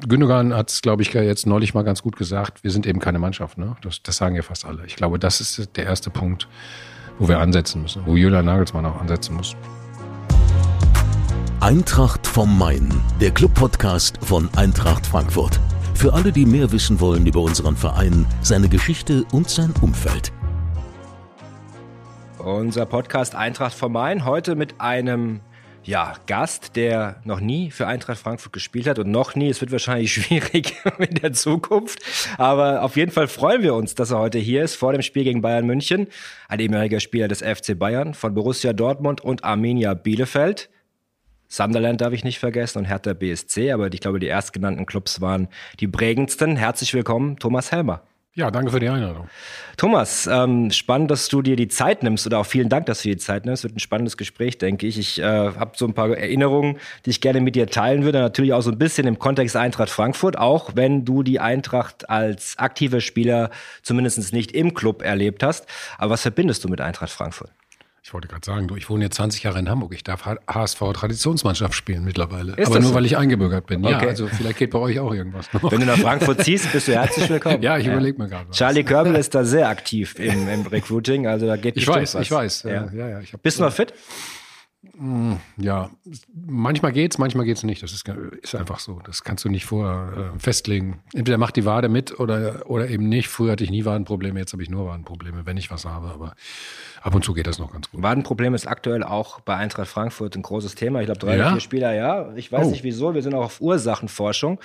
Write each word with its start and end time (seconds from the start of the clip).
Gündogan 0.00 0.54
hat 0.54 0.70
es, 0.70 0.82
glaube 0.82 1.02
ich, 1.02 1.12
jetzt 1.12 1.46
neulich 1.46 1.74
mal 1.74 1.82
ganz 1.82 2.02
gut 2.02 2.16
gesagt, 2.16 2.62
wir 2.62 2.70
sind 2.70 2.86
eben 2.86 3.00
keine 3.00 3.18
Mannschaft. 3.18 3.56
Ne? 3.56 3.76
Das, 3.82 4.02
das 4.02 4.16
sagen 4.16 4.34
ja 4.34 4.42
fast 4.42 4.64
alle. 4.64 4.84
Ich 4.86 4.96
glaube, 4.96 5.18
das 5.18 5.40
ist 5.40 5.76
der 5.76 5.84
erste 5.84 6.10
Punkt, 6.10 6.48
wo 7.18 7.28
wir 7.28 7.38
ansetzen 7.38 7.82
müssen, 7.82 8.02
wo 8.04 8.16
Julian 8.16 8.44
Nagelsmann 8.44 8.84
auch 8.84 9.00
ansetzen 9.00 9.36
muss. 9.36 9.56
Eintracht 11.60 12.26
vom 12.26 12.58
Main, 12.58 12.88
der 13.20 13.30
Club-Podcast 13.30 14.18
von 14.22 14.50
Eintracht 14.56 15.06
Frankfurt. 15.06 15.58
Für 15.94 16.12
alle, 16.12 16.30
die 16.30 16.44
mehr 16.44 16.70
wissen 16.72 17.00
wollen 17.00 17.26
über 17.26 17.40
unseren 17.40 17.74
Verein, 17.74 18.26
seine 18.42 18.68
Geschichte 18.68 19.24
und 19.32 19.48
sein 19.48 19.72
Umfeld. 19.80 20.30
Unser 22.38 22.84
Podcast 22.84 23.34
Eintracht 23.34 23.74
vom 23.74 23.92
Main 23.92 24.26
heute 24.26 24.54
mit 24.54 24.78
einem 24.78 25.40
ja, 25.86 26.14
Gast, 26.26 26.74
der 26.74 27.20
noch 27.24 27.40
nie 27.40 27.70
für 27.70 27.86
Eintracht 27.86 28.18
Frankfurt 28.18 28.52
gespielt 28.52 28.88
hat 28.88 28.98
und 28.98 29.10
noch 29.10 29.34
nie. 29.34 29.48
Es 29.48 29.60
wird 29.60 29.70
wahrscheinlich 29.70 30.12
schwierig 30.14 30.74
in 30.98 31.14
der 31.14 31.32
Zukunft. 31.32 32.00
Aber 32.38 32.82
auf 32.82 32.96
jeden 32.96 33.12
Fall 33.12 33.28
freuen 33.28 33.62
wir 33.62 33.74
uns, 33.74 33.94
dass 33.94 34.10
er 34.10 34.18
heute 34.18 34.38
hier 34.38 34.64
ist, 34.64 34.74
vor 34.74 34.92
dem 34.92 35.02
Spiel 35.02 35.24
gegen 35.24 35.42
Bayern 35.42 35.66
München. 35.66 36.08
Ein 36.48 36.60
ehemaliger 36.60 37.00
Spieler 37.00 37.28
des 37.28 37.40
FC 37.40 37.78
Bayern, 37.78 38.14
von 38.14 38.34
Borussia 38.34 38.72
Dortmund 38.72 39.20
und 39.20 39.44
Arminia 39.44 39.94
Bielefeld. 39.94 40.68
Sunderland 41.48 42.00
darf 42.00 42.12
ich 42.12 42.24
nicht 42.24 42.40
vergessen 42.40 42.78
und 42.78 42.84
Hertha 42.86 43.12
BSC, 43.12 43.70
aber 43.70 43.92
ich 43.92 44.00
glaube, 44.00 44.18
die 44.18 44.26
erstgenannten 44.26 44.84
Clubs 44.84 45.20
waren 45.20 45.48
die 45.78 45.86
prägendsten. 45.86 46.56
Herzlich 46.56 46.92
willkommen, 46.92 47.38
Thomas 47.38 47.70
Helmer. 47.70 48.02
Ja, 48.36 48.50
danke 48.50 48.70
für 48.70 48.80
die 48.80 48.88
Einladung. 48.90 49.30
Thomas, 49.78 50.26
ähm, 50.26 50.70
spannend, 50.70 51.10
dass 51.10 51.28
du 51.28 51.40
dir 51.40 51.56
die 51.56 51.68
Zeit 51.68 52.02
nimmst 52.02 52.26
oder 52.26 52.38
auch 52.38 52.44
vielen 52.44 52.68
Dank, 52.68 52.84
dass 52.84 53.00
du 53.00 53.08
dir 53.08 53.14
die 53.14 53.20
Zeit 53.20 53.46
nimmst. 53.46 53.64
Wird 53.64 53.74
ein 53.74 53.80
spannendes 53.80 54.18
Gespräch, 54.18 54.58
denke 54.58 54.86
ich. 54.86 54.98
Ich 54.98 55.18
äh, 55.20 55.24
habe 55.24 55.72
so 55.74 55.86
ein 55.86 55.94
paar 55.94 56.10
Erinnerungen, 56.10 56.76
die 57.06 57.10
ich 57.10 57.22
gerne 57.22 57.40
mit 57.40 57.56
dir 57.56 57.66
teilen 57.66 58.04
würde. 58.04 58.18
Natürlich 58.18 58.52
auch 58.52 58.60
so 58.60 58.70
ein 58.70 58.76
bisschen 58.76 59.06
im 59.06 59.18
Kontext 59.18 59.56
Eintracht 59.56 59.88
Frankfurt, 59.88 60.36
auch 60.36 60.72
wenn 60.74 61.06
du 61.06 61.22
die 61.22 61.40
Eintracht 61.40 62.10
als 62.10 62.58
aktiver 62.58 63.00
Spieler 63.00 63.48
zumindest 63.82 64.34
nicht 64.34 64.52
im 64.52 64.74
Club 64.74 65.00
erlebt 65.00 65.42
hast. 65.42 65.66
Aber 65.96 66.10
was 66.10 66.20
verbindest 66.20 66.62
du 66.62 66.68
mit 66.68 66.82
Eintracht 66.82 67.12
Frankfurt? 67.12 67.55
Ich 68.06 68.14
wollte 68.14 68.28
gerade 68.28 68.46
sagen, 68.46 68.68
du, 68.68 68.76
ich 68.76 68.88
wohne 68.88 69.02
jetzt 69.02 69.16
20 69.16 69.42
Jahre 69.42 69.58
in 69.58 69.68
Hamburg. 69.68 69.92
Ich 69.92 70.04
darf 70.04 70.26
HSV 70.26 70.78
Traditionsmannschaft 70.94 71.74
spielen 71.74 72.04
mittlerweile. 72.04 72.52
Ist 72.52 72.68
Aber 72.68 72.78
nur, 72.78 72.90
so? 72.90 72.94
weil 72.94 73.04
ich 73.04 73.16
eingebürgert 73.16 73.66
bin. 73.66 73.84
Okay. 73.84 73.94
Ja, 73.94 73.98
also 73.98 74.28
vielleicht 74.28 74.58
geht 74.58 74.70
bei 74.70 74.78
euch 74.78 75.00
auch 75.00 75.12
irgendwas. 75.12 75.52
Noch. 75.52 75.72
Wenn 75.72 75.80
du 75.80 75.86
nach 75.86 75.98
Frankfurt 75.98 76.44
ziehst, 76.44 76.70
bist 76.70 76.86
du 76.86 76.92
herzlich 76.92 77.28
willkommen. 77.28 77.62
ja, 77.62 77.76
ich 77.78 77.86
ja. 77.86 77.92
überlege 77.92 78.22
mir 78.22 78.28
gerade. 78.28 78.48
Charlie 78.52 78.84
Körbel 78.84 79.16
ist 79.16 79.34
da 79.34 79.42
sehr 79.42 79.68
aktiv 79.68 80.20
im, 80.20 80.48
im 80.48 80.64
Recruiting. 80.68 81.26
Also 81.26 81.48
da 81.48 81.56
geht 81.56 81.76
ich 81.76 81.88
weiß, 81.88 82.14
was. 82.14 82.22
Ich 82.22 82.30
weiß, 82.30 82.64
ich 82.64 82.70
weiß. 82.70 82.92
Ja. 82.94 83.08
Ja, 83.08 83.08
ja, 83.08 83.26
bist 83.42 83.58
du 83.58 83.64
noch 83.64 83.72
fit? 83.72 83.92
Hm, 84.96 85.38
ja, 85.56 85.90
manchmal 86.34 86.92
geht's, 86.92 87.18
manchmal 87.18 87.44
geht's 87.44 87.62
nicht. 87.62 87.82
Das 87.82 87.92
ist, 87.92 88.04
ist 88.42 88.54
einfach 88.54 88.78
so. 88.78 89.00
Das 89.04 89.24
kannst 89.24 89.44
du 89.44 89.48
nicht 89.48 89.64
vorher 89.64 90.32
äh, 90.34 90.38
festlegen. 90.38 91.00
Entweder 91.14 91.38
macht 91.38 91.56
die 91.56 91.64
Wade 91.64 91.88
mit 91.88 92.18
oder, 92.18 92.62
oder 92.66 92.88
eben 92.88 93.08
nicht. 93.08 93.28
Früher 93.28 93.52
hatte 93.52 93.64
ich 93.64 93.70
nie 93.70 93.84
Wadenprobleme, 93.84 94.38
jetzt 94.38 94.52
habe 94.52 94.62
ich 94.62 94.70
nur 94.70 94.86
Wadenprobleme, 94.86 95.46
wenn 95.46 95.56
ich 95.56 95.70
was 95.70 95.84
habe. 95.84 96.08
Aber 96.08 96.34
ab 97.02 97.14
und 97.14 97.24
zu 97.24 97.34
geht 97.34 97.46
das 97.46 97.58
noch 97.58 97.72
ganz 97.72 97.90
gut. 97.90 98.02
Wadenproblem 98.02 98.54
ist 98.54 98.66
aktuell 98.66 99.02
auch 99.02 99.40
bei 99.40 99.56
Eintracht 99.56 99.88
Frankfurt 99.88 100.36
ein 100.36 100.42
großes 100.42 100.74
Thema. 100.74 101.00
Ich 101.00 101.06
glaube, 101.06 101.20
drei 101.20 101.36
ja? 101.36 101.52
vier 101.52 101.60
Spieler, 101.60 101.94
ja. 101.94 102.34
Ich 102.36 102.50
weiß 102.50 102.66
oh. 102.66 102.70
nicht 102.70 102.84
wieso. 102.84 103.14
Wir 103.14 103.22
sind 103.22 103.34
auch 103.34 103.44
auf 103.44 103.60
Ursachenforschung. 103.60 104.60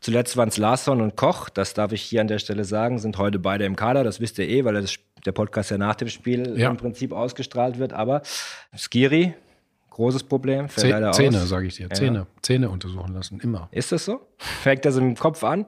Zuletzt 0.00 0.36
waren 0.36 0.48
es 0.48 0.56
Larsson 0.56 1.00
und 1.00 1.16
Koch, 1.16 1.48
das 1.48 1.74
darf 1.74 1.92
ich 1.92 2.02
hier 2.02 2.20
an 2.20 2.28
der 2.28 2.38
Stelle 2.38 2.64
sagen, 2.64 2.98
sind 2.98 3.18
heute 3.18 3.38
beide 3.38 3.64
im 3.64 3.74
Kader. 3.74 4.04
Das 4.04 4.20
wisst 4.20 4.38
ihr 4.38 4.48
eh, 4.48 4.64
weil 4.64 4.74
das, 4.74 4.94
der 5.26 5.32
Podcast 5.32 5.70
ja 5.70 5.78
nach 5.78 5.96
dem 5.96 6.08
Spiel 6.08 6.58
ja. 6.58 6.70
im 6.70 6.76
Prinzip 6.76 7.12
ausgestrahlt 7.12 7.78
wird. 7.78 7.92
Aber 7.92 8.22
Skiri, 8.76 9.34
Großes 9.98 10.22
Problem, 10.22 10.68
fällt 10.68 10.90
leider 10.90 11.10
Zähne, 11.10 11.44
sage 11.44 11.66
ich 11.66 11.74
dir. 11.74 11.90
Zähne, 11.90 12.18
ja. 12.18 12.26
Zähne 12.40 12.70
untersuchen 12.70 13.12
lassen, 13.14 13.40
immer. 13.40 13.68
Ist 13.72 13.90
das 13.90 14.04
so? 14.04 14.20
Fängt 14.36 14.84
das 14.84 14.96
im 14.96 15.16
Kopf 15.16 15.42
an? 15.42 15.66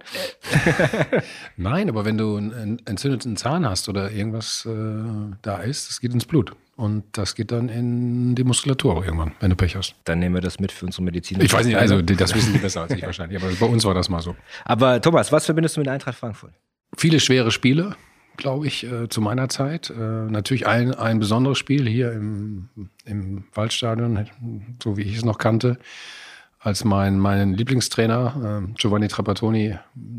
Nein, 1.57 1.89
aber 1.89 2.05
wenn 2.05 2.17
du 2.17 2.37
einen 2.37 2.81
entzündeten 2.87 3.37
Zahn 3.37 3.69
hast 3.69 3.89
oder 3.89 4.13
irgendwas 4.13 4.65
äh, 4.67 5.35
da 5.43 5.57
ist, 5.57 5.91
das 5.91 6.01
geht 6.01 6.13
ins 6.15 6.27
Blut. 6.27 6.53
Und 6.77 7.03
das 7.11 7.35
geht 7.35 7.51
dann 7.51 7.69
in 7.69 8.37
die 8.37 8.45
Muskulatur 8.45 9.05
irgendwann, 9.05 9.33
wenn 9.41 9.51
du 9.51 9.57
Pech 9.57 9.75
hast. 9.75 9.97
Dann 10.05 10.21
nehmen 10.21 10.37
wir 10.37 10.43
das 10.43 10.61
mit 10.61 10.71
für 10.71 10.87
unsere 10.87 11.03
Medizin. 11.03 11.41
Ich 11.41 11.53
weiß 11.53 11.67
nicht, 11.67 11.77
also 11.77 12.01
das 12.01 12.33
wissen 12.33 12.53
die 12.53 12.61
besser 12.61 12.83
als 12.83 12.93
ich 12.93 13.03
wahrscheinlich, 13.03 13.43
aber 13.43 13.53
bei 13.53 13.67
uns 13.67 13.85
war 13.85 13.95
das 13.95 14.09
mal 14.09 14.23
so. 14.23 14.37
Aber 14.65 15.01
Thomas, 15.01 15.33
was 15.33 15.45
verbindest 15.45 15.77
du 15.77 15.81
mit 15.81 15.89
Eintracht 15.89 16.17
Frankfurt? 16.17 16.53
Viele 16.97 17.19
schwere 17.19 17.51
Spiele, 17.51 17.97
glaube 18.41 18.67
ich, 18.67 18.85
äh, 18.85 19.09
zu 19.09 19.21
meiner 19.21 19.49
Zeit. 19.49 19.91
Äh, 19.91 19.95
natürlich 19.95 20.67
ein, 20.67 20.93
ein 20.95 21.21
besonderes 21.21 21.59
Spiel 21.59 21.89
hier 21.89 22.13
im, 22.13 22.69
im 23.05 23.45
Waldstadion, 23.55 24.27
so 24.83 24.97
wie 24.97 25.03
ich 25.03 25.19
es 25.19 25.25
noch 25.25 25.39
kannte, 25.39 25.79
als 26.59 26.85
mein, 26.85 27.19
mein 27.19 27.55
Lieblingstrainer 27.55 28.63
äh, 28.67 28.73
Giovanni 28.75 29.09
Trapattoni 29.09 29.79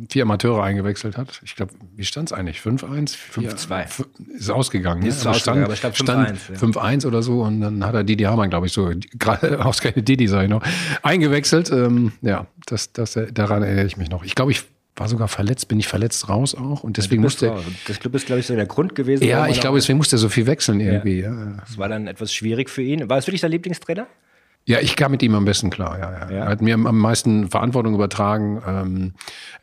vier 0.09 0.23
Amateure 0.23 0.63
eingewechselt 0.63 1.17
hat. 1.17 1.41
Ich 1.43 1.55
glaube, 1.55 1.73
wie 1.95 2.03
stand 2.03 2.31
es 2.31 2.33
eigentlich? 2.33 2.59
5-1? 2.59 3.15
5-2. 3.33 4.05
Ist 4.35 4.49
ausgegangen. 4.49 5.03
Ist 5.03 5.23
ne? 5.25 5.33
stand, 5.35 5.63
aber 5.63 5.73
ich 5.73 5.81
glaube 5.81 5.95
5-1. 5.95 7.01
Ja. 7.01 7.07
oder 7.07 7.21
so 7.21 7.43
und 7.43 7.61
dann 7.61 7.85
hat 7.85 7.93
er 7.93 8.03
Didi 8.03 8.23
Hamann, 8.23 8.49
glaube 8.49 8.67
ich, 8.67 8.73
so, 8.73 8.91
gerade 9.19 9.63
ausgerechnet 9.65 10.07
Didi, 10.07 10.27
sag 10.27 10.43
ich 10.43 10.49
noch, 10.49 10.63
eingewechselt. 11.03 11.71
Ähm, 11.71 12.13
ja, 12.21 12.47
das, 12.65 12.91
das, 12.93 13.19
daran 13.33 13.61
erinnere 13.61 13.85
ich 13.85 13.97
mich 13.97 14.09
noch. 14.09 14.23
Ich 14.23 14.33
glaube, 14.33 14.51
ich 14.51 14.63
war 14.95 15.07
sogar 15.07 15.27
verletzt, 15.27 15.67
bin 15.67 15.79
ich 15.79 15.87
verletzt 15.87 16.27
raus 16.29 16.53
auch 16.55 16.83
und 16.83 16.97
deswegen 16.97 17.21
musste. 17.21 17.55
Das 17.87 17.99
Club 17.99 18.15
ist, 18.15 18.25
glaube 18.25 18.41
ich, 18.41 18.47
so 18.47 18.55
der 18.55 18.65
Grund 18.65 18.95
gewesen. 18.95 19.23
Ja, 19.23 19.47
ich 19.47 19.59
glaube, 19.59 19.77
deswegen 19.77 19.97
musste 19.97 20.17
er 20.17 20.19
so 20.19 20.29
viel 20.29 20.47
wechseln 20.47 20.79
irgendwie. 20.79 21.21
Ja. 21.21 21.33
Ja. 21.33 21.57
Das 21.65 21.77
war 21.77 21.87
dann 21.89 22.07
etwas 22.07 22.33
schwierig 22.33 22.69
für 22.69 22.81
ihn. 22.81 23.09
War 23.09 23.17
es 23.17 23.27
wirklich 23.27 23.41
dein 23.41 23.51
Lieblingstrainer? 23.51 24.07
Ja, 24.65 24.79
ich 24.79 24.95
kam 24.95 25.11
mit 25.11 25.23
ihm 25.23 25.33
am 25.33 25.45
besten 25.45 25.71
klar. 25.71 25.97
Ja, 25.97 26.11
ja. 26.11 26.31
ja. 26.31 26.43
Er 26.43 26.49
hat 26.49 26.61
mir 26.61 26.75
am 26.75 26.97
meisten 26.97 27.49
Verantwortung 27.49 27.95
übertragen. 27.95 28.61
Ähm, 28.67 29.13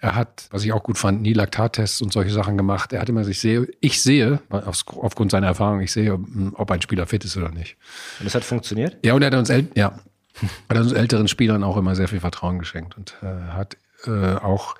er 0.01 0.17
hat, 0.17 0.49
was 0.51 0.65
ich 0.65 0.73
auch 0.73 0.83
gut 0.83 0.99
fand, 0.99 1.23
nie 1.23 1.35
Laktattests 1.35 2.03
und 2.03 2.13
solche 2.13 2.31
Sachen 2.31 2.57
gemacht. 2.57 2.93
Er 2.93 3.01
hat 3.01 3.09
immer, 3.09 3.27
ich 3.27 3.39
sehe, 3.39 3.69
ich 3.81 4.03
sehe, 4.03 4.41
aufgrund 4.51 5.31
seiner 5.31 5.47
Erfahrung, 5.47 5.81
ich 5.81 5.93
sehe, 5.93 6.19
ob 6.55 6.71
ein 6.71 6.83
Spieler 6.83 7.07
fit 7.07 7.25
ist 7.25 7.37
oder 7.37 7.51
nicht. 7.51 7.77
Und 8.19 8.27
das 8.27 8.35
hat 8.35 8.43
funktioniert? 8.43 8.97
Ja, 9.05 9.15
und 9.15 9.23
er 9.23 9.31
hat 9.31 9.35
uns, 9.35 9.53
ja, 9.75 10.01
hat 10.69 10.77
uns 10.77 10.93
älteren 10.93 11.29
Spielern 11.29 11.63
auch 11.63 11.77
immer 11.77 11.95
sehr 11.95 12.09
viel 12.09 12.21
Vertrauen 12.21 12.59
geschenkt 12.59 12.97
und 12.97 13.17
äh, 13.23 13.53
hat 13.53 13.77
äh, 14.07 14.35
auch 14.35 14.75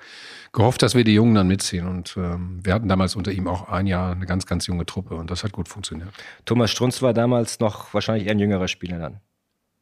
gehofft, 0.53 0.81
dass 0.81 0.95
wir 0.95 1.03
die 1.03 1.13
Jungen 1.13 1.35
dann 1.35 1.47
mitziehen. 1.47 1.87
Und 1.87 2.15
ähm, 2.17 2.59
wir 2.63 2.73
hatten 2.73 2.87
damals 2.87 3.15
unter 3.15 3.31
ihm 3.31 3.47
auch 3.47 3.69
ein 3.69 3.87
Jahr 3.87 4.13
eine 4.13 4.25
ganz, 4.25 4.45
ganz 4.45 4.67
junge 4.67 4.85
Truppe 4.85 5.15
und 5.15 5.31
das 5.31 5.43
hat 5.43 5.51
gut 5.51 5.67
funktioniert. 5.67 6.09
Thomas 6.45 6.71
Strunz 6.71 7.01
war 7.01 7.13
damals 7.13 7.59
noch 7.59 7.93
wahrscheinlich 7.93 8.27
eher 8.27 8.31
ein 8.31 8.39
jüngerer 8.39 8.67
Spieler 8.67 8.99
dann. 8.99 9.19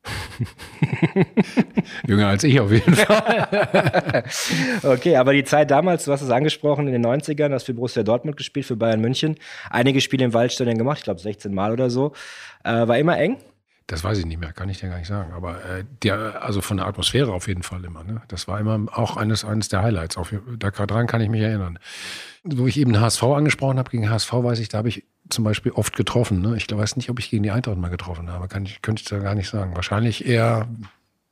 Jünger 2.07 2.27
als 2.27 2.43
ich 2.43 2.59
auf 2.59 2.71
jeden 2.71 2.95
Fall. 2.95 4.23
okay, 4.83 5.15
aber 5.15 5.33
die 5.33 5.43
Zeit 5.43 5.71
damals, 5.71 6.05
du 6.05 6.11
hast 6.11 6.21
es 6.21 6.29
angesprochen, 6.29 6.87
in 6.87 6.93
den 6.93 7.05
90ern, 7.05 7.51
hast 7.51 7.65
für 7.65 7.73
Borussia 7.73 8.03
Dortmund 8.03 8.37
gespielt, 8.37 8.65
für 8.65 8.75
Bayern 8.75 9.01
München. 9.01 9.35
Einige 9.69 10.01
Spiele 10.01 10.25
im 10.25 10.33
Waldstadion 10.33 10.77
gemacht, 10.77 10.99
ich 10.99 11.03
glaube 11.03 11.19
16 11.19 11.53
Mal 11.53 11.71
oder 11.71 11.89
so. 11.89 12.13
Äh, 12.63 12.87
war 12.87 12.97
immer 12.97 13.17
eng? 13.17 13.37
Das 13.87 14.03
weiß 14.03 14.17
ich 14.17 14.25
nicht 14.25 14.39
mehr, 14.39 14.51
kann 14.51 14.67
ich 14.67 14.81
dir 14.81 14.89
gar 14.89 14.97
nicht 14.97 15.07
sagen. 15.07 15.31
Aber 15.31 15.63
äh, 15.63 15.85
der, 16.03 16.43
also 16.43 16.61
von 16.61 16.75
der 16.75 16.87
Atmosphäre 16.87 17.31
auf 17.31 17.47
jeden 17.47 17.63
Fall 17.63 17.85
immer. 17.85 18.03
Ne? 18.03 18.21
Das 18.27 18.47
war 18.49 18.59
immer 18.59 18.85
auch 18.91 19.15
eines, 19.15 19.45
eines 19.45 19.69
der 19.69 19.81
Highlights. 19.81 20.17
Auf, 20.17 20.33
daran 20.59 21.07
kann 21.07 21.21
ich 21.21 21.29
mich 21.29 21.41
erinnern. 21.41 21.79
Wo 22.43 22.67
ich 22.67 22.77
eben 22.77 22.99
HSV 22.99 23.23
angesprochen 23.23 23.79
habe, 23.79 23.89
gegen 23.89 24.09
HSV 24.09 24.33
weiß 24.33 24.59
ich, 24.59 24.67
da 24.67 24.79
habe 24.79 24.89
ich 24.89 25.05
zum 25.29 25.45
Beispiel 25.45 25.71
oft 25.71 25.95
getroffen. 25.95 26.41
Ne? 26.41 26.57
Ich 26.57 26.67
weiß 26.69 26.97
nicht, 26.97 27.09
ob 27.09 27.19
ich 27.19 27.29
gegen 27.29 27.43
die 27.43 27.51
Eintracht 27.51 27.77
mal 27.77 27.87
getroffen 27.87 28.29
habe. 28.29 28.49
Kann 28.49 28.65
ich, 28.65 28.81
könnte 28.81 29.01
ich 29.01 29.07
da 29.07 29.19
gar 29.19 29.35
nicht 29.35 29.49
sagen. 29.49 29.73
Wahrscheinlich 29.75 30.25
eher 30.25 30.67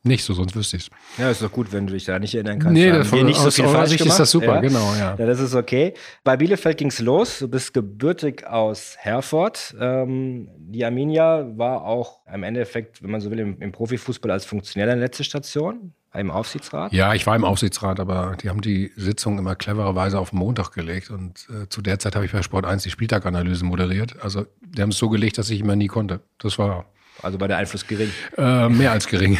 nicht 0.06 0.24
so, 0.24 0.34
sonst 0.34 0.54
wüsste 0.54 0.76
ich 0.76 0.84
es. 0.84 1.18
Ja, 1.18 1.30
ist 1.30 1.42
doch 1.42 1.52
gut, 1.52 1.72
wenn 1.72 1.86
du 1.86 1.92
dich 1.92 2.04
da 2.04 2.18
nicht 2.18 2.34
erinnern 2.34 2.58
kannst. 2.58 2.74
Nee, 2.74 2.90
das 2.90 3.12
nicht 3.12 3.38
so 3.38 3.50
viel 3.50 3.68
falsch 3.68 3.96
gemacht. 3.96 4.10
ist 4.10 4.20
das 4.20 4.30
super, 4.30 4.56
ja? 4.56 4.60
genau, 4.60 4.92
ja. 4.94 5.16
ja. 5.18 5.26
Das 5.26 5.40
ist 5.40 5.54
okay. 5.54 5.94
Bei 6.24 6.36
Bielefeld 6.36 6.78
ging 6.78 6.88
es 6.88 7.00
los. 7.00 7.40
Du 7.40 7.48
bist 7.48 7.74
gebürtig 7.74 8.46
aus 8.46 8.96
Herford. 8.98 9.74
Ähm, 9.80 10.48
die 10.58 10.84
Arminia 10.84 11.46
war 11.56 11.84
auch 11.84 12.20
im 12.32 12.42
Endeffekt, 12.42 13.02
wenn 13.02 13.10
man 13.10 13.20
so 13.20 13.30
will, 13.30 13.38
im, 13.38 13.60
im 13.60 13.72
Profifußball 13.72 14.30
als 14.30 14.44
Funktionär 14.44 14.86
deine 14.86 15.00
letzte 15.00 15.24
Station. 15.24 15.92
Im 16.14 16.30
Aufsichtsrat? 16.30 16.92
Ja, 16.94 17.12
ich 17.12 17.26
war 17.26 17.36
im 17.36 17.44
Aufsichtsrat, 17.44 18.00
aber 18.00 18.36
die 18.42 18.48
haben 18.48 18.62
die 18.62 18.90
Sitzung 18.96 19.38
immer 19.38 19.54
clevererweise 19.54 20.18
auf 20.18 20.32
Montag 20.32 20.72
gelegt. 20.72 21.10
Und 21.10 21.46
äh, 21.50 21.68
zu 21.68 21.82
der 21.82 21.98
Zeit 21.98 22.14
habe 22.14 22.24
ich 22.24 22.32
bei 22.32 22.42
Sport 22.42 22.64
1 22.64 22.84
die 22.84 22.90
Spieltaganalyse 22.90 23.64
moderiert. 23.64 24.16
Also 24.22 24.46
die 24.62 24.80
haben 24.80 24.90
es 24.90 24.98
so 24.98 25.10
gelegt, 25.10 25.36
dass 25.36 25.50
ich 25.50 25.60
immer 25.60 25.76
nie 25.76 25.88
konnte. 25.88 26.20
Das 26.38 26.58
war 26.58 26.86
also 27.22 27.38
bei 27.38 27.46
der 27.46 27.56
Einfluss 27.56 27.86
gering? 27.86 28.10
Äh, 28.36 28.68
mehr 28.68 28.92
als 28.92 29.06
gering. 29.06 29.38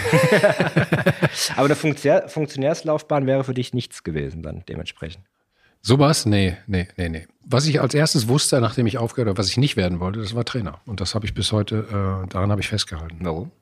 Aber 1.56 1.67
eine 1.67 1.76
Funktionär 1.76 2.28
Funktionärslaufbahn 2.28 3.26
wäre 3.26 3.44
für 3.44 3.55
dich 3.55 3.75
nichts 3.75 4.02
gewesen 4.02 4.43
dann 4.43 4.62
dementsprechend? 4.69 5.25
Sowas? 5.82 6.26
Nee, 6.26 6.56
nee, 6.67 6.88
nee, 6.96 7.08
nee. 7.08 7.26
Was 7.44 7.67
ich 7.67 7.81
als 7.81 7.94
erstes 7.94 8.26
wusste, 8.26 8.61
nachdem 8.61 8.87
ich 8.87 8.99
aufgehört 8.99 9.28
habe, 9.28 9.38
was 9.38 9.49
ich 9.49 9.56
nicht 9.56 9.76
werden 9.76 10.00
wollte, 10.00 10.19
das 10.19 10.34
war 10.34 10.44
Trainer. 10.44 10.81
Und 10.84 11.00
das 11.00 11.14
habe 11.14 11.26
ich 11.26 11.34
bis 11.34 11.52
heute, 11.52 12.25
äh, 12.25 12.28
daran 12.28 12.50
habe 12.50 12.61
ich 12.61 12.67
festgehalten. 12.67 13.19
Warum? 13.20 13.52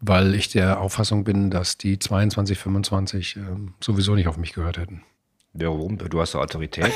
Weil 0.00 0.34
ich 0.34 0.48
der 0.48 0.80
Auffassung 0.80 1.24
bin, 1.24 1.50
dass 1.50 1.76
die 1.76 1.98
22, 1.98 2.56
25 2.56 3.36
äh, 3.36 3.40
sowieso 3.80 4.14
nicht 4.14 4.28
auf 4.28 4.38
mich 4.38 4.54
gehört 4.54 4.78
hätten. 4.78 5.02
Warum? 5.54 5.98
Du 5.98 6.18
hast 6.18 6.34
doch 6.34 6.40
Autorität. 6.40 6.90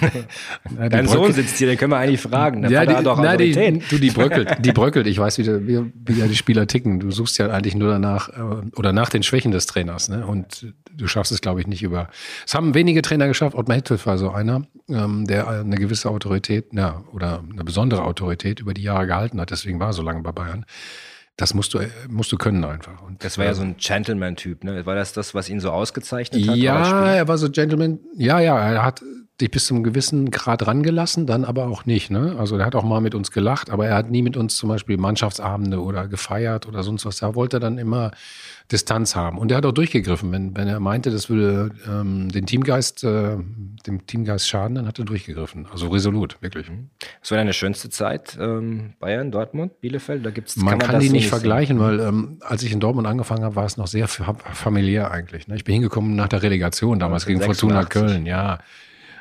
na, 0.70 0.88
Dein 0.88 1.06
Sohn 1.06 1.34
sitzt 1.34 1.58
hier, 1.58 1.66
den 1.66 1.76
können 1.76 1.92
wir 1.92 1.98
eigentlich 1.98 2.22
fragen. 2.22 2.62
Der 2.62 2.70
ja, 2.70 2.86
die, 2.86 2.94
hat 2.94 3.04
doch 3.04 3.20
na, 3.20 3.32
Autorität. 3.32 3.74
Die, 3.74 3.88
du, 3.88 3.98
die 3.98 4.10
bröckelt, 4.10 4.56
die 4.64 4.72
bröckelt. 4.72 5.06
Ich 5.06 5.18
weiß, 5.18 5.36
wie, 5.38 5.66
wie, 5.66 5.92
wie 6.06 6.18
ja 6.18 6.26
die 6.26 6.36
Spieler 6.36 6.66
ticken. 6.66 7.00
Du 7.00 7.10
suchst 7.10 7.36
ja 7.36 7.50
eigentlich 7.50 7.74
nur 7.74 7.90
danach 7.90 8.30
äh, 8.30 8.70
oder 8.74 8.94
nach 8.94 9.10
den 9.10 9.22
Schwächen 9.22 9.52
des 9.52 9.66
Trainers. 9.66 10.08
Ne? 10.08 10.26
Und 10.26 10.72
du 10.94 11.06
schaffst 11.08 11.30
es, 11.30 11.42
glaube 11.42 11.60
ich, 11.60 11.66
nicht 11.66 11.82
über. 11.82 12.08
Es 12.46 12.54
haben 12.54 12.74
wenige 12.74 13.02
Trainer 13.02 13.28
geschafft. 13.28 13.54
Ottmar 13.54 13.76
Hitzfeld 13.76 14.06
war 14.06 14.16
so 14.16 14.30
einer, 14.30 14.62
ähm, 14.88 15.26
der 15.26 15.48
eine 15.48 15.76
gewisse 15.76 16.08
Autorität, 16.08 16.72
ja, 16.72 17.04
oder 17.12 17.44
eine 17.52 17.64
besondere 17.64 18.04
Autorität 18.04 18.60
über 18.60 18.72
die 18.72 18.82
Jahre 18.82 19.06
gehalten 19.08 19.38
hat. 19.42 19.50
Deswegen 19.50 19.78
war 19.78 19.88
er 19.88 19.92
so 19.92 20.02
lange 20.02 20.22
bei 20.22 20.32
Bayern. 20.32 20.64
Das 21.36 21.54
musst 21.54 21.72
du, 21.72 21.80
musst 22.08 22.30
du 22.32 22.36
können 22.36 22.64
einfach. 22.64 23.00
Und 23.02 23.24
das 23.24 23.38
war 23.38 23.46
ja 23.46 23.54
so 23.54 23.62
ein 23.62 23.76
Gentleman-Typ, 23.78 24.62
ne? 24.62 24.84
War 24.84 24.94
das 24.94 25.12
das, 25.14 25.34
was 25.34 25.48
ihn 25.48 25.58
so 25.60 25.70
ausgezeichnet 25.70 26.46
hat? 26.46 26.56
Ja, 26.56 27.14
er 27.14 27.28
war 27.28 27.38
so 27.38 27.50
Gentleman. 27.50 27.98
Ja, 28.14 28.40
ja, 28.40 28.58
er 28.58 28.84
hat 28.84 29.02
dich 29.40 29.50
bis 29.50 29.66
zum 29.66 29.82
gewissen 29.82 30.30
Grad 30.30 30.66
rangelassen, 30.66 31.26
dann 31.26 31.44
aber 31.44 31.66
auch 31.66 31.86
nicht. 31.86 32.10
Ne? 32.10 32.36
Also 32.38 32.56
er 32.56 32.66
hat 32.66 32.74
auch 32.74 32.84
mal 32.84 33.00
mit 33.00 33.14
uns 33.14 33.30
gelacht, 33.30 33.70
aber 33.70 33.86
er 33.86 33.94
hat 33.94 34.10
nie 34.10 34.22
mit 34.22 34.36
uns 34.36 34.56
zum 34.56 34.68
Beispiel 34.68 34.96
Mannschaftsabende 34.96 35.80
oder 35.80 36.08
gefeiert 36.08 36.66
oder 36.66 36.82
sonst 36.82 37.06
was. 37.06 37.18
Da 37.18 37.34
wollte 37.34 37.58
er 37.58 37.60
dann 37.60 37.78
immer 37.78 38.12
Distanz 38.70 39.16
haben. 39.16 39.38
Und 39.38 39.50
er 39.50 39.58
hat 39.58 39.66
auch 39.66 39.72
durchgegriffen. 39.72 40.30
Wenn, 40.32 40.56
wenn 40.56 40.68
er 40.68 40.80
meinte, 40.80 41.10
das 41.10 41.28
würde 41.28 41.70
ähm, 41.88 42.30
den 42.30 42.46
Teamgeist, 42.46 43.02
äh, 43.04 43.36
dem 43.86 44.06
Teamgeist 44.06 44.48
schaden, 44.48 44.76
dann 44.76 44.86
hat 44.86 44.98
er 44.98 45.04
durchgegriffen. 45.04 45.66
Also 45.70 45.88
resolut, 45.88 46.36
wirklich. 46.40 46.70
Was 47.20 47.30
war 47.30 47.38
deine 47.38 47.52
schönste 47.52 47.90
Zeit? 47.90 48.38
Ähm, 48.40 48.94
Bayern, 49.00 49.30
Dortmund, 49.30 49.80
Bielefeld? 49.80 50.24
Da 50.24 50.30
gibt's, 50.30 50.56
man 50.56 50.70
kann, 50.70 50.78
man 50.78 50.88
kann 50.88 51.00
die 51.00 51.08
so 51.08 51.12
nicht 51.12 51.28
vergleichen, 51.28 51.78
sehen? 51.78 51.86
weil 51.86 52.00
ähm, 52.00 52.38
als 52.40 52.62
ich 52.62 52.72
in 52.72 52.80
Dortmund 52.80 53.06
angefangen 53.06 53.44
habe, 53.44 53.56
war 53.56 53.66
es 53.66 53.76
noch 53.76 53.88
sehr 53.88 54.06
familiär 54.08 55.10
eigentlich. 55.10 55.48
Ne? 55.48 55.56
Ich 55.56 55.64
bin 55.64 55.74
hingekommen 55.74 56.14
nach 56.14 56.28
der 56.28 56.42
Relegation 56.42 56.98
damals 56.98 57.26
gegen 57.26 57.40
86. 57.40 57.60
Fortuna 57.60 57.84
Köln, 57.84 58.26
ja. 58.26 58.58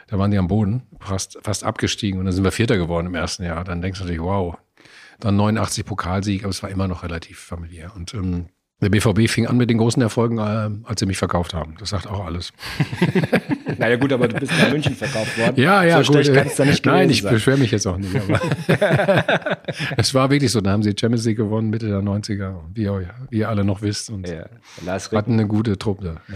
Da 0.10 0.18
waren 0.18 0.32
die 0.32 0.38
am 0.38 0.48
Boden, 0.48 0.84
fast, 1.00 1.38
fast 1.44 1.64
abgestiegen 1.64 2.20
und 2.20 2.26
dann 2.26 2.34
sind 2.34 2.44
wir 2.44 2.52
Vierter 2.52 2.78
geworden 2.78 3.08
im 3.08 3.16
ersten 3.16 3.44
Jahr. 3.44 3.64
Dann 3.64 3.82
denkst 3.82 4.00
du 4.00 4.06
natürlich, 4.06 4.22
wow. 4.22 4.58
Dann 5.20 5.36
89 5.36 5.86
Pokalsieg, 5.86 6.44
aber 6.44 6.50
es 6.50 6.64
war 6.64 6.70
immer 6.70 6.88
noch 6.88 7.04
relativ 7.04 7.40
familiär. 7.40 7.92
Und 7.96 8.14
ähm, 8.14 8.48
der 8.82 8.90
BVB 8.90 9.30
fing 9.30 9.46
an 9.46 9.58
mit 9.58 9.70
den 9.70 9.78
großen 9.78 10.02
Erfolgen, 10.02 10.38
äh, 10.38 10.70
als 10.88 11.02
sie 11.02 11.06
mich 11.06 11.18
verkauft 11.18 11.54
haben. 11.54 11.76
Das 11.80 11.90
sagt 11.90 12.08
auch 12.08 12.26
alles. 12.26 12.54
naja 13.78 13.98
gut, 13.98 14.14
aber 14.14 14.30
du 14.30 14.40
bist 14.40 14.54
nach 14.58 14.72
München 14.72 14.96
verkauft 14.96 15.38
worden. 15.38 15.62
Ja, 15.62 15.84
ja, 15.84 16.02
so 16.02 16.14
gut. 16.14 16.34
Kannst 16.34 16.58
du 16.58 16.66
nicht 16.66 16.86
Nein, 16.86 17.10
ich 17.10 17.22
beschwere 17.22 17.58
mich 17.58 17.72
jetzt 17.72 17.86
auch 17.86 17.98
nicht. 17.98 18.16
Aber 18.16 18.40
es 19.98 20.14
war 20.14 20.32
wirklich 20.32 20.52
so. 20.52 20.62
Da 20.62 20.72
haben 20.72 20.82
sie 20.82 20.96
Champions 20.98 21.26
League 21.26 21.38
gewonnen, 21.38 21.70
Mitte 21.70 21.88
der 21.88 22.00
90er, 22.00 22.56
wie, 22.74 22.90
wie 23.30 23.38
ihr 23.38 23.50
alle 23.50 23.66
noch 23.66 23.82
wisst. 23.82 24.10
Und 24.10 24.28
ja, 24.30 24.46
hatten 25.12 25.34
eine 25.34 25.46
gute 25.46 25.78
Truppe. 25.78 26.16
Ja. 26.30 26.36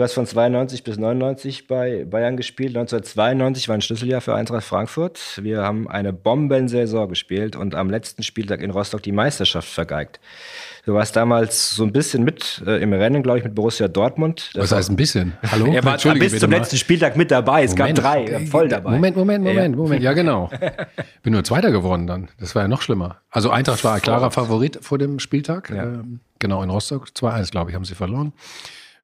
Du 0.00 0.04
hast 0.04 0.14
von 0.14 0.24
92 0.24 0.82
bis 0.82 0.96
99 0.96 1.66
bei 1.66 2.06
Bayern 2.06 2.38
gespielt. 2.38 2.70
1992 2.70 3.68
war 3.68 3.74
ein 3.74 3.82
Schlüsseljahr 3.82 4.22
für 4.22 4.34
Eintracht 4.34 4.64
Frankfurt. 4.64 5.38
Wir 5.42 5.60
haben 5.60 5.90
eine 5.90 6.14
Bombensaison 6.14 7.06
gespielt 7.06 7.54
und 7.54 7.74
am 7.74 7.90
letzten 7.90 8.22
Spieltag 8.22 8.62
in 8.62 8.70
Rostock 8.70 9.02
die 9.02 9.12
Meisterschaft 9.12 9.68
vergeigt. 9.68 10.18
Du 10.86 10.94
warst 10.94 11.16
damals 11.16 11.72
so 11.72 11.82
ein 11.82 11.92
bisschen 11.92 12.24
mit 12.24 12.62
äh, 12.66 12.82
im 12.82 12.94
Rennen, 12.94 13.22
glaube 13.22 13.40
ich, 13.40 13.44
mit 13.44 13.54
Borussia 13.54 13.88
Dortmund. 13.88 14.52
Das 14.54 14.70
Was 14.70 14.78
heißt 14.78 14.90
ein 14.90 14.96
bisschen? 14.96 15.34
Hallo? 15.52 15.70
Er 15.70 15.84
war 15.84 15.98
bis 16.14 16.38
zum 16.38 16.50
letzten 16.50 16.78
Spieltag 16.78 17.18
mit 17.18 17.30
dabei. 17.30 17.64
Es 17.64 17.76
Moment, 17.76 18.02
gab 18.02 18.26
drei, 18.26 18.46
voll 18.46 18.68
dabei. 18.68 18.92
Moment, 18.92 19.16
Moment, 19.18 19.44
Moment, 19.44 19.74
ja. 19.74 19.82
Moment. 19.82 20.02
Ja, 20.02 20.14
genau. 20.14 20.48
Bin 21.22 21.34
nur 21.34 21.44
Zweiter 21.44 21.72
geworden 21.72 22.06
dann. 22.06 22.28
Das 22.38 22.54
war 22.54 22.62
ja 22.62 22.68
noch 22.68 22.80
schlimmer. 22.80 23.20
Also 23.28 23.50
Eintracht 23.50 23.84
war 23.84 23.96
ein 23.96 24.00
klarer 24.00 24.30
Favorit 24.30 24.78
vor 24.80 24.96
dem 24.96 25.18
Spieltag. 25.18 25.68
Ja. 25.68 25.82
Ähm, 25.82 26.20
genau, 26.38 26.62
in 26.62 26.70
Rostock. 26.70 27.08
2-1, 27.14 27.50
glaube 27.50 27.70
ich, 27.70 27.76
haben 27.76 27.84
sie 27.84 27.94
verloren. 27.94 28.32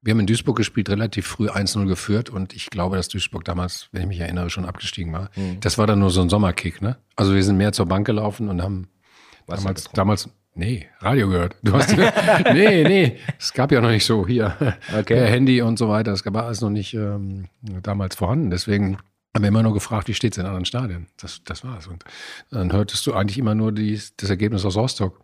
Wir 0.01 0.11
haben 0.11 0.19
in 0.19 0.27
Duisburg 0.27 0.57
gespielt, 0.57 0.89
relativ 0.89 1.27
früh 1.27 1.49
1-0 1.49 1.87
geführt 1.87 2.29
und 2.29 2.53
ich 2.53 2.69
glaube, 2.69 2.95
dass 2.95 3.07
Duisburg 3.07 3.43
damals, 3.45 3.89
wenn 3.91 4.03
ich 4.03 4.07
mich 4.07 4.19
erinnere, 4.19 4.49
schon 4.49 4.65
abgestiegen 4.65 5.11
war. 5.11 5.29
Mhm. 5.35 5.59
Das 5.59 5.77
war 5.77 5.87
dann 5.87 5.99
nur 5.99 6.11
so 6.11 6.21
ein 6.21 6.29
Sommerkick, 6.29 6.81
ne? 6.81 6.97
Also 7.15 7.33
wir 7.33 7.43
sind 7.43 7.57
mehr 7.57 7.71
zur 7.71 7.87
Bank 7.87 8.05
gelaufen 8.05 8.49
und 8.49 8.61
haben 8.61 8.89
Was 9.47 9.61
damals, 9.61 9.89
damals, 9.93 10.29
nee, 10.53 10.87
Radio 10.99 11.29
gehört. 11.29 11.55
Du 11.63 11.73
hast, 11.73 11.95
nee, 12.53 12.83
nee, 12.83 13.17
es 13.39 13.53
gab 13.53 13.71
ja 13.71 13.81
noch 13.81 13.89
nicht 13.89 14.05
so 14.05 14.27
hier 14.27 14.55
okay. 14.97 15.15
per 15.15 15.27
Handy 15.27 15.61
und 15.61 15.79
so 15.79 15.89
weiter. 15.89 16.11
Das 16.11 16.25
war 16.25 16.45
alles 16.45 16.61
noch 16.61 16.69
nicht 16.69 16.93
ähm, 16.93 17.47
damals 17.81 18.15
vorhanden. 18.15 18.49
Deswegen 18.49 18.97
haben 19.37 19.43
wir 19.43 19.49
immer 19.49 19.63
nur 19.63 19.73
gefragt, 19.73 20.07
wie 20.07 20.13
steht 20.13 20.33
es 20.33 20.37
in 20.37 20.45
anderen 20.45 20.65
Stadien? 20.65 21.07
Das, 21.17 21.43
das 21.43 21.63
war's. 21.63 21.87
Und 21.87 22.03
dann 22.49 22.71
hörtest 22.71 23.05
du 23.05 23.13
eigentlich 23.13 23.37
immer 23.37 23.55
nur 23.55 23.71
die, 23.71 23.99
das 24.17 24.29
Ergebnis 24.29 24.65
aus 24.65 24.75
Rostock, 24.75 25.21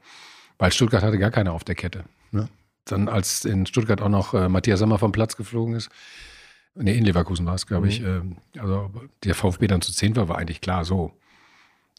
weil 0.60 0.72
Stuttgart 0.72 1.04
hatte 1.04 1.18
gar 1.18 1.32
keine 1.32 1.52
auf 1.52 1.64
der 1.64 1.76
Kette. 1.76 2.04
Dann 2.86 3.08
als 3.08 3.46
in 3.46 3.66
Stuttgart 3.66 4.02
auch 4.02 4.10
noch 4.10 4.34
äh, 4.34 4.50
Matthias 4.50 4.80
Sommer 4.80 5.00
vom 5.00 5.12
Platz 5.12 5.38
geflogen 5.38 5.76
ist, 5.76 5.90
nee, 6.76 6.98
in 6.98 7.06
Leverkusen 7.06 7.46
war 7.46 7.56
es, 7.56 7.68
glaube 7.68 7.88
ich, 7.88 8.02
mhm. 8.02 8.38
äh, 8.56 8.60
also 8.60 8.92
der 9.24 9.36
VfB 9.36 9.68
dann 9.68 9.82
zu 9.82 9.92
10 9.92 10.16
war, 10.16 10.30
war 10.30 10.38
eigentlich 10.38 10.62
klar 10.62 10.86
so. 10.86 11.14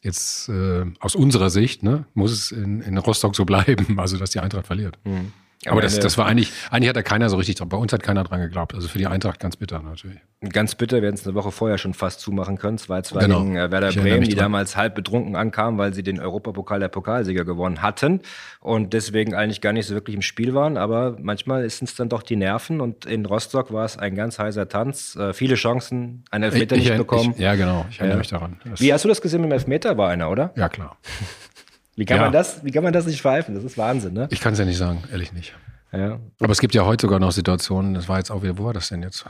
Jetzt 0.02 0.50
äh, 0.50 0.84
aus 1.00 1.14
unserer 1.14 1.48
Sicht 1.48 1.82
ne, 1.82 2.04
muss 2.12 2.30
es 2.30 2.52
in, 2.52 2.82
in 2.82 2.98
Rostock 2.98 3.34
so 3.34 3.46
bleiben, 3.46 3.98
also 3.98 4.18
dass 4.18 4.30
die 4.30 4.40
Eintracht 4.40 4.66
verliert. 4.66 4.98
Mhm. 5.04 5.32
Aber 5.66 5.80
das, 5.80 5.98
das 5.98 6.18
war 6.18 6.26
eigentlich, 6.26 6.52
eigentlich 6.70 6.88
hat 6.88 6.96
da 6.96 7.02
keiner 7.02 7.28
so 7.28 7.36
richtig 7.36 7.56
dran. 7.56 7.68
Bei 7.68 7.76
uns 7.76 7.92
hat 7.92 8.02
keiner 8.02 8.24
dran 8.24 8.40
geglaubt. 8.40 8.74
Also 8.74 8.88
für 8.88 8.98
die 8.98 9.06
Eintracht 9.06 9.40
ganz 9.40 9.56
bitter 9.56 9.80
natürlich. 9.82 10.18
Ganz 10.52 10.74
bitter, 10.74 11.00
wir 11.00 11.08
hätten 11.08 11.18
es 11.18 11.26
eine 11.26 11.34
Woche 11.34 11.50
vorher 11.50 11.78
schon 11.78 11.94
fast 11.94 12.20
zumachen 12.20 12.58
können. 12.58 12.76
2-2 12.76 13.18
genau. 13.18 13.40
gegen 13.40 13.56
äh, 13.56 13.70
Werder 13.70 13.88
ich 13.88 13.96
Bremen, 13.96 14.24
die 14.24 14.34
damals 14.34 14.76
halb 14.76 14.94
betrunken 14.94 15.36
ankamen, 15.36 15.78
weil 15.78 15.94
sie 15.94 16.02
den 16.02 16.20
Europapokal 16.20 16.80
der 16.80 16.88
Pokalsieger 16.88 17.44
gewonnen 17.44 17.82
hatten 17.82 18.20
und 18.60 18.92
deswegen 18.92 19.34
eigentlich 19.34 19.60
gar 19.60 19.72
nicht 19.72 19.86
so 19.86 19.94
wirklich 19.94 20.14
im 20.16 20.22
Spiel 20.22 20.54
waren. 20.54 20.76
Aber 20.76 21.16
manchmal 21.20 21.64
ist 21.64 21.82
es 21.82 21.94
dann 21.94 22.08
doch 22.08 22.22
die 22.22 22.36
Nerven 22.36 22.80
und 22.80 23.06
in 23.06 23.24
Rostock 23.24 23.72
war 23.72 23.84
es 23.84 23.96
ein 23.96 24.14
ganz 24.14 24.38
heißer 24.38 24.68
Tanz. 24.68 25.16
Äh, 25.16 25.32
viele 25.32 25.54
Chancen, 25.54 26.24
einen 26.30 26.44
Elfmeter 26.44 26.76
ich, 26.76 26.84
nicht 26.84 26.98
bekommen. 26.98 27.32
Ich, 27.34 27.40
ja, 27.40 27.54
genau. 27.54 27.86
Ich 27.90 27.98
erinnere 27.98 28.16
ja. 28.16 28.18
mich 28.18 28.28
daran. 28.28 28.60
Das 28.64 28.80
Wie 28.80 28.92
hast 28.92 29.04
du 29.04 29.08
das 29.08 29.22
gesehen 29.22 29.40
mit 29.40 29.50
dem 29.50 29.54
Elfmeter? 29.54 29.96
War 29.96 30.10
einer, 30.10 30.30
oder? 30.30 30.52
Ja, 30.56 30.68
klar. 30.68 30.98
Wie 31.96 32.04
kann, 32.04 32.16
ja. 32.16 32.22
man 32.24 32.32
das, 32.32 32.64
wie 32.64 32.70
kann 32.70 32.82
man 32.82 32.92
das 32.92 33.06
nicht 33.06 33.20
pfeifen? 33.20 33.54
Das 33.54 33.64
ist 33.64 33.78
Wahnsinn, 33.78 34.14
ne? 34.14 34.28
Ich 34.30 34.40
kann 34.40 34.52
es 34.52 34.58
ja 34.58 34.64
nicht 34.64 34.78
sagen, 34.78 35.02
ehrlich 35.12 35.32
nicht. 35.32 35.54
Ja. 35.92 36.18
Aber 36.40 36.50
es 36.50 36.60
gibt 36.60 36.74
ja 36.74 36.84
heute 36.84 37.02
sogar 37.02 37.20
noch 37.20 37.30
Situationen, 37.30 37.94
das 37.94 38.08
war 38.08 38.18
jetzt 38.18 38.30
auch 38.30 38.42
wieder, 38.42 38.58
wo 38.58 38.64
war 38.64 38.72
das 38.72 38.88
denn 38.88 39.02
jetzt? 39.02 39.24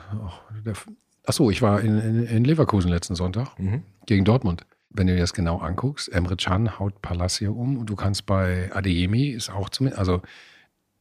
Achso, 1.27 1.51
ich 1.51 1.61
war 1.61 1.81
in, 1.81 1.99
in, 1.99 2.27
in, 2.27 2.45
Leverkusen 2.45 2.91
letzten 2.91 3.15
Sonntag 3.15 3.59
mhm. 3.59 3.83
gegen 4.07 4.25
Dortmund. 4.25 4.65
Wenn 4.91 5.07
du 5.07 5.15
dir 5.15 5.21
das 5.21 5.35
genau 5.35 5.59
anguckst, 5.59 6.11
Emre 6.11 6.37
Can 6.37 6.79
haut 6.79 7.03
Palacio 7.03 7.53
um 7.53 7.79
und 7.79 7.87
du 7.91 7.97
kannst 7.97 8.27
bei 8.27 8.71
Adeyemi, 8.73 9.29
ist 9.29 9.51
auch 9.51 9.69
zumindest, 9.69 9.99
also 9.99 10.23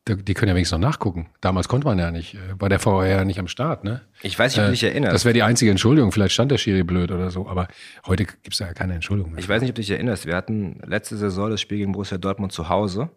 die 0.07 0.33
können 0.33 0.49
ja 0.49 0.55
wenigstens 0.55 0.79
noch 0.79 0.87
nachgucken. 0.87 1.29
Damals 1.39 1.67
konnte 1.67 1.87
man 1.87 1.97
ja 1.97 2.11
nicht, 2.11 2.35
äh, 2.35 2.59
war 2.59 2.69
der 2.69 2.79
VR 2.79 3.07
ja 3.07 3.25
nicht 3.25 3.39
am 3.39 3.47
Start, 3.47 3.83
ne? 3.83 4.01
Ich 4.21 4.37
weiß 4.37 4.51
nicht, 4.51 4.59
ob 4.59 4.65
du 4.65 4.71
dich 4.71 4.83
erinnerst. 4.83 5.13
Das 5.13 5.25
wäre 5.25 5.33
die 5.33 5.43
einzige 5.43 5.71
Entschuldigung. 5.71 6.11
Vielleicht 6.11 6.33
stand 6.33 6.51
der 6.51 6.57
Schiri 6.57 6.83
blöd 6.83 7.11
oder 7.11 7.31
so, 7.31 7.47
aber 7.47 7.67
heute 8.05 8.25
gibt 8.25 8.53
es 8.53 8.59
ja 8.59 8.73
keine 8.73 8.95
Entschuldigung 8.95 9.31
mehr. 9.31 9.39
Ich 9.39 9.47
weiß 9.47 9.61
nicht, 9.61 9.69
ob 9.69 9.75
du 9.75 9.81
dich 9.81 9.91
erinnerst. 9.91 10.25
Wir 10.25 10.35
hatten 10.35 10.81
letzte 10.85 11.15
Saison 11.15 11.49
das 11.49 11.61
Spiel 11.61 11.77
gegen 11.77 11.93
Borussia 11.93 12.17
Dortmund 12.17 12.51
zu 12.51 12.69
Hause. 12.69 13.09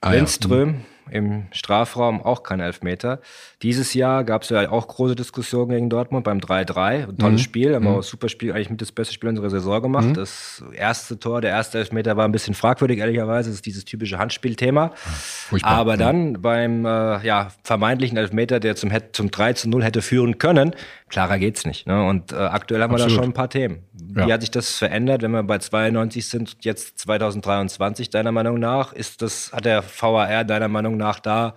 Ah, 0.00 0.12
Lindström, 0.12 0.68
ja. 0.68 0.74
Mhm 0.74 0.97
im 1.10 1.46
Strafraum 1.52 2.22
auch 2.22 2.42
kein 2.42 2.60
Elfmeter. 2.60 3.20
Dieses 3.62 3.94
Jahr 3.94 4.24
gab 4.24 4.42
es 4.42 4.50
ja 4.50 4.70
auch 4.70 4.86
große 4.86 5.16
Diskussionen 5.16 5.70
gegen 5.70 5.90
Dortmund 5.90 6.24
beim 6.24 6.38
3-3. 6.38 7.16
Tolles 7.16 7.20
mhm. 7.20 7.38
Spiel, 7.38 7.74
haben 7.74 7.84
mhm. 7.84 7.96
auch 7.96 8.02
super 8.02 8.28
Spiel, 8.28 8.52
eigentlich 8.52 8.70
mit 8.70 8.80
das 8.80 8.92
beste 8.92 9.14
Spiel 9.14 9.28
unserer 9.28 9.50
Saison 9.50 9.82
gemacht. 9.82 10.06
Mhm. 10.06 10.14
Das 10.14 10.62
erste 10.72 11.18
Tor, 11.18 11.40
der 11.40 11.50
erste 11.50 11.78
Elfmeter 11.78 12.16
war 12.16 12.24
ein 12.24 12.32
bisschen 12.32 12.54
fragwürdig, 12.54 12.98
ehrlicherweise. 12.98 13.48
Das 13.48 13.56
ist 13.56 13.66
dieses 13.66 13.84
typische 13.84 14.18
Handspielthema. 14.18 14.92
Furchtbar. 14.94 15.72
Aber 15.72 15.94
mhm. 15.94 15.98
dann 15.98 16.42
beim 16.42 16.84
äh, 16.84 17.26
ja, 17.26 17.48
vermeintlichen 17.64 18.18
Elfmeter, 18.18 18.60
der 18.60 18.76
zum, 18.76 18.90
zum 19.12 19.30
3 19.30 19.54
zu 19.54 19.68
0 19.68 19.84
hätte 19.84 20.02
führen 20.02 20.38
können, 20.38 20.74
klarer 21.08 21.38
geht's 21.38 21.64
nicht. 21.64 21.86
Ne? 21.86 22.04
Und 22.04 22.32
äh, 22.32 22.36
aktuell 22.36 22.82
haben 22.82 22.92
Absolut. 22.92 23.12
wir 23.12 23.16
da 23.16 23.22
schon 23.22 23.30
ein 23.30 23.34
paar 23.34 23.50
Themen. 23.50 23.84
Ja. 24.16 24.26
Wie 24.26 24.32
hat 24.32 24.40
sich 24.40 24.50
das 24.50 24.76
verändert, 24.76 25.22
wenn 25.22 25.30
wir 25.30 25.42
bei 25.42 25.58
92 25.58 26.28
sind, 26.28 26.56
jetzt 26.60 26.98
2023, 27.00 28.10
deiner 28.10 28.32
Meinung 28.32 28.58
nach? 28.58 28.92
Ist 28.92 29.22
das, 29.22 29.52
hat 29.52 29.64
der 29.64 29.82
VAR 29.82 30.44
deiner 30.44 30.68
Meinung 30.68 30.96
nach 30.96 30.97
da 30.98 31.54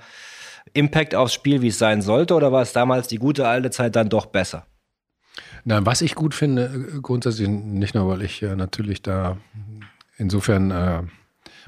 Impact 0.74 1.16
aufs 1.16 1.34
Spiel, 1.34 1.62
wie 1.62 1.68
es 1.68 1.78
sein 1.78 2.02
sollte, 2.02 2.34
oder 2.36 2.52
war 2.52 2.62
es 2.62 2.74
damals 2.74 3.08
die 3.08 3.18
gute 3.18 3.48
alte 3.48 3.72
Zeit 3.72 3.96
dann 3.96 4.10
doch 4.10 4.28
besser? 4.28 4.66
Na, 5.64 5.86
was 5.86 6.02
ich 6.02 6.16
gut 6.16 6.34
finde, 6.34 6.66
äh, 6.96 7.00
grundsätzlich 7.02 7.48
nicht 7.48 7.96
nur, 7.96 8.08
weil 8.08 8.22
ich 8.22 8.42
äh, 8.42 8.56
natürlich 8.56 9.02
da 9.02 9.38
insofern 10.18 10.72
äh, 10.72 11.04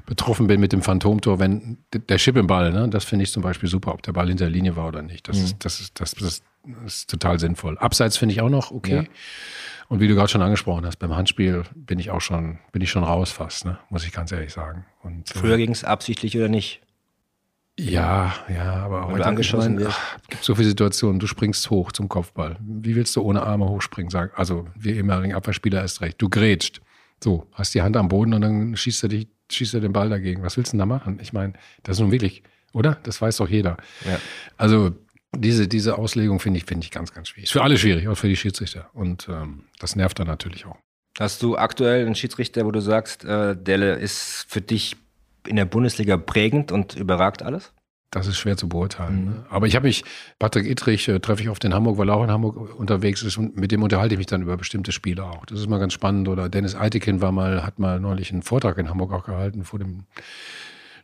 betroffen 0.06 0.46
bin 0.46 0.60
mit 0.60 0.72
dem 0.72 0.82
Phantomtor, 0.82 1.38
wenn 1.38 1.78
der 1.92 2.18
Chip 2.18 2.36
im 2.36 2.46
Ball, 2.46 2.72
ne, 2.72 2.88
das 2.88 3.04
finde 3.04 3.22
ich 3.22 3.32
zum 3.32 3.42
Beispiel 3.42 3.68
super, 3.68 3.94
ob 3.94 4.02
der 4.02 4.12
Ball 4.12 4.28
hinter 4.28 4.44
der 4.44 4.52
Linie 4.52 4.76
war 4.76 4.88
oder 4.88 5.02
nicht. 5.02 5.28
Das, 5.28 5.38
mhm. 5.38 5.44
ist, 5.44 5.64
das, 5.64 5.80
ist, 5.80 6.00
das, 6.00 6.14
das, 6.14 6.42
ist 6.84 7.10
total 7.10 7.38
sinnvoll. 7.38 7.78
Abseits 7.78 8.16
finde 8.16 8.34
ich 8.34 8.40
auch 8.40 8.50
noch 8.50 8.70
okay. 8.70 8.96
Ja. 8.96 9.04
Und 9.88 10.00
wie 10.00 10.08
du 10.08 10.14
gerade 10.14 10.28
schon 10.28 10.42
angesprochen 10.42 10.86
hast, 10.86 10.96
beim 10.96 11.14
Handspiel 11.14 11.62
bin 11.74 11.98
ich 11.98 12.10
auch 12.10 12.20
schon, 12.20 12.58
bin 12.72 12.82
ich 12.82 12.90
schon 12.90 13.04
raus 13.04 13.30
fast, 13.30 13.66
ne? 13.66 13.78
muss 13.90 14.04
ich 14.04 14.12
ganz 14.12 14.32
ehrlich 14.32 14.52
sagen. 14.52 14.86
Und, 15.02 15.28
Früher 15.28 15.54
äh, 15.54 15.58
ging 15.58 15.70
es 15.70 15.84
absichtlich 15.84 16.36
oder 16.36 16.48
nicht? 16.48 16.80
Ja, 17.78 18.34
ja, 18.48 18.84
aber 18.84 19.08
heute 19.08 19.26
angeschossen 19.26 19.80
ich 19.80 20.28
gibt 20.28 20.44
so 20.44 20.54
viele 20.54 20.68
Situationen. 20.68 21.18
Du 21.18 21.26
springst 21.26 21.70
hoch 21.70 21.90
zum 21.90 22.08
Kopfball. 22.08 22.56
Wie 22.60 22.94
willst 22.94 23.16
du 23.16 23.22
ohne 23.22 23.42
Arme 23.42 23.68
hochspringen? 23.68 24.10
Sag, 24.10 24.38
also 24.38 24.68
wie 24.76 24.92
ehemaligen 24.92 25.34
Abwehrspieler 25.34 25.82
ist 25.82 26.00
recht. 26.00 26.22
Du 26.22 26.28
grätscht. 26.28 26.80
So, 27.22 27.46
hast 27.52 27.74
die 27.74 27.82
Hand 27.82 27.96
am 27.96 28.08
Boden 28.08 28.32
und 28.34 28.42
dann 28.42 28.76
schießt 28.76 29.04
er 29.04 29.08
dich, 29.08 29.28
schießt 29.50 29.74
er 29.74 29.80
den 29.80 29.92
Ball 29.92 30.08
dagegen. 30.08 30.42
Was 30.42 30.56
willst 30.56 30.72
du 30.72 30.76
denn 30.76 30.80
da 30.80 30.86
machen? 30.86 31.18
Ich 31.20 31.32
meine, 31.32 31.54
das 31.82 31.96
ist 31.96 32.00
nun 32.00 32.12
wirklich, 32.12 32.44
oder? 32.72 32.98
Das 33.02 33.20
weiß 33.20 33.38
doch 33.38 33.48
jeder. 33.48 33.76
Ja. 34.04 34.20
Also 34.56 34.92
diese, 35.32 35.66
diese 35.66 35.98
Auslegung 35.98 36.38
finde 36.38 36.58
ich, 36.58 36.66
finde 36.66 36.84
ich 36.84 36.92
ganz, 36.92 37.12
ganz 37.12 37.28
schwierig. 37.28 37.44
Ist 37.44 37.52
für 37.52 37.62
alle 37.62 37.76
schwierig, 37.76 38.06
auch 38.06 38.16
für 38.16 38.28
die 38.28 38.36
Schiedsrichter. 38.36 38.88
Und 38.92 39.28
ähm, 39.28 39.64
das 39.80 39.96
nervt 39.96 40.18
dann 40.18 40.28
natürlich 40.28 40.66
auch. 40.66 40.76
Hast 41.18 41.42
du 41.42 41.56
aktuell 41.56 42.06
einen 42.06 42.14
Schiedsrichter, 42.14 42.64
wo 42.66 42.70
du 42.70 42.80
sagst, 42.80 43.24
äh, 43.24 43.56
der 43.56 43.98
ist 43.98 44.46
für 44.48 44.60
dich 44.60 44.96
in 45.46 45.56
der 45.56 45.64
Bundesliga 45.64 46.16
prägend 46.16 46.72
und 46.72 46.96
überragt 46.96 47.42
alles? 47.42 47.72
Das 48.14 48.28
ist 48.28 48.36
schwer 48.36 48.56
zu 48.56 48.68
beurteilen. 48.68 49.20
Mhm. 49.20 49.30
Ne? 49.30 49.46
Aber 49.50 49.66
ich 49.66 49.74
habe 49.74 49.88
mich, 49.88 50.04
Patrick 50.38 50.70
Ittrich 50.70 51.08
äh, 51.08 51.18
treffe 51.18 51.42
ich 51.42 51.48
oft 51.48 51.64
in 51.64 51.74
Hamburg, 51.74 51.98
weil 51.98 52.08
er 52.08 52.14
auch 52.14 52.22
in 52.22 52.30
Hamburg 52.30 52.78
unterwegs 52.78 53.22
ist 53.22 53.36
und 53.38 53.56
mit 53.56 53.72
dem 53.72 53.82
unterhalte 53.82 54.14
ich 54.14 54.18
mich 54.18 54.28
dann 54.28 54.42
über 54.42 54.56
bestimmte 54.56 54.92
Spiele 54.92 55.24
auch. 55.24 55.44
Das 55.46 55.58
ist 55.58 55.68
mal 55.68 55.80
ganz 55.80 55.94
spannend. 55.94 56.28
Oder 56.28 56.48
Dennis 56.48 56.76
Eitekin 56.76 57.20
war 57.20 57.32
mal, 57.32 57.64
hat 57.64 57.80
mal 57.80 57.98
neulich 57.98 58.32
einen 58.32 58.42
Vortrag 58.42 58.78
in 58.78 58.88
Hamburg 58.88 59.12
auch 59.12 59.24
gehalten 59.24 59.64
vor 59.64 59.80
dem 59.80 60.04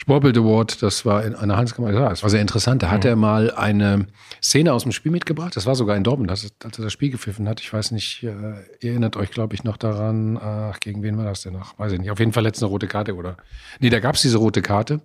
Sportbild 0.01 0.39
Award, 0.39 0.83
das 0.83 1.05
war 1.05 1.23
in 1.27 1.35
einer 1.35 1.57
Handelskammer, 1.57 1.93
das 1.93 2.23
war 2.23 2.31
sehr 2.31 2.41
interessant. 2.41 2.83
Da 2.83 2.91
hat 2.91 3.05
mhm. 3.05 3.11
er 3.11 3.17
mal 3.17 3.51
eine 3.51 4.07
Szene 4.43 4.73
aus 4.73 4.85
dem 4.85 4.93
Spiel 4.93 5.13
mitgebracht. 5.13 5.55
Das 5.57 5.67
war 5.67 5.75
sogar 5.75 5.95
in 5.95 6.05
Dortmund, 6.05 6.31
als, 6.31 6.51
als 6.65 6.79
er 6.79 6.85
das 6.85 6.93
Spiel 6.93 7.11
gepfiffen 7.11 7.47
hat. 7.47 7.61
Ich 7.61 7.71
weiß 7.71 7.91
nicht, 7.91 8.23
äh, 8.23 8.55
ihr 8.81 8.93
erinnert 8.93 9.17
euch, 9.17 9.31
glaube 9.31 9.55
ich, 9.55 9.63
noch 9.63 9.77
daran, 9.77 10.39
ach, 10.39 10.81
gegen 10.81 11.03
wen 11.03 11.19
war 11.19 11.27
das 11.27 11.43
denn 11.43 11.53
noch? 11.53 11.79
Weiß 11.79 11.93
ich 11.93 11.99
nicht. 11.99 12.11
Auf 12.11 12.19
jeden 12.19 12.33
Fall 12.33 12.43
letzte 12.43 12.65
rote 12.65 12.87
Karte, 12.87 13.15
oder? 13.15 13.37
Nee, 13.79 13.91
da 13.91 14.01
gab 14.01 14.15
es 14.15 14.23
diese 14.23 14.39
rote 14.39 14.63
Karte. 14.63 15.03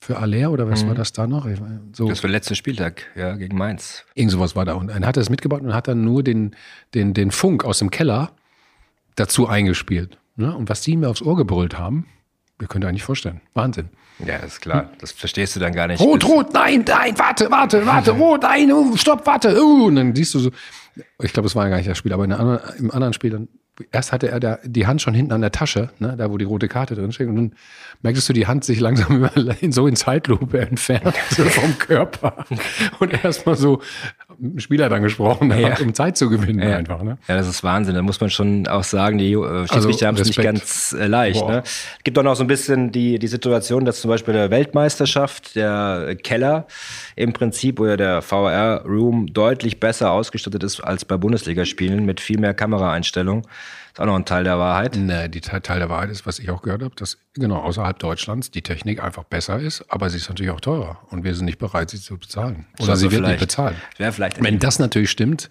Für 0.00 0.18
Aller 0.18 0.50
oder 0.50 0.68
was 0.68 0.82
mhm. 0.82 0.88
war 0.88 0.94
das 0.96 1.12
da 1.12 1.28
noch? 1.28 1.46
So. 1.92 2.08
Das 2.08 2.22
war 2.24 2.30
letzter 2.30 2.56
Spieltag, 2.56 3.06
ja, 3.14 3.36
gegen 3.36 3.56
Mainz. 3.56 4.04
Irgend 4.14 4.32
sowas 4.32 4.56
war 4.56 4.64
da. 4.64 4.74
Und 4.74 4.88
er 4.88 5.00
hat 5.00 5.16
das 5.16 5.30
mitgebracht 5.30 5.62
und 5.62 5.74
hat 5.74 5.86
dann 5.86 6.04
nur 6.04 6.24
den, 6.24 6.56
den, 6.92 7.14
den 7.14 7.30
Funk 7.30 7.64
aus 7.64 7.78
dem 7.78 7.90
Keller 7.90 8.32
dazu 9.14 9.46
eingespielt. 9.46 10.18
Ne? 10.34 10.56
Und 10.56 10.68
was 10.68 10.80
die 10.80 10.96
mir 10.96 11.08
aufs 11.08 11.22
Ohr 11.22 11.36
gebrüllt 11.36 11.78
haben, 11.78 12.06
ihr 12.60 12.68
könnt 12.68 12.84
euch 12.84 12.92
nicht 12.92 13.04
vorstellen. 13.04 13.40
Wahnsinn. 13.54 13.88
Ja, 14.24 14.36
ist 14.36 14.60
klar. 14.60 14.90
Das 15.00 15.12
verstehst 15.12 15.54
du 15.56 15.60
dann 15.60 15.72
gar 15.72 15.86
nicht. 15.86 16.00
Rot, 16.00 16.24
rot, 16.24 16.52
nein, 16.52 16.84
nein, 16.86 17.16
warte, 17.18 17.50
warte, 17.50 17.86
warte, 17.86 18.10
rot, 18.18 18.42
nein, 18.42 18.72
uh, 18.72 18.96
stopp, 18.96 19.26
warte. 19.26 19.62
Uh, 19.62 19.86
und 19.86 19.96
dann 19.96 20.14
siehst 20.14 20.34
du 20.34 20.40
so, 20.40 20.50
ich 21.22 21.32
glaube, 21.32 21.46
es 21.46 21.54
war 21.54 21.64
ja 21.64 21.70
gar 21.70 21.76
nicht 21.76 21.88
das 21.88 21.98
Spiel, 21.98 22.12
aber 22.12 22.24
in 22.24 22.32
anderen, 22.32 22.60
im 22.78 22.90
anderen 22.90 23.12
Spiel 23.12 23.30
dann 23.30 23.48
erst 23.92 24.12
hatte 24.12 24.28
er 24.28 24.40
da 24.40 24.58
die 24.64 24.86
Hand 24.86 25.02
schon 25.02 25.14
hinten 25.14 25.32
an 25.32 25.40
der 25.40 25.52
Tasche, 25.52 25.90
ne, 25.98 26.16
da 26.16 26.30
wo 26.30 26.38
die 26.38 26.44
rote 26.44 26.68
Karte 26.68 26.94
drin 26.94 27.12
steht. 27.12 27.28
Und 27.28 27.36
dann 27.36 27.54
merktest 28.02 28.28
du 28.28 28.32
die 28.32 28.46
Hand 28.46 28.64
sich 28.64 28.80
langsam 28.80 29.28
so 29.70 29.86
in 29.86 29.96
Zeitlupe 29.96 30.60
entfernt 30.60 31.14
so 31.30 31.44
vom 31.44 31.78
Körper. 31.78 32.44
Und 32.98 33.24
erstmal 33.24 33.56
so 33.56 33.80
Spieler 34.58 34.88
dann 34.88 35.02
gesprochen, 35.02 35.50
ja. 35.58 35.76
um 35.80 35.94
Zeit 35.94 36.16
zu 36.16 36.28
gewinnen 36.28 36.60
ja. 36.60 36.76
einfach. 36.76 37.02
Ne? 37.02 37.18
Ja, 37.26 37.36
das 37.36 37.48
ist 37.48 37.64
Wahnsinn. 37.64 37.94
Da 37.94 38.02
muss 38.02 38.20
man 38.20 38.30
schon 38.30 38.66
auch 38.68 38.84
sagen, 38.84 39.18
die 39.18 39.32
äh, 39.32 39.66
Schiedsrichter 39.66 39.88
also, 39.88 40.06
haben 40.06 40.16
es 40.16 40.26
nicht 40.28 40.42
ganz 40.42 40.92
äh, 40.98 41.06
leicht. 41.06 41.46
Ne? 41.46 41.62
Gibt 42.04 42.18
auch 42.18 42.22
noch 42.22 42.36
so 42.36 42.44
ein 42.44 42.46
bisschen 42.46 42.92
die, 42.92 43.18
die 43.18 43.26
Situation, 43.26 43.84
dass 43.84 44.00
zum 44.00 44.10
Beispiel 44.10 44.34
der 44.34 44.50
Weltmeisterschaft, 44.50 45.56
der 45.56 46.16
Keller 46.22 46.66
im 47.16 47.32
Prinzip 47.32 47.80
oder 47.80 47.96
der 47.96 48.22
VR-Room 48.22 49.32
deutlich 49.32 49.80
besser 49.80 50.12
ausgestattet 50.12 50.62
ist 50.62 50.80
als 50.80 51.04
bei 51.04 51.16
Bundesligaspielen 51.16 52.04
mit 52.04 52.20
viel 52.20 52.38
mehr 52.38 52.54
Kameraeinstellungen. 52.54 53.44
Ist 53.98 54.02
auch 54.02 54.06
noch 54.06 54.14
ein 54.14 54.24
Teil 54.24 54.44
der 54.44 54.60
Wahrheit. 54.60 54.94
Nee, 54.94 55.28
die 55.28 55.40
Teil 55.40 55.80
der 55.80 55.88
Wahrheit 55.88 56.10
ist, 56.10 56.24
was 56.24 56.38
ich 56.38 56.50
auch 56.50 56.62
gehört 56.62 56.84
habe, 56.84 56.94
dass 56.94 57.18
genau 57.34 57.56
außerhalb 57.56 57.98
Deutschlands 57.98 58.48
die 58.52 58.62
Technik 58.62 59.02
einfach 59.02 59.24
besser 59.24 59.58
ist, 59.58 59.84
aber 59.88 60.08
sie 60.08 60.18
ist 60.18 60.28
natürlich 60.28 60.52
auch 60.52 60.60
teurer 60.60 60.98
und 61.10 61.24
wir 61.24 61.34
sind 61.34 61.46
nicht 61.46 61.58
bereit, 61.58 61.90
sie 61.90 62.00
zu 62.00 62.16
bezahlen. 62.16 62.66
Oder 62.78 62.90
also 62.90 63.08
sie 63.08 63.10
wird 63.10 63.26
nicht 63.26 63.40
bezahlt. 63.40 63.74
Wenn 63.98 64.60
das 64.60 64.78
natürlich 64.78 65.10
stimmt, 65.10 65.48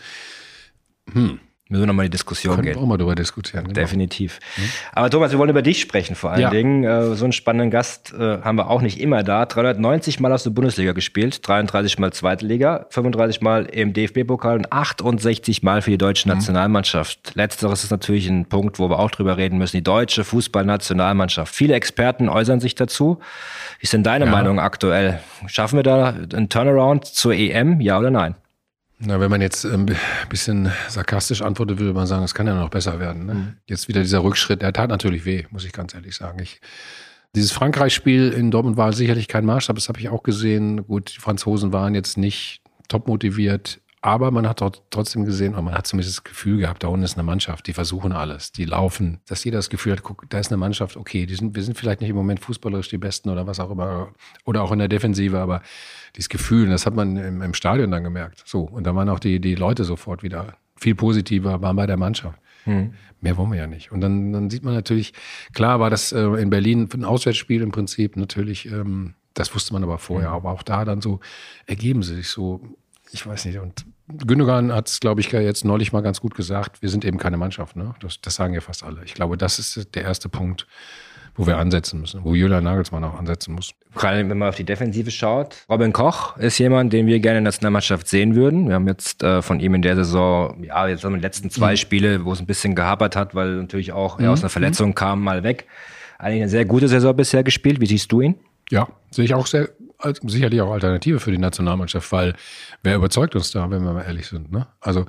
hm, 1.11 1.41
Müssen 1.69 1.81
wir 1.81 1.87
nochmal 1.87 2.05
die 2.05 2.11
Diskussion 2.11 2.55
Können 2.55 2.63
gehen. 2.63 2.73
Können 2.73 2.81
wir 2.81 2.85
auch 2.85 2.89
mal 2.89 2.97
drüber 2.97 3.15
diskutieren. 3.15 3.65
Genau. 3.65 3.73
Definitiv. 3.73 4.39
Mhm. 4.55 4.63
Aber 4.93 5.09
Thomas, 5.09 5.31
wir 5.31 5.39
wollen 5.39 5.49
über 5.49 5.61
dich 5.61 5.81
sprechen 5.81 6.15
vor 6.15 6.31
allen 6.31 6.41
ja. 6.41 6.49
Dingen. 6.49 6.85
Äh, 6.85 7.15
so 7.15 7.25
einen 7.25 7.33
spannenden 7.33 7.71
Gast 7.71 8.13
äh, 8.13 8.41
haben 8.41 8.57
wir 8.57 8.69
auch 8.69 8.81
nicht 8.81 9.01
immer 9.01 9.23
da. 9.23 9.45
390 9.45 10.21
Mal 10.21 10.31
hast 10.31 10.45
du 10.45 10.53
Bundesliga 10.53 10.93
gespielt, 10.93 11.45
33 11.45 11.99
Mal 11.99 12.13
Zweite 12.13 12.45
Liga, 12.45 12.85
35 12.89 13.41
Mal 13.41 13.65
im 13.65 13.91
DFB-Pokal 13.91 14.55
und 14.55 14.71
68 14.71 15.61
Mal 15.63 15.81
für 15.81 15.91
die 15.91 15.97
deutsche 15.97 16.29
mhm. 16.29 16.35
Nationalmannschaft. 16.35 17.35
Letzteres 17.35 17.83
ist 17.83 17.91
natürlich 17.91 18.29
ein 18.29 18.45
Punkt, 18.45 18.79
wo 18.79 18.89
wir 18.89 18.99
auch 18.99 19.11
drüber 19.11 19.35
reden 19.35 19.57
müssen. 19.57 19.75
Die 19.75 19.83
deutsche 19.83 20.23
Fußballnationalmannschaft. 20.23 21.53
Viele 21.53 21.73
Experten 21.73 22.29
äußern 22.29 22.61
sich 22.61 22.75
dazu. 22.75 23.19
Wie 23.79 23.83
ist 23.83 23.93
denn 23.93 24.03
deine 24.03 24.25
ja. 24.25 24.31
Meinung 24.31 24.59
aktuell? 24.59 25.19
Schaffen 25.47 25.77
wir 25.77 25.83
da 25.83 26.13
einen 26.33 26.47
Turnaround 26.47 27.05
zur 27.05 27.33
EM? 27.33 27.81
Ja 27.81 27.99
oder 27.99 28.09
nein? 28.09 28.35
Na, 28.99 29.19
wenn 29.19 29.29
man 29.29 29.41
jetzt 29.41 29.63
ein 29.63 29.95
bisschen 30.29 30.71
sarkastisch 30.89 31.43
antwortet, 31.43 31.77
würde 31.77 31.93
man 31.93 32.07
sagen, 32.07 32.23
es 32.23 32.33
kann 32.33 32.47
ja 32.47 32.55
noch 32.55 32.69
besser 32.69 32.99
werden. 32.99 33.25
Ne? 33.27 33.33
Mhm. 33.33 33.53
Jetzt 33.67 33.87
wieder 33.87 34.01
dieser 34.01 34.23
Rückschritt, 34.23 34.63
der 34.63 34.73
tat 34.73 34.89
natürlich 34.89 35.23
weh, 35.23 35.45
muss 35.51 35.65
ich 35.65 35.71
ganz 35.71 35.93
ehrlich 35.93 36.15
sagen. 36.15 36.39
Ich, 36.41 36.59
dieses 37.35 37.51
Frankreich-Spiel 37.51 38.31
in 38.31 38.49
Dortmund 38.49 38.75
war 38.75 38.93
sicherlich 38.93 39.27
kein 39.27 39.45
Maßstab, 39.45 39.75
das 39.75 39.87
habe 39.87 39.99
ich 39.99 40.09
auch 40.09 40.23
gesehen. 40.23 40.87
Gut, 40.87 41.13
die 41.15 41.21
Franzosen 41.21 41.71
waren 41.71 41.93
jetzt 41.93 42.17
nicht 42.17 42.61
top 42.87 43.07
motiviert, 43.07 43.81
aber 44.01 44.29
man 44.31 44.47
hat 44.47 44.61
dort 44.61 44.83
trotzdem 44.91 45.25
gesehen, 45.25 45.53
oder 45.53 45.63
man 45.63 45.73
hat 45.73 45.87
zumindest 45.87 46.17
das 46.17 46.23
Gefühl 46.23 46.57
gehabt, 46.59 46.83
da 46.83 46.87
unten 46.87 47.03
ist 47.03 47.17
eine 47.17 47.23
Mannschaft, 47.23 47.65
die 47.67 47.73
versuchen 47.73 48.11
alles, 48.11 48.51
die 48.51 48.65
laufen, 48.65 49.21
dass 49.25 49.43
jeder 49.43 49.57
das 49.57 49.69
Gefühl 49.69 49.93
hat, 49.93 50.03
guck, 50.03 50.29
da 50.29 50.37
ist 50.37 50.51
eine 50.51 50.57
Mannschaft, 50.57 50.97
okay, 50.97 51.25
die 51.25 51.35
sind, 51.35 51.55
wir 51.55 51.63
sind 51.63 51.77
vielleicht 51.77 52.01
nicht 52.01 52.11
im 52.11 52.15
Moment 52.15 52.39
fußballerisch 52.39 52.89
die 52.89 52.99
Besten 52.99 53.29
oder 53.29 53.47
was 53.47 53.59
auch 53.59 53.71
immer, 53.71 54.13
oder 54.45 54.61
auch 54.61 54.71
in 54.71 54.79
der 54.79 54.87
Defensive, 54.87 55.39
aber 55.39 55.61
dieses 56.15 56.29
Gefühl, 56.29 56.69
das 56.69 56.85
hat 56.85 56.95
man 56.95 57.17
im, 57.17 57.41
im 57.41 57.53
Stadion 57.53 57.89
dann 57.89 58.03
gemerkt. 58.03 58.43
So, 58.45 58.61
und 58.61 58.85
da 58.85 58.93
waren 58.95 59.09
auch 59.09 59.19
die, 59.19 59.39
die 59.39 59.55
Leute 59.55 59.83
sofort 59.83 60.21
wieder 60.21 60.57
viel 60.75 60.93
positiver, 60.93 61.61
waren 61.61 61.75
bei 61.75 61.87
der 61.87 61.97
Mannschaft. 61.97 62.39
Hm. 62.65 62.93
Mehr 63.21 63.35
wollen 63.37 63.51
wir 63.51 63.57
ja 63.57 63.67
nicht. 63.67 63.91
Und 63.91 64.01
dann, 64.01 64.31
dann 64.31 64.49
sieht 64.51 64.63
man 64.63 64.75
natürlich, 64.75 65.13
klar 65.53 65.79
war 65.79 65.89
das 65.89 66.11
äh, 66.11 66.21
in 66.21 66.51
Berlin 66.51 66.87
ein 66.93 67.03
Auswärtsspiel 67.03 67.61
im 67.61 67.71
Prinzip 67.71 68.15
natürlich, 68.15 68.67
ähm, 68.67 69.15
das 69.33 69.53
wusste 69.55 69.73
man 69.73 69.83
aber 69.83 69.97
vorher, 69.97 70.29
hm. 70.29 70.35
aber 70.35 70.51
auch 70.51 70.63
da 70.63 70.85
dann 70.85 71.01
so 71.01 71.19
ergeben 71.65 72.03
sie 72.03 72.15
sich 72.15 72.29
so, 72.29 72.61
ich 73.11 73.25
weiß 73.25 73.45
nicht, 73.45 73.59
und 73.59 73.85
Gündogan 74.07 74.71
hat 74.71 74.87
es, 74.87 74.99
glaube 74.99 75.21
ich, 75.21 75.31
jetzt 75.31 75.65
neulich 75.65 75.91
mal 75.91 76.01
ganz 76.01 76.21
gut 76.21 76.35
gesagt, 76.35 76.81
wir 76.81 76.89
sind 76.89 77.03
eben 77.03 77.17
keine 77.17 77.37
Mannschaft. 77.37 77.75
Ne? 77.75 77.93
Das, 77.99 78.21
das 78.21 78.35
sagen 78.35 78.53
ja 78.53 78.61
fast 78.61 78.83
alle. 78.83 79.01
Ich 79.03 79.13
glaube, 79.13 79.37
das 79.37 79.59
ist 79.59 79.95
der 79.95 80.03
erste 80.03 80.29
Punkt, 80.29 80.65
wo 81.35 81.45
wir 81.45 81.57
ansetzen 81.57 82.01
müssen, 82.01 82.23
wo 82.23 82.33
Julian 82.33 82.63
Nagelsmann 82.63 83.03
auch 83.03 83.17
ansetzen 83.17 83.53
muss. 83.53 83.73
Gerade 83.95 84.27
wenn 84.27 84.37
man 84.37 84.49
auf 84.49 84.55
die 84.55 84.63
Defensive 84.63 85.11
schaut. 85.11 85.65
Robin 85.69 85.93
Koch 85.93 86.37
ist 86.37 86.57
jemand, 86.57 86.93
den 86.93 87.05
wir 87.05 87.19
gerne 87.19 87.39
in 87.39 87.43
der 87.43 87.51
Nationalmannschaft 87.51 88.07
sehen 88.07 88.35
würden. 88.35 88.67
Wir 88.67 88.75
haben 88.75 88.87
jetzt 88.87 89.21
äh, 89.23 89.41
von 89.41 89.59
ihm 89.59 89.75
in 89.75 89.81
der 89.81 89.95
Saison, 89.95 90.63
ja, 90.63 90.87
jetzt 90.87 91.03
haben 91.03 91.13
wir 91.13 91.17
die 91.17 91.23
letzten 91.23 91.49
zwei 91.49 91.71
mhm. 91.71 91.77
Spiele, 91.77 92.25
wo 92.25 92.31
es 92.31 92.39
ein 92.39 92.47
bisschen 92.47 92.75
gehapert 92.75 93.15
hat, 93.15 93.35
weil 93.35 93.57
natürlich 93.57 93.91
auch 93.91 94.17
mhm. 94.17 94.25
er 94.25 94.31
aus 94.31 94.41
einer 94.41 94.49
Verletzung 94.49 94.89
mhm. 94.89 94.95
kam, 94.95 95.21
mal 95.21 95.43
weg. 95.43 95.67
Eigentlich 96.17 96.41
eine 96.41 96.49
sehr 96.49 96.65
gute 96.65 96.87
Saison 96.87 97.15
bisher 97.15 97.43
gespielt. 97.43 97.79
Wie 97.79 97.85
siehst 97.85 98.11
du 98.11 98.21
ihn? 98.21 98.35
Ja, 98.71 98.87
sehe 99.11 99.25
ich 99.25 99.33
auch 99.33 99.45
sehr, 99.45 99.69
sicherlich 100.23 100.61
auch 100.61 100.71
Alternative 100.71 101.19
für 101.19 101.31
die 101.31 101.37
Nationalmannschaft, 101.37 102.11
weil 102.11 102.33
wer 102.87 102.95
überzeugt 102.95 103.35
uns 103.35 103.51
da, 103.51 103.69
wenn 103.69 103.83
wir 103.83 103.91
mal 103.91 104.03
ehrlich 104.03 104.27
sind. 104.27 104.49
Ne? 104.51 104.65
Also 104.79 105.05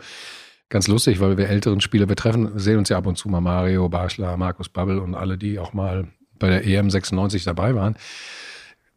ganz 0.69 0.89
lustig, 0.89 1.21
weil 1.21 1.39
wir 1.39 1.49
älteren 1.49 1.81
Spieler, 1.81 2.09
wir 2.09 2.17
treffen, 2.17 2.59
sehen 2.59 2.79
uns 2.79 2.89
ja 2.89 2.99
ab 2.99 3.07
und 3.07 3.17
zu 3.17 3.29
mal 3.29 3.41
Mario, 3.41 3.89
Barschler, 3.89 4.37
Markus 4.37 4.69
Babbel 4.69 4.99
und 4.99 5.15
alle, 5.15 5.39
die 5.39 5.61
auch 5.61 5.73
mal 5.73 6.09
bei 6.41 6.49
der 6.49 6.67
EM 6.67 6.91
96 6.91 7.45
dabei 7.45 7.75
waren, 7.77 7.97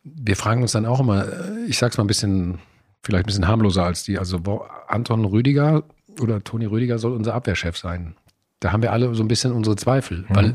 wir 0.03 0.35
fragen 0.35 0.63
uns 0.63 0.71
dann 0.71 0.87
auch 0.87 0.99
immer, 0.99 1.27
ich 1.67 1.77
sag's 1.77 1.97
mal 1.97 2.03
ein 2.03 2.07
bisschen, 2.07 2.57
vielleicht 3.03 3.25
ein 3.25 3.27
bisschen 3.27 3.47
harmloser 3.47 3.85
als 3.85 4.03
die, 4.03 4.17
also 4.17 4.39
Anton 4.87 5.25
Rüdiger 5.25 5.83
oder 6.19 6.43
Toni 6.43 6.65
Rüdiger 6.65 6.97
soll 6.97 7.13
unser 7.13 7.35
Abwehrchef 7.35 7.77
sein. 7.77 8.15
Da 8.61 8.71
haben 8.71 8.81
wir 8.81 8.93
alle 8.93 9.13
so 9.13 9.23
ein 9.23 9.27
bisschen 9.27 9.51
unsere 9.51 9.75
Zweifel, 9.75 10.19
mhm. 10.19 10.35
weil 10.35 10.53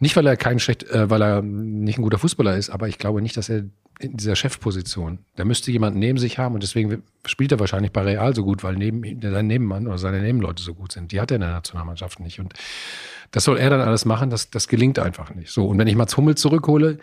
nicht 0.00 0.14
weil 0.14 0.26
er 0.26 0.36
kein 0.36 0.60
schlecht, 0.60 0.84
äh, 0.84 1.10
weil 1.10 1.22
er 1.22 1.42
nicht 1.42 1.98
ein 1.98 2.02
guter 2.02 2.18
Fußballer 2.18 2.56
ist, 2.56 2.70
aber 2.70 2.86
ich 2.86 2.98
glaube 2.98 3.20
nicht, 3.20 3.36
dass 3.36 3.48
er 3.48 3.64
in 3.98 4.16
dieser 4.16 4.36
Chefposition, 4.36 5.18
der 5.36 5.44
müsste 5.44 5.72
jemanden 5.72 5.98
neben 5.98 6.18
sich 6.18 6.38
haben 6.38 6.54
und 6.54 6.62
deswegen 6.62 7.02
spielt 7.26 7.50
er 7.50 7.58
wahrscheinlich 7.58 7.90
bei 7.90 8.02
Real 8.02 8.32
so 8.32 8.44
gut, 8.44 8.62
weil 8.62 8.76
neben 8.76 9.02
sein 9.20 9.48
Nebenmann 9.48 9.88
oder 9.88 9.98
seine 9.98 10.20
Nebenleute 10.20 10.62
so 10.62 10.74
gut 10.74 10.92
sind. 10.92 11.10
Die 11.10 11.20
hat 11.20 11.32
er 11.32 11.36
in 11.36 11.40
der 11.40 11.50
Nationalmannschaft 11.50 12.20
nicht 12.20 12.38
und 12.38 12.54
das 13.32 13.42
soll 13.42 13.58
er 13.58 13.70
dann 13.70 13.80
alles 13.80 14.04
machen, 14.04 14.30
das, 14.30 14.50
das 14.50 14.68
gelingt 14.68 15.00
einfach 15.00 15.34
nicht. 15.34 15.50
So, 15.50 15.66
und 15.66 15.78
wenn 15.78 15.88
ich 15.88 15.96
Mats 15.96 16.16
Hummel 16.16 16.36
zurückhole, 16.36 16.98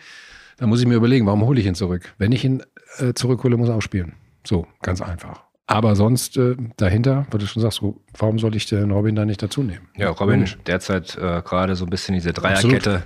dann 0.58 0.70
muss 0.70 0.80
ich 0.80 0.88
mir 0.88 0.96
überlegen, 0.96 1.26
warum 1.26 1.42
hole 1.42 1.60
ich 1.60 1.66
ihn 1.66 1.76
zurück? 1.76 2.14
Wenn 2.18 2.32
ich 2.32 2.46
ihn 2.46 2.64
äh, 3.00 3.14
zurückhole, 3.14 3.58
muss 3.58 3.68
er 3.68 3.76
auch 3.76 3.82
spielen. 3.82 4.14
So, 4.46 4.68
ganz 4.82 5.02
einfach. 5.02 5.45
Aber 5.68 5.96
sonst 5.96 6.38
äh, 6.38 6.56
dahinter, 6.78 7.26
weil 7.32 7.40
du 7.40 7.48
schon 7.48 7.62
sagst, 7.62 7.82
warum 8.18 8.40
soll 8.40 8.56
ich 8.56 8.68
den 8.68 8.92
Robin 8.92 9.16
da 9.16 9.26
nicht 9.26 9.42
dazu 9.42 9.64
nehmen? 9.64 9.88
Ja, 9.98 10.10
Robin 10.10 10.42
Logisch. 10.42 10.58
derzeit 10.68 11.18
äh, 11.18 11.42
gerade 11.42 11.76
so 11.76 11.86
ein 11.86 11.90
bisschen 11.90 12.14
diese 12.14 12.34
Dreierkette. 12.34 12.76
Absolut. 12.76 13.04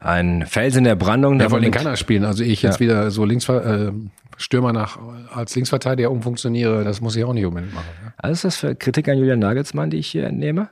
Ein 0.00 0.44
Fels 0.46 0.76
in 0.76 0.84
der 0.84 0.96
Brandung. 0.96 1.38
Der 1.38 1.50
wollte 1.50 1.64
den 1.64 1.72
keiner 1.72 1.96
spielen. 1.96 2.24
Also 2.24 2.42
ich 2.42 2.62
jetzt 2.62 2.74
ja. 2.74 2.80
wieder 2.80 3.10
so 3.10 3.24
links, 3.24 3.48
äh, 3.48 3.92
Stürmer 4.36 4.72
nach, 4.72 4.98
als 5.32 5.54
Linksverteidiger 5.54 6.10
umfunktioniere, 6.10 6.84
das 6.84 7.00
muss 7.00 7.16
ich 7.16 7.24
auch 7.24 7.32
nicht 7.32 7.46
unbedingt 7.46 7.74
machen. 7.74 7.86
Ja. 8.04 8.12
Also 8.16 8.32
ist 8.32 8.44
das 8.44 8.56
für 8.56 8.74
Kritik 8.74 9.08
an 9.08 9.18
Julian 9.18 9.38
Nagelsmann, 9.38 9.90
die 9.90 9.98
ich 9.98 10.08
hier 10.08 10.24
entnehme? 10.24 10.68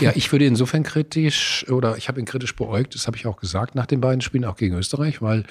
Ja, 0.00 0.12
ich 0.14 0.30
würde 0.32 0.46
insofern 0.46 0.82
kritisch, 0.82 1.66
oder 1.70 1.96
ich 1.96 2.08
habe 2.08 2.20
ihn 2.20 2.26
kritisch 2.26 2.54
beäugt, 2.54 2.94
das 2.94 3.06
habe 3.06 3.16
ich 3.16 3.26
auch 3.26 3.38
gesagt 3.38 3.74
nach 3.74 3.86
den 3.86 4.00
beiden 4.00 4.20
Spielen, 4.20 4.44
auch 4.44 4.56
gegen 4.56 4.76
Österreich, 4.76 5.20
weil 5.22 5.44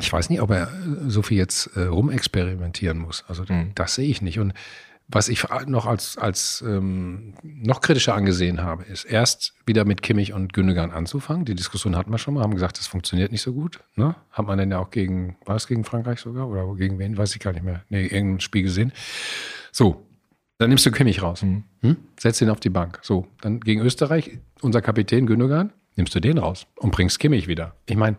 ich 0.00 0.12
weiß 0.12 0.30
nicht, 0.30 0.40
ob 0.40 0.50
er 0.50 0.68
so 1.06 1.22
viel 1.22 1.38
jetzt 1.38 1.76
äh, 1.76 1.84
rumexperimentieren 1.84 2.98
muss. 2.98 3.24
Also 3.28 3.44
mhm. 3.48 3.72
das 3.74 3.94
sehe 3.94 4.08
ich 4.08 4.20
nicht. 4.20 4.38
Und 4.38 4.52
was 5.08 5.28
ich 5.28 5.44
noch 5.66 5.86
als, 5.86 6.18
als 6.18 6.64
ähm, 6.66 7.34
noch 7.42 7.80
kritischer 7.80 8.14
angesehen 8.14 8.62
habe, 8.62 8.82
ist 8.84 9.04
erst 9.04 9.54
wieder 9.64 9.84
mit 9.84 10.02
Kimmich 10.02 10.32
und 10.32 10.52
Gündogan 10.52 10.90
anzufangen. 10.90 11.44
Die 11.44 11.54
Diskussion 11.54 11.96
hatten 11.96 12.10
wir 12.10 12.18
schon 12.18 12.34
mal, 12.34 12.42
haben 12.42 12.54
gesagt, 12.54 12.78
das 12.78 12.88
funktioniert 12.88 13.30
nicht 13.30 13.42
so 13.42 13.52
gut. 13.52 13.80
Ne? 13.94 14.16
Hat 14.32 14.46
man 14.46 14.58
denn 14.58 14.70
ja 14.72 14.80
auch 14.80 14.90
gegen, 14.90 15.36
war 15.44 15.56
es 15.56 15.68
gegen 15.68 15.84
Frankreich 15.84 16.18
sogar 16.18 16.48
oder 16.48 16.74
gegen 16.74 16.98
wen, 16.98 17.16
weiß 17.16 17.34
ich 17.34 17.40
gar 17.40 17.52
nicht 17.52 17.64
mehr. 17.64 17.82
Nee, 17.88 18.06
irgendein 18.06 18.40
Spiel 18.40 18.62
gesehen. 18.62 18.92
So, 19.70 20.04
dann 20.58 20.70
nimmst 20.70 20.84
du 20.84 20.90
Kimmich 20.90 21.22
raus. 21.22 21.42
Mhm. 21.42 21.64
Hm? 21.82 21.96
Setzt 22.18 22.42
ihn 22.42 22.50
auf 22.50 22.60
die 22.60 22.70
Bank. 22.70 22.98
So, 23.02 23.28
dann 23.40 23.60
gegen 23.60 23.82
Österreich, 23.82 24.38
unser 24.60 24.82
Kapitän 24.82 25.26
Gündogan, 25.26 25.72
nimmst 25.94 26.14
du 26.16 26.20
den 26.20 26.38
raus 26.38 26.66
und 26.76 26.90
bringst 26.90 27.20
Kimmich 27.20 27.46
wieder. 27.46 27.76
Ich 27.86 27.96
meine, 27.96 28.16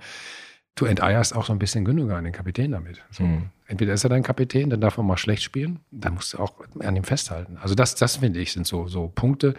du 0.78 0.86
enteierst 0.86 1.36
auch 1.36 1.46
so 1.46 1.54
ein 1.54 1.60
bisschen 1.60 1.84
Gündogan, 1.84 2.24
den 2.24 2.34
Kapitän 2.34 2.72
damit. 2.72 3.04
So. 3.12 3.24
Mhm. 3.24 3.50
Entweder 3.66 3.94
ist 3.94 4.04
er 4.04 4.10
dein 4.10 4.24
Kapitän, 4.24 4.70
dann 4.70 4.80
darf 4.80 4.98
er 4.98 5.04
mal 5.04 5.18
schlecht 5.18 5.44
spielen, 5.44 5.80
dann 5.92 6.14
musst 6.14 6.34
du 6.34 6.40
auch 6.40 6.54
an 6.80 6.96
ihm 6.96 7.04
festhalten. 7.04 7.58
Also 7.62 7.76
das, 7.76 7.96
das 7.96 8.18
finde 8.18 8.40
ich, 8.40 8.54
sind 8.54 8.66
so, 8.66 8.88
so 8.88 9.12
Punkte, 9.14 9.56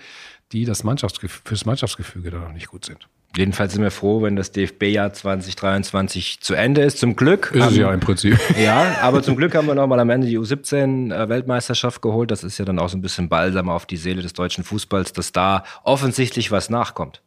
die 0.52 0.64
das 0.64 0.84
Mannschaftsgef 0.84 1.42
fürs 1.44 1.66
Mannschaftsgefüge 1.66 2.30
dann 2.30 2.42
noch 2.42 2.52
nicht 2.52 2.68
gut 2.68 2.86
sind. 2.86 3.08
Jedenfalls 3.36 3.74
sind 3.74 3.82
wir 3.82 3.90
froh, 3.90 4.22
wenn 4.22 4.36
das 4.36 4.52
DFB-Jahr 4.52 5.12
2023 5.12 6.40
zu 6.40 6.54
Ende 6.54 6.80
ist. 6.80 6.98
Zum 6.98 7.14
Glück. 7.14 7.52
Ist 7.54 7.72
es 7.72 7.76
ja 7.76 7.92
im 7.92 8.00
Prinzip. 8.00 8.38
Ja, 8.58 8.96
aber 9.02 9.22
zum 9.22 9.36
Glück 9.36 9.54
haben 9.54 9.66
wir 9.66 9.74
nochmal 9.74 10.00
am 10.00 10.10
Ende 10.10 10.26
die 10.26 10.38
U17-Weltmeisterschaft 10.38 12.00
geholt. 12.00 12.30
Das 12.30 12.42
ist 12.42 12.58
ja 12.58 12.64
dann 12.64 12.78
auch 12.78 12.88
so 12.88 12.96
ein 12.96 13.02
bisschen 13.02 13.28
Balsam 13.28 13.68
auf 13.68 13.86
die 13.86 13.98
Seele 13.98 14.22
des 14.22 14.32
deutschen 14.32 14.64
Fußballs, 14.64 15.12
dass 15.12 15.32
da 15.32 15.64
offensichtlich 15.84 16.50
was 16.50 16.70
nachkommt. 16.70 17.22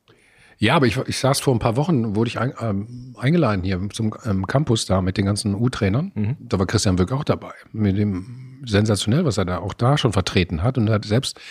Ja, 0.61 0.75
aber 0.75 0.85
ich, 0.85 0.95
ich 1.07 1.17
saß 1.17 1.39
vor 1.39 1.55
ein 1.55 1.59
paar 1.59 1.75
Wochen, 1.75 2.15
wurde 2.15 2.27
ich 2.27 2.39
ein, 2.39 2.53
ähm, 2.61 3.15
eingeladen 3.17 3.63
hier 3.63 3.81
zum 3.91 4.13
ähm, 4.25 4.45
Campus 4.45 4.85
da 4.85 5.01
mit 5.01 5.17
den 5.17 5.25
ganzen 5.25 5.55
U-Trainern. 5.55 6.11
Mhm. 6.13 6.37
Da 6.39 6.59
war 6.59 6.67
Christian 6.67 6.99
Wöck 6.99 7.11
auch 7.11 7.23
dabei. 7.23 7.53
Mit 7.71 7.97
dem 7.97 8.61
sensationell, 8.63 9.25
was 9.25 9.39
er 9.39 9.45
da 9.45 9.57
auch 9.57 9.73
da 9.73 9.97
schon 9.97 10.13
vertreten 10.13 10.61
hat. 10.61 10.77
Und 10.77 10.87
er 10.87 10.93
hat 10.93 11.05
selbst 11.05 11.41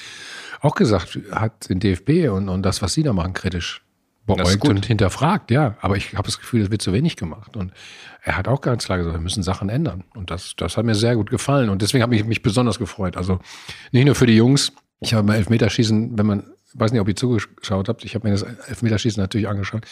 auch 0.60 0.76
gesagt, 0.76 1.18
hat 1.32 1.68
den 1.68 1.80
DFB 1.80 2.30
und, 2.30 2.48
und 2.48 2.62
das, 2.62 2.82
was 2.82 2.94
sie 2.94 3.02
da 3.02 3.12
machen, 3.12 3.32
kritisch 3.32 3.82
beäugt 4.26 4.68
und 4.68 4.86
hinterfragt, 4.86 5.50
ja. 5.50 5.74
Aber 5.80 5.96
ich 5.96 6.12
habe 6.12 6.26
das 6.26 6.38
Gefühl, 6.38 6.62
es 6.62 6.70
wird 6.70 6.80
zu 6.80 6.92
wenig 6.92 7.16
gemacht. 7.16 7.56
Und 7.56 7.72
er 8.22 8.36
hat 8.36 8.46
auch 8.46 8.60
ganz 8.60 8.84
klar 8.84 8.98
gesagt, 8.98 9.16
wir 9.16 9.20
müssen 9.20 9.42
Sachen 9.42 9.70
ändern. 9.70 10.04
Und 10.14 10.30
das, 10.30 10.54
das 10.56 10.76
hat 10.76 10.84
mir 10.84 10.94
sehr 10.94 11.16
gut 11.16 11.30
gefallen. 11.30 11.68
Und 11.68 11.82
deswegen 11.82 12.04
habe 12.04 12.14
ich 12.14 12.24
mich 12.24 12.42
besonders 12.42 12.78
gefreut. 12.78 13.16
Also 13.16 13.40
nicht 13.90 14.04
nur 14.04 14.14
für 14.14 14.26
die 14.26 14.36
Jungs. 14.36 14.72
Ich 15.00 15.14
habe 15.14 15.26
beim 15.26 15.36
Elfmeterschießen, 15.36 16.16
wenn 16.16 16.26
man 16.26 16.44
weiß 16.74 16.92
nicht, 16.92 17.00
ob 17.00 17.08
ihr 17.08 17.16
zugeschaut 17.16 17.88
habt. 17.88 18.04
Ich 18.04 18.14
habe 18.14 18.28
mir 18.28 18.32
das 18.32 18.42
Elfmeterschießen 18.42 19.20
natürlich 19.20 19.48
angeschaut. 19.48 19.86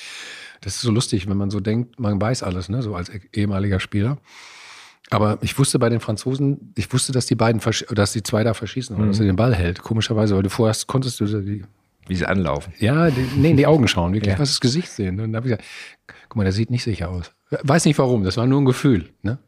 Das 0.61 0.75
ist 0.75 0.83
so 0.83 0.91
lustig, 0.91 1.29
wenn 1.29 1.37
man 1.37 1.51
so 1.51 1.61
denkt, 1.61 1.99
man 2.01 2.21
weiß 2.21 2.43
alles, 2.43 2.69
ne, 2.69 2.83
so 2.83 2.95
als 2.95 3.11
ehemaliger 3.33 3.81
Spieler. 3.81 4.19
Aber 5.11 5.39
ich 5.41 5.59
wusste 5.59 5.79
bei 5.79 5.89
den 5.89 6.01
Franzosen, 6.01 6.73
ich 6.77 6.93
wusste, 6.93 7.13
dass 7.13 7.27
die 7.27 7.35
beiden, 7.35 7.61
dass 7.91 8.13
die 8.13 8.23
zwei 8.23 8.45
da 8.45 8.55
verschießen 8.55 8.95
oder 8.95 9.07
mhm. 9.07 9.11
dass 9.11 9.21
er 9.21 9.27
den 9.27 9.37
Ball 9.37 9.55
hält. 9.55 9.83
Komischerweise, 9.83 10.37
weil 10.37 10.43
du 10.43 10.51
vorher 10.51 10.77
konntest 10.87 11.21
du 11.21 11.27
die, 11.27 11.65
wie 12.07 12.15
sie 12.15 12.27
anlaufen. 12.27 12.75
Ja, 12.79 13.11
die, 13.11 13.27
nee, 13.37 13.53
in 13.53 13.57
die 13.57 13.67
Augen 13.67 13.89
schauen, 13.89 14.13
wirklich, 14.13 14.33
ja. 14.35 14.39
was 14.39 14.51
das 14.51 14.61
Gesicht 14.61 14.91
sehen. 14.91 15.21
Und 15.21 15.33
da 15.33 15.39
habe 15.39 15.49
ich 15.49 15.57
gesagt, 15.57 15.69
guck 16.29 16.37
mal, 16.37 16.45
der 16.45 16.53
sieht 16.53 16.71
nicht 16.71 16.85
sicher 16.85 17.09
aus. 17.09 17.33
Weiß 17.63 17.87
nicht 17.87 17.99
warum, 17.99 18.25
das 18.25 18.37
war 18.37 18.47
nur 18.47 18.61
ein 18.61 18.67
Gefühl. 18.67 19.09
Ne? 19.23 19.39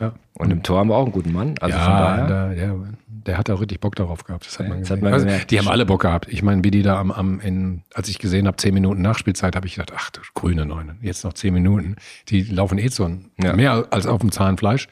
Ja. 0.00 0.12
Und 0.34 0.50
im 0.50 0.62
Tor 0.62 0.78
haben 0.78 0.88
wir 0.88 0.96
auch 0.96 1.04
einen 1.04 1.12
guten 1.12 1.32
Mann. 1.32 1.54
Also 1.60 1.76
ja, 1.76 2.26
der, 2.26 2.48
der, 2.54 2.76
der, 3.06 3.38
hat 3.38 3.48
auch 3.48 3.60
richtig 3.60 3.80
Bock 3.80 3.94
darauf 3.94 4.24
gehabt. 4.24 4.46
Das 4.46 4.58
hat 4.58 4.68
man, 4.68 4.80
gesehen. 4.80 4.96
Hat 4.96 5.02
man 5.02 5.12
also, 5.12 5.26
die 5.48 5.58
haben 5.58 5.68
alle 5.68 5.86
Bock 5.86 6.02
gehabt. 6.02 6.26
Ich 6.28 6.42
meine, 6.42 6.64
wie 6.64 6.70
die 6.70 6.82
da 6.82 6.98
am, 6.98 7.12
am 7.12 7.40
in, 7.40 7.82
als 7.94 8.08
ich 8.08 8.18
gesehen 8.18 8.46
habe, 8.46 8.56
zehn 8.56 8.74
Minuten 8.74 9.02
Nachspielzeit, 9.02 9.54
habe 9.54 9.66
ich 9.66 9.76
gedacht, 9.76 9.92
ach 9.96 10.10
du 10.10 10.20
grüne 10.34 10.66
Neune, 10.66 10.96
jetzt 11.00 11.24
noch 11.24 11.34
zehn 11.34 11.54
Minuten. 11.54 11.96
Die 12.28 12.42
laufen 12.42 12.78
eh 12.78 12.88
so 12.88 13.08
ja. 13.40 13.52
mehr 13.54 13.86
als 13.90 14.06
auf 14.06 14.20
dem 14.20 14.32
Zahnfleisch. 14.32 14.88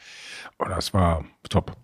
Oh, 0.59 0.67
das 0.69 0.95
war 0.95 1.25
top. 1.49 1.77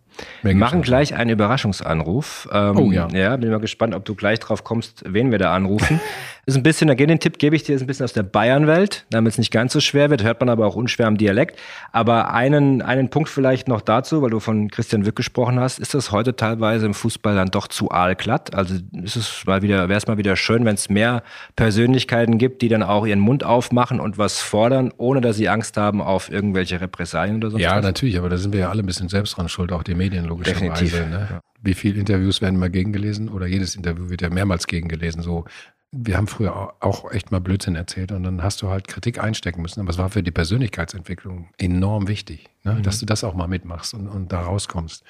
Wir 0.42 0.54
machen 0.54 0.82
gleich 0.82 1.14
einen 1.14 1.30
Überraschungsanruf. 1.30 2.48
Ähm, 2.52 2.76
oh 2.76 2.90
ja. 2.90 3.08
Ja, 3.08 3.36
bin 3.36 3.50
mal 3.50 3.60
gespannt, 3.60 3.94
ob 3.94 4.04
du 4.04 4.14
gleich 4.14 4.40
drauf 4.40 4.64
kommst, 4.64 5.04
wen 5.06 5.30
wir 5.30 5.38
da 5.38 5.54
anrufen. 5.54 6.00
ist 6.48 6.56
ein 6.56 6.62
bisschen, 6.62 6.88
geht 6.96 7.10
den 7.10 7.20
Tipp, 7.20 7.38
gebe 7.38 7.54
ich 7.54 7.62
dir, 7.62 7.76
ist 7.76 7.82
ein 7.82 7.86
bisschen 7.86 8.04
aus 8.04 8.14
der 8.14 8.22
Bayernwelt, 8.22 9.04
damit 9.10 9.32
es 9.32 9.38
nicht 9.38 9.50
ganz 9.50 9.74
so 9.74 9.80
schwer 9.80 10.08
wird, 10.08 10.24
hört 10.24 10.40
man 10.40 10.48
aber 10.48 10.66
auch 10.66 10.76
unschwer 10.76 11.06
am 11.06 11.18
Dialekt. 11.18 11.60
Aber 11.92 12.32
einen, 12.32 12.80
einen 12.80 13.10
Punkt 13.10 13.28
vielleicht 13.28 13.68
noch 13.68 13.82
dazu, 13.82 14.22
weil 14.22 14.30
du 14.30 14.40
von 14.40 14.70
Christian 14.70 15.04
Wick 15.04 15.14
gesprochen 15.14 15.60
hast, 15.60 15.78
ist 15.78 15.92
das 15.92 16.10
heute 16.10 16.36
teilweise 16.36 16.86
im 16.86 16.94
Fußball 16.94 17.34
dann 17.34 17.50
doch 17.50 17.68
zu 17.68 17.90
aalglatt? 17.90 18.54
Also 18.54 18.76
ist 19.02 19.16
es 19.16 19.44
mal 19.44 19.60
wieder, 19.60 19.90
wäre 19.90 19.98
es 19.98 20.06
mal 20.06 20.16
wieder 20.16 20.36
schön, 20.36 20.64
wenn 20.64 20.74
es 20.74 20.88
mehr 20.88 21.22
Persönlichkeiten 21.54 22.38
gibt, 22.38 22.62
die 22.62 22.68
dann 22.68 22.82
auch 22.82 23.06
ihren 23.06 23.20
Mund 23.20 23.44
aufmachen 23.44 24.00
und 24.00 24.16
was 24.16 24.40
fordern, 24.40 24.90
ohne 24.96 25.20
dass 25.20 25.36
sie 25.36 25.50
Angst 25.50 25.76
haben 25.76 26.00
auf 26.00 26.30
irgendwelche 26.30 26.80
Repressalien 26.80 27.36
oder 27.36 27.50
so? 27.50 27.58
Ja, 27.58 27.76
was? 27.76 27.84
natürlich, 27.84 28.16
aber 28.16 28.30
da 28.30 28.38
sind 28.38 28.54
wir 28.54 28.60
ja 28.60 28.70
alle 28.70 28.82
ein 28.82 28.86
bisschen 28.86 29.10
selbst 29.10 29.36
dran 29.36 29.50
schuld, 29.50 29.70
auch 29.70 29.82
die 29.82 29.94
Medien 29.94 30.24
logischerweise. 30.24 30.96
Ne? 31.08 31.28
Ja. 31.30 31.40
Wie 31.60 31.74
viele 31.74 32.00
Interviews 32.00 32.40
werden 32.40 32.58
mal 32.58 32.70
gegengelesen 32.70 33.28
oder 33.28 33.46
jedes 33.46 33.76
Interview 33.76 34.08
wird 34.08 34.22
ja 34.22 34.30
mehrmals 34.30 34.66
gegengelesen, 34.66 35.20
so 35.20 35.44
wir 35.90 36.16
haben 36.16 36.26
früher 36.26 36.74
auch 36.80 37.10
echt 37.10 37.32
mal 37.32 37.40
Blödsinn 37.40 37.74
erzählt 37.74 38.12
und 38.12 38.22
dann 38.22 38.42
hast 38.42 38.60
du 38.60 38.68
halt 38.68 38.88
Kritik 38.88 39.22
einstecken 39.22 39.62
müssen. 39.62 39.80
Aber 39.80 39.90
es 39.90 39.98
war 39.98 40.10
für 40.10 40.22
die 40.22 40.30
Persönlichkeitsentwicklung 40.30 41.48
enorm 41.56 42.08
wichtig, 42.08 42.48
ne? 42.64 42.74
mhm. 42.74 42.82
dass 42.82 43.00
du 43.00 43.06
das 43.06 43.24
auch 43.24 43.34
mal 43.34 43.48
mitmachst 43.48 43.94
und, 43.94 44.06
und 44.06 44.32
da 44.32 44.42
rauskommst. 44.42 45.02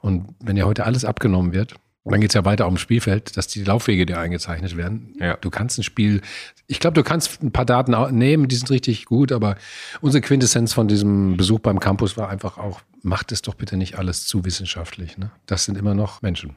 Und 0.00 0.34
wenn 0.40 0.56
dir 0.56 0.66
heute 0.66 0.84
alles 0.84 1.04
abgenommen 1.04 1.52
wird, 1.52 1.74
dann 2.06 2.20
geht 2.20 2.30
es 2.30 2.34
ja 2.34 2.44
weiter 2.44 2.66
auf 2.66 2.72
dem 2.72 2.78
Spielfeld, 2.78 3.36
dass 3.36 3.46
die 3.46 3.64
Laufwege 3.64 4.04
dir 4.04 4.18
eingezeichnet 4.18 4.76
werden. 4.76 5.14
Ja. 5.18 5.36
Du 5.38 5.48
kannst 5.48 5.78
ein 5.78 5.82
Spiel, 5.82 6.20
ich 6.66 6.78
glaube, 6.78 6.94
du 6.94 7.02
kannst 7.02 7.42
ein 7.42 7.50
paar 7.50 7.64
Daten 7.64 7.94
nehmen, 8.14 8.48
die 8.48 8.56
sind 8.56 8.70
richtig 8.70 9.06
gut, 9.06 9.32
aber 9.32 9.56
unsere 10.02 10.20
Quintessenz 10.20 10.74
von 10.74 10.86
diesem 10.86 11.38
Besuch 11.38 11.60
beim 11.60 11.80
Campus 11.80 12.18
war 12.18 12.28
einfach 12.28 12.58
auch, 12.58 12.80
macht 13.02 13.32
es 13.32 13.40
doch 13.40 13.54
bitte 13.54 13.78
nicht 13.78 13.98
alles 13.98 14.26
zu 14.26 14.44
wissenschaftlich. 14.44 15.16
Ne? 15.16 15.30
Das 15.46 15.64
sind 15.64 15.78
immer 15.78 15.94
noch 15.94 16.20
Menschen. 16.20 16.56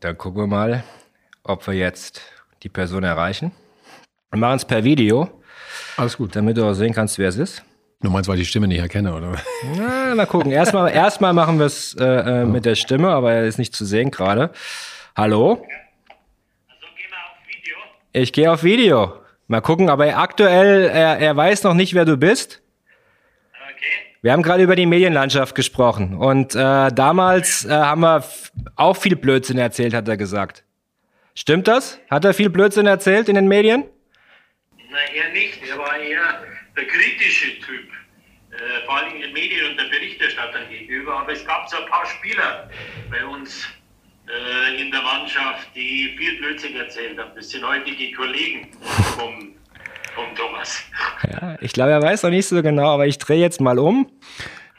Dann 0.00 0.18
gucken 0.18 0.42
wir 0.42 0.46
mal, 0.48 0.82
ob 1.44 1.66
wir 1.68 1.74
jetzt 1.74 2.20
die 2.62 2.68
Person 2.68 3.04
erreichen. 3.04 3.52
Wir 4.30 4.38
machen 4.38 4.56
es 4.56 4.64
per 4.64 4.84
Video. 4.84 5.30
Alles 5.96 6.16
gut. 6.16 6.36
Damit 6.36 6.56
du 6.56 6.64
auch 6.64 6.74
sehen 6.74 6.92
kannst, 6.92 7.18
wer 7.18 7.28
es 7.28 7.36
ist. 7.36 7.64
Du 8.00 8.10
meinst, 8.10 8.28
weil 8.28 8.36
ich 8.36 8.42
die 8.42 8.50
Stimme 8.50 8.68
nicht 8.68 8.78
erkenne, 8.78 9.12
oder? 9.12 9.36
Na, 9.76 10.14
mal 10.14 10.26
gucken. 10.26 10.52
Erstmal, 10.52 10.92
erstmal 10.94 11.32
machen 11.32 11.58
wir 11.58 11.66
es 11.66 11.94
äh, 11.94 12.04
äh, 12.04 12.44
mit 12.44 12.64
der 12.64 12.76
Stimme, 12.76 13.08
aber 13.08 13.32
er 13.32 13.44
ist 13.44 13.58
nicht 13.58 13.74
zu 13.74 13.84
sehen 13.84 14.10
gerade. 14.10 14.50
Hallo? 15.16 15.52
Also 15.52 16.86
geh 16.96 17.08
mal 17.10 17.16
auf 17.26 17.48
Video. 17.48 17.76
Ich 18.12 18.32
gehe 18.32 18.52
auf 18.52 18.62
Video. 18.62 19.14
Mal 19.48 19.62
gucken, 19.62 19.88
aber 19.88 20.16
aktuell, 20.16 20.84
er, 20.84 21.18
er 21.18 21.36
weiß 21.36 21.64
noch 21.64 21.74
nicht, 21.74 21.94
wer 21.94 22.04
du 22.04 22.16
bist. 22.16 22.62
Okay. 23.50 24.14
Wir 24.22 24.32
haben 24.32 24.42
gerade 24.42 24.62
über 24.62 24.76
die 24.76 24.86
Medienlandschaft 24.86 25.54
gesprochen 25.54 26.14
und 26.14 26.54
äh, 26.54 26.92
damals 26.92 27.64
äh, 27.64 27.70
haben 27.70 28.02
wir 28.02 28.22
auch 28.76 28.96
viel 28.96 29.16
Blödsinn 29.16 29.58
erzählt, 29.58 29.94
hat 29.94 30.06
er 30.06 30.16
gesagt. 30.16 30.64
Stimmt 31.38 31.68
das? 31.68 32.00
Hat 32.10 32.24
er 32.24 32.34
viel 32.34 32.50
Blödsinn 32.50 32.88
erzählt 32.88 33.28
in 33.28 33.36
den 33.36 33.46
Medien? 33.46 33.84
Nein, 34.90 35.08
er 35.14 35.28
nicht. 35.30 35.60
Er 35.70 35.78
war 35.78 35.96
eher 35.96 36.42
der 36.76 36.84
kritische 36.84 37.60
Typ, 37.60 37.86
äh, 38.50 38.84
vor 38.84 38.96
allem 38.96 39.14
in 39.14 39.20
den 39.20 39.32
Medien 39.32 39.70
und 39.70 39.76
der 39.78 39.84
Berichterstatter 39.84 40.64
gegenüber. 40.64 41.20
Aber 41.20 41.30
es 41.30 41.46
gab 41.46 41.68
so 41.68 41.76
ein 41.76 41.86
paar 41.88 42.04
Spieler 42.06 42.68
bei 43.08 43.24
uns 43.24 43.68
äh, 44.26 44.82
in 44.82 44.90
der 44.90 45.00
Mannschaft, 45.00 45.68
die 45.76 46.16
viel 46.18 46.38
Blödsinn 46.38 46.74
erzählt 46.74 47.16
haben. 47.16 47.30
Das 47.36 47.48
sind 47.50 47.64
heutige 47.64 48.16
Kollegen 48.16 48.72
vom, 49.16 49.54
vom 50.16 50.34
Thomas. 50.34 50.82
Ja, 51.22 51.56
ich 51.60 51.72
glaube, 51.72 51.92
er 51.92 52.02
weiß 52.02 52.24
noch 52.24 52.30
nicht 52.30 52.48
so 52.48 52.60
genau, 52.64 52.94
aber 52.94 53.06
ich 53.06 53.16
drehe 53.16 53.38
jetzt 53.38 53.60
mal 53.60 53.78
um. 53.78 54.10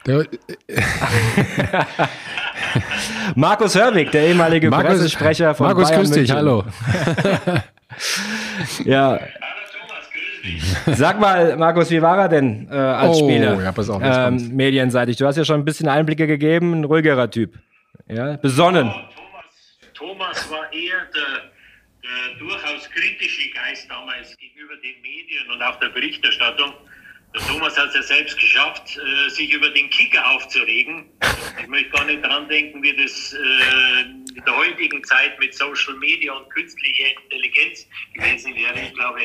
Der, 0.06 0.28
Markus 3.36 3.76
Hörwig, 3.76 4.12
der 4.12 4.28
ehemalige 4.28 4.70
Markus, 4.70 4.92
Pressesprecher 4.92 5.56
von 5.56 5.68
Markus, 5.68 5.90
Bayern 5.90 6.02
grüß 6.02 6.12
dich, 6.12 6.32
hallo. 6.32 6.64
ja. 8.86 9.20
Sag 10.86 11.20
mal, 11.20 11.58
Markus, 11.58 11.92
wie 11.92 12.02
war 12.02 12.18
er 12.18 12.30
denn 12.30 12.68
äh, 12.72 12.76
als 12.76 13.18
oh, 13.18 13.26
Spieler? 13.26 13.62
Ja, 13.62 13.72
pass 13.72 13.90
auf, 13.90 14.02
ähm, 14.04 14.56
medienseitig. 14.56 15.18
Du 15.18 15.26
hast 15.26 15.36
ja 15.36 15.46
schon 15.46 15.62
ein 15.62 15.66
bisschen 15.66 15.88
Einblicke 15.88 16.28
gegeben, 16.28 16.80
ein 16.80 16.84
ruhigerer 16.86 17.30
Typ. 17.30 17.60
Ja, 18.08 18.38
besonnen. 18.38 18.88
Oh, 18.88 19.00
Thomas, 19.94 20.18
Thomas 20.18 20.52
war 20.52 20.72
eher 20.74 21.06
der, 21.14 21.52
der 22.04 22.40
durchaus 22.40 22.90
kritische 22.90 23.50
Geist 23.52 23.90
damals 23.90 24.36
gegenüber 24.38 24.76
den 24.82 25.02
Medien 25.02 25.52
und 25.54 25.62
auch 25.62 25.80
der 25.80 25.90
Berichterstattung. 25.90 26.74
Der 27.36 27.42
Thomas 27.42 27.78
hat 27.78 27.90
es 27.90 27.96
ja 27.96 28.02
selbst 28.02 28.40
geschafft, 28.40 28.98
äh, 28.98 29.30
sich 29.30 29.54
über 29.54 29.70
den 29.70 29.90
Kicker 29.92 30.28
aufzuregen. 30.32 31.06
Ich 31.62 31.68
möchte 31.68 31.90
gar 31.92 32.06
nicht 32.06 32.24
dran 32.24 32.48
denken, 32.50 32.82
wie 32.82 32.96
das 32.96 33.34
äh, 33.34 34.02
in 34.36 34.44
der 34.46 34.56
heutigen 34.56 35.04
Zeit 35.04 35.40
mit 35.40 35.54
Social 35.54 35.96
Media 36.00 36.34
und 36.34 36.50
künstlicher 36.50 37.06
Intelligenz 37.24 37.86
gewesen 38.16 38.56
wäre. 38.56 38.80
Ich 38.84 38.94
glaube, 38.94 39.20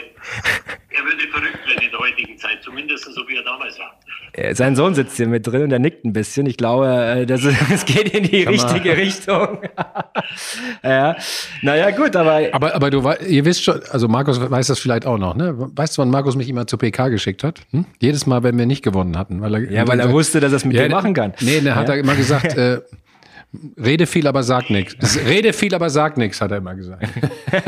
er 0.90 1.04
würde 1.04 1.28
verrückt 1.28 1.66
werden 1.66 1.82
in 1.82 1.90
der 1.90 2.00
heutigen 2.00 2.36
Zeit, 2.38 2.62
zumindest 2.62 3.04
so 3.04 3.26
wie 3.28 3.36
er 3.36 3.42
damals 3.42 3.78
war. 3.78 3.98
Äh, 4.32 4.54
sein 4.54 4.76
Sohn 4.76 4.94
sitzt 4.94 5.16
hier 5.16 5.28
mit 5.28 5.46
drin 5.46 5.62
und 5.62 5.72
er 5.72 5.78
nickt 5.78 6.04
ein 6.04 6.12
bisschen. 6.12 6.46
Ich 6.46 6.56
glaube, 6.56 6.88
äh, 6.88 7.26
das, 7.26 7.42
das 7.70 7.86
geht 7.86 8.12
in 8.14 8.24
die 8.24 8.44
Kann 8.44 8.54
richtige 8.54 8.90
man. 8.90 8.98
Richtung. 8.98 9.62
ja. 10.82 11.16
Naja, 11.62 11.90
gut, 11.90 12.16
aber. 12.16 12.48
Aber, 12.52 12.74
aber 12.74 12.90
du 12.90 13.10
ihr 13.26 13.44
wisst 13.44 13.64
schon, 13.64 13.80
also 13.90 14.08
Markus 14.08 14.38
weiß 14.38 14.66
das 14.66 14.78
vielleicht 14.78 15.06
auch 15.06 15.18
noch, 15.18 15.34
ne? 15.34 15.54
Weißt 15.56 15.96
du, 15.96 16.02
wann 16.02 16.10
Markus 16.10 16.36
mich 16.36 16.48
immer 16.48 16.66
zur 16.66 16.78
PK 16.78 17.08
geschickt 17.08 17.44
hat? 17.44 17.60
Hm? 17.70 17.86
Jedes 18.00 18.26
Mal, 18.26 18.42
wenn 18.42 18.58
wir 18.58 18.66
nicht 18.66 18.82
gewonnen 18.82 19.16
hatten. 19.16 19.40
Weil 19.40 19.54
er, 19.54 19.70
ja, 19.70 19.88
weil 19.88 20.00
er 20.00 20.12
wusste, 20.12 20.40
dass 20.40 20.52
er 20.52 20.56
es 20.56 20.64
mit 20.64 20.76
ja, 20.76 20.84
dir 20.84 20.90
machen 20.90 21.14
kann. 21.14 21.32
Nee, 21.40 21.60
der 21.60 21.72
ja. 21.72 21.74
hat 21.76 21.88
er 21.88 21.96
immer 21.96 22.14
gesagt, 22.14 22.54
äh, 22.56 22.80
Rede 23.78 24.06
viel, 24.06 24.26
aber 24.26 24.42
sag 24.42 24.70
nichts. 24.70 25.18
Rede 25.26 25.52
viel, 25.52 25.74
aber 25.74 25.90
sag 25.90 26.16
nichts, 26.16 26.40
hat 26.40 26.50
er 26.50 26.56
immer 26.58 26.74
gesagt. 26.74 27.04
Und 27.14 27.22
das 27.54 27.62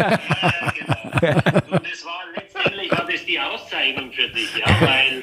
war 2.04 2.24
letztendlich 2.34 2.90
war 2.90 3.06
das 3.10 3.24
die 3.24 3.38
Auszeichnung 3.38 4.10
für 4.12 4.28
dich, 4.28 4.48
ja, 4.58 4.66
weil 4.80 5.22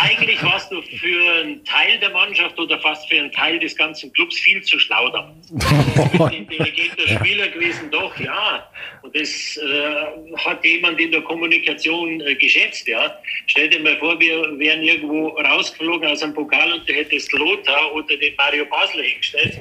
eigentlich 0.00 0.42
warst 0.42 0.72
du 0.72 0.80
für 0.82 1.34
einen 1.34 1.64
Teil 1.64 1.98
der 1.98 2.10
Mannschaft 2.10 2.58
oder 2.58 2.78
fast 2.80 3.08
für 3.08 3.18
einen 3.18 3.32
Teil 3.32 3.58
des 3.58 3.76
ganzen 3.76 4.12
Clubs 4.12 4.38
viel 4.38 4.62
zu 4.62 4.78
schlau 4.78 5.10
da. 5.10 5.34
Du 5.50 6.08
bist 6.10 6.20
ein 6.22 6.32
intelligenter 6.32 7.08
Spieler 7.08 7.48
gewesen, 7.48 7.90
doch, 7.90 8.18
ja. 8.18 8.66
Und 9.02 9.14
das 9.14 9.58
äh, 9.58 10.36
hat 10.38 10.64
jemand 10.64 11.00
in 11.00 11.12
der 11.12 11.20
Kommunikation 11.22 12.20
äh, 12.22 12.34
geschätzt, 12.34 12.88
ja. 12.88 13.18
Stell 13.46 13.68
dir 13.68 13.80
mal 13.80 13.98
vor, 13.98 14.18
wir 14.18 14.58
wären 14.58 14.82
irgendwo 14.82 15.28
rausgeflogen 15.28 16.08
aus 16.08 16.22
einem 16.22 16.34
Pokal 16.34 16.72
und 16.72 16.88
du 16.88 16.92
hättest 16.94 17.32
Lothar 17.32 17.92
oder 17.94 18.16
den 18.16 18.34
Mario 18.36 18.64
Basler 18.66 19.02
hingestellt. 19.02 19.60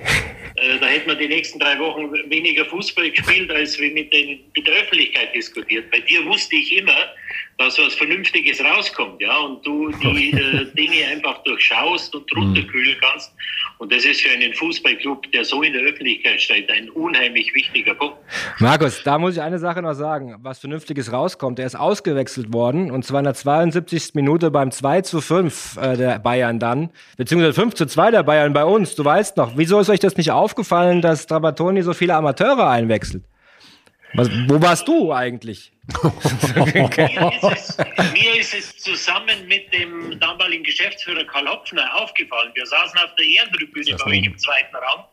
Äh, 0.56 0.78
da 0.80 0.88
hätten 0.88 1.08
wir 1.08 1.15
die 1.15 1.28
nächsten 1.28 1.60
drei 1.60 1.78
Wochen 1.80 2.12
weniger 2.30 2.65
Fußball 2.65 3.10
gespielt, 3.12 3.52
als 3.52 3.78
wir 3.80 3.91
mit, 3.91 4.13
den, 4.13 4.39
mit 4.56 4.67
der 4.67 4.75
Öffentlichkeit 4.75 5.36
diskutiert. 5.36 5.89
Bei 5.91 5.99
dir 5.99 6.25
wusste 6.25 6.56
ich 6.56 6.78
immer, 6.78 7.13
dass 7.58 7.78
was 7.78 7.93
Vernünftiges 7.95 8.63
rauskommt, 8.63 9.21
ja, 9.21 9.38
und 9.38 9.65
du 9.65 9.91
die 9.91 10.32
äh, 10.32 10.65
Dinge 10.73 11.06
einfach 11.12 11.43
durchschaust 11.43 12.15
und 12.15 12.36
runterkühlen 12.36 12.95
kannst. 13.02 13.34
Und 13.80 13.93
das 13.93 14.06
ist 14.06 14.21
für 14.21 14.32
einen 14.32 14.54
Fußballclub, 14.54 15.30
der 15.32 15.43
so 15.43 15.62
in 15.62 15.73
der 15.73 15.82
Öffentlichkeit 15.84 16.41
steht, 16.41 16.71
ein 16.71 16.89
unheimlich 16.89 17.54
wichtiger 17.54 17.93
Punkt. 17.95 18.17
Markus, 18.60 19.04
da 19.04 19.17
muss 19.17 19.36
ich 19.36 19.41
eine 19.41 19.60
Sache 19.60 19.82
noch 19.82 19.93
sagen, 19.93 20.36
was 20.41 20.60
Vernünftiges 20.60 21.12
rauskommt. 21.12 21.60
Er 21.60 21.65
ist 21.65 21.75
ausgewechselt 21.75 22.54
worden 22.54 22.91
und 22.91 23.04
zwar 23.04 23.19
in 23.19 23.25
der 23.25 23.34
72. 23.34 24.15
Minute 24.15 24.52
beim 24.52 24.71
2 24.71 25.02
zu 25.02 25.19
5 25.21 25.78
äh, 25.78 25.97
der 25.97 26.19
Bayern 26.19 26.60
dann, 26.60 26.89
beziehungsweise 27.17 27.54
5 27.54 27.73
zu 27.75 27.86
2 27.86 28.12
der 28.12 28.23
Bayern 28.23 28.54
bei 28.54 28.63
uns. 28.63 28.95
Du 28.95 29.04
weißt 29.04 29.36
noch, 29.38 29.58
wieso 29.58 29.80
ist 29.80 29.89
euch 29.89 29.99
das 29.99 30.15
nicht 30.15 30.32
aufgefallen, 30.32 31.02
dass 31.02 31.28
Trapattoni 31.28 31.82
so 31.82 31.93
viele 31.93 32.15
Amateure 32.15 32.69
einwechselt? 32.69 33.23
Was, 34.13 34.30
wo 34.47 34.62
warst 34.62 34.88
du 34.88 35.13
eigentlich? 35.13 35.71
Mir, 36.56 37.32
ist 37.34 37.43
es, 37.43 37.78
mir 38.13 38.36
ist 38.36 38.54
es 38.54 38.78
zusammen 38.78 39.47
mit 39.47 39.73
dem 39.73 40.19
damaligen 40.19 40.63
Geschäftsführer 40.63 41.25
Karl 41.25 41.47
Hopfner 41.47 41.93
aufgefallen. 41.95 42.52
Wir 42.54 42.65
saßen 42.65 42.99
auf 42.99 43.15
der 43.15 43.25
Ehrentribüne 43.25 43.95
bei 43.97 44.12
euch 44.12 44.25
im 44.25 44.38
zweiten 44.38 44.75
Raum 44.75 45.06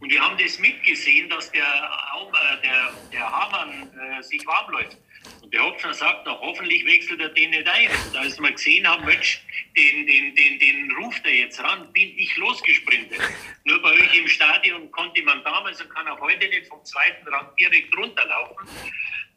und 0.00 0.12
wir 0.12 0.20
haben 0.20 0.36
das 0.38 0.58
mitgesehen, 0.58 1.28
dass 1.28 1.50
der, 1.50 1.64
äh, 1.64 2.62
der, 2.62 2.92
der 3.12 3.32
Hamann 3.32 3.90
äh, 3.98 4.22
sich 4.22 4.46
warm 4.46 4.70
läuft. 4.70 4.96
Und 5.42 5.52
der 5.52 5.62
Hopfner 5.64 5.92
sagt 5.92 6.26
noch, 6.26 6.40
hoffentlich 6.40 6.84
wechselt 6.86 7.20
er 7.20 7.30
den 7.30 7.50
nicht 7.50 7.66
ein. 7.66 7.88
Und 8.08 8.16
als 8.16 8.38
wir 8.38 8.52
gesehen 8.52 8.86
haben, 8.86 9.04
Mensch, 9.04 9.40
den, 9.76 10.06
den, 10.06 10.34
den, 10.36 10.58
den 10.60 10.92
ruft 10.92 11.24
er 11.24 11.34
jetzt 11.34 11.60
ran, 11.60 11.92
bin 11.92 12.16
ich 12.16 12.36
losgesprintet. 12.36 13.20
Nur 13.64 13.82
bei 13.82 13.90
euch 13.90 14.16
im 14.16 14.28
Stadion 14.28 14.90
konnte 14.92 15.22
man 15.22 15.42
damals 15.42 15.80
und 15.80 15.90
kann 15.90 16.06
auch 16.08 16.20
heute 16.20 16.48
nicht 16.48 16.68
vom 16.68 16.84
zweiten 16.84 17.26
Rang 17.28 17.48
direkt 17.58 17.96
runterlaufen. 17.96 18.68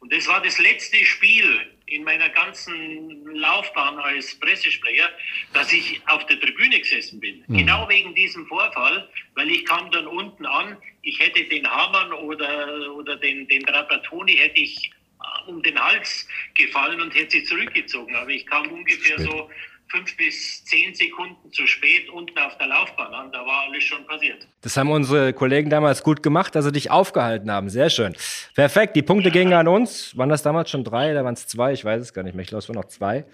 Und 0.00 0.12
das 0.12 0.26
war 0.26 0.42
das 0.42 0.58
letzte 0.58 0.96
Spiel 1.04 1.70
in 1.86 2.04
meiner 2.04 2.28
ganzen 2.30 3.34
Laufbahn 3.34 3.98
als 3.98 4.34
Pressesprecher, 4.40 5.10
dass 5.52 5.72
ich 5.72 6.00
auf 6.06 6.24
der 6.26 6.40
Tribüne 6.40 6.80
gesessen 6.80 7.20
bin. 7.20 7.44
Genau 7.48 7.88
wegen 7.88 8.14
diesem 8.14 8.46
Vorfall, 8.46 9.08
weil 9.34 9.50
ich 9.50 9.64
kam 9.66 9.90
dann 9.90 10.06
unten 10.06 10.46
an, 10.46 10.76
ich 11.02 11.18
hätte 11.18 11.44
den 11.44 11.68
Hamann 11.68 12.12
oder, 12.12 12.92
oder 12.94 13.16
den, 13.16 13.46
den 13.48 13.62
Trapattoni 13.64 14.34
hätte 14.34 14.58
ich 14.58 14.90
äh, 15.20 15.50
um 15.50 15.62
den 15.62 15.78
Hals 15.78 16.26
gefallen 16.54 17.00
und 17.00 17.14
hätte 17.14 17.32
sie 17.32 17.44
zurückgezogen. 17.44 18.14
Aber 18.16 18.30
ich 18.30 18.46
kam 18.46 18.68
ungefähr 18.68 19.18
so 19.20 19.50
fünf 19.90 20.16
bis 20.16 20.64
zehn 20.64 20.94
Sekunden 20.94 21.52
zu 21.52 21.66
spät 21.66 22.08
unten 22.10 22.38
auf 22.38 22.56
der 22.58 22.68
Laufbahn 22.68 23.12
an. 23.12 23.32
Da 23.32 23.38
war 23.44 23.64
alles 23.68 23.82
schon 23.82 24.06
passiert. 24.06 24.46
Das 24.62 24.76
haben 24.76 24.90
unsere 24.90 25.32
Kollegen 25.32 25.68
damals 25.70 26.02
gut 26.02 26.22
gemacht, 26.22 26.54
dass 26.54 26.64
sie 26.64 26.72
dich 26.72 26.90
aufgehalten 26.90 27.50
haben. 27.50 27.68
Sehr 27.70 27.90
schön. 27.90 28.14
Perfekt. 28.54 28.94
Die 28.96 29.02
Punkte 29.02 29.30
gingen 29.30 29.52
an 29.52 29.66
uns. 29.68 30.16
Waren 30.16 30.28
das 30.28 30.42
damals 30.42 30.70
schon 30.70 30.84
drei 30.84 31.10
oder 31.10 31.24
waren 31.24 31.34
es 31.34 31.46
zwei? 31.46 31.72
Ich 31.72 31.84
weiß 31.84 32.00
es 32.00 32.12
gar 32.14 32.22
nicht 32.22 32.34
mehr. 32.34 32.42
Ich 32.42 32.48
glaube, 32.48 32.60
es 32.62 32.68
waren 32.68 32.76
noch 32.76 32.84
zwei. 32.86 33.24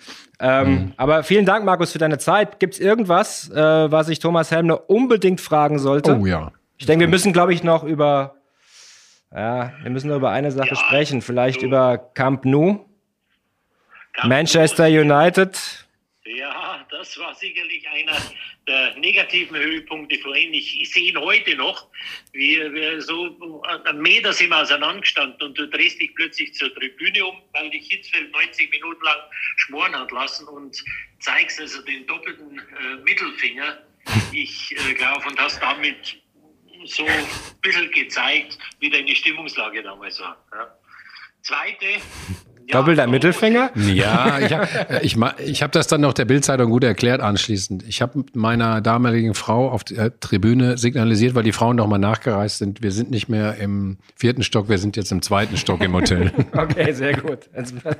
Ähm, 0.40 0.92
Aber 0.97 1.23
vielen 1.25 1.45
Dank, 1.45 1.64
Markus, 1.64 1.92
für 1.92 1.99
deine 1.99 2.19
Zeit. 2.19 2.59
Gibt 2.59 2.75
es 2.75 2.81
irgendwas, 2.81 3.51
äh, 3.51 3.57
was 3.90 4.09
ich 4.09 4.19
Thomas 4.19 4.51
Helmner 4.51 4.88
unbedingt 4.88 5.40
fragen 5.40 5.79
sollte? 5.79 6.16
Oh 6.19 6.27
ja. 6.27 6.53
Ich 6.79 6.87
denke, 6.87 7.01
wir 7.05 7.09
müssen, 7.09 7.33
glaube 7.33 7.53
ich, 7.55 7.62
noch 7.62 7.85
über, 7.85 8.37
ja, 9.35 9.73
wir 9.83 9.90
müssen 9.90 10.09
noch 10.09 10.16
über 10.16 10.31
eine 10.31 10.53
Sache 10.53 10.71
Ja, 10.71 10.77
sprechen. 10.77 11.23
Vielleicht 11.23 11.62
du- 11.62 11.66
über 11.66 11.99
Camp 12.14 12.45
Nou, 12.45 12.87
Ganz 14.14 14.29
Manchester. 14.29 14.87
United. 14.87 15.86
Ja, 16.27 16.85
das 16.91 17.17
war 17.19 17.35
sicherlich 17.35 17.89
einer 17.89 18.17
der 18.67 18.97
negativen 18.97 19.57
Höhepunkte 19.57 20.19
vorhin. 20.19 20.53
Ich, 20.55 20.81
ich 20.81 20.91
sehe 20.91 21.11
ihn 21.11 21.19
heute 21.19 21.55
noch. 21.55 21.89
Wir, 22.33 22.73
wir 22.73 23.01
so 23.01 23.62
einen 23.62 24.03
Meter 24.03 24.33
sind 24.33 24.51
wir 24.51 24.61
auseinandergestanden 24.61 25.41
und 25.41 25.57
du 25.57 25.69
drehst 25.69 26.01
dich 26.01 26.12
plötzlich 26.17 26.53
zur 26.55 26.75
Tribüne 26.75 27.25
um, 27.25 27.41
weil 27.53 27.71
dich 27.71 27.87
Hitzfeld 27.89 28.33
90 28.33 28.71
Minuten 28.71 29.05
lang 29.05 29.19
schmoren 29.57 29.97
hat 29.97 30.11
lassen 30.11 30.49
und 30.49 30.83
zeigst 31.21 31.61
also 31.61 31.81
den 31.83 32.05
doppelten 32.09 32.59
äh, 32.59 32.97
Mittelfinger. 33.05 33.79
Ich 34.33 34.73
äh, 34.73 34.95
glaube, 34.95 35.29
und 35.29 35.39
hast 35.39 35.62
damit 35.62 36.21
so 36.87 37.07
ein 37.07 37.27
bisschen 37.62 37.91
gezeigt, 37.93 38.59
wie 38.81 38.91
deine 38.91 39.15
Stimmungslage 39.15 39.83
damals 39.83 40.19
war. 40.21 40.45
Ja. 40.53 40.77
Zweite. 41.43 42.01
Doppelter 42.70 43.07
Mittelfinger? 43.07 43.70
Ja, 43.76 44.38
ich 44.40 44.52
habe 44.52 44.68
ich, 45.02 45.16
ma- 45.16 45.35
ich 45.38 45.62
hab 45.62 45.72
das 45.72 45.87
dann 45.87 46.00
noch 46.00 46.12
der 46.12 46.24
Bildzeitung 46.24 46.70
gut 46.70 46.85
erklärt 46.85 47.20
anschließend. 47.20 47.85
Ich 47.87 48.02
habe 48.02 48.24
meiner 48.35 48.81
damaligen 48.81 49.35
Frau 49.35 49.70
auf 49.70 49.85
der 49.85 50.18
Tribüne 50.20 50.76
signalisiert, 50.79 51.35
weil 51.35 51.42
die 51.44 51.52
Frauen 51.52 51.76
noch 51.76 51.87
mal 51.87 51.98
nachgereist 51.98 52.59
sind. 52.59 52.83
Wir 52.83 52.90
sind 52.92 53.11
nicht 53.11 53.29
mehr 53.29 53.57
im 53.57 53.98
vierten 54.16 54.42
Stock, 54.42 54.68
wir 54.68 54.79
sind 54.79 54.96
jetzt 54.96 55.12
im 55.12 55.22
zweiten 55.22 55.57
Stock 55.57 55.81
im 55.83 55.92
Hotel. 55.92 56.33
Okay, 56.52 56.92
sehr 56.92 57.14
gut. 57.16 57.48
Das, 57.55 57.72
das, 57.83 57.94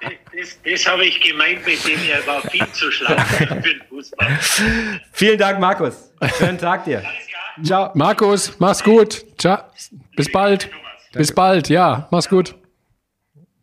das, 0.00 0.58
das 0.64 0.86
habe 0.86 1.04
ich 1.04 1.20
gemeint 1.20 1.64
mit 1.66 1.84
dem, 1.86 1.98
er 2.10 2.26
war 2.26 2.40
viel 2.42 2.66
zu 2.72 2.90
schlau 2.90 3.16
für 3.18 3.46
den 3.46 3.80
Fußball. 3.88 4.28
Vielen 5.12 5.38
Dank, 5.38 5.60
Markus. 5.60 6.10
Schönen 6.38 6.58
Tag 6.58 6.84
dir. 6.84 7.02
Ciao. 7.62 7.90
Markus, 7.94 8.52
mach's 8.58 8.82
gut. 8.82 9.24
Ciao. 9.38 9.58
Bis 10.16 10.30
bald. 10.30 10.68
Bis 11.14 11.32
bald. 11.32 11.68
Ja, 11.68 12.08
mach's 12.10 12.28
gut. 12.28 12.54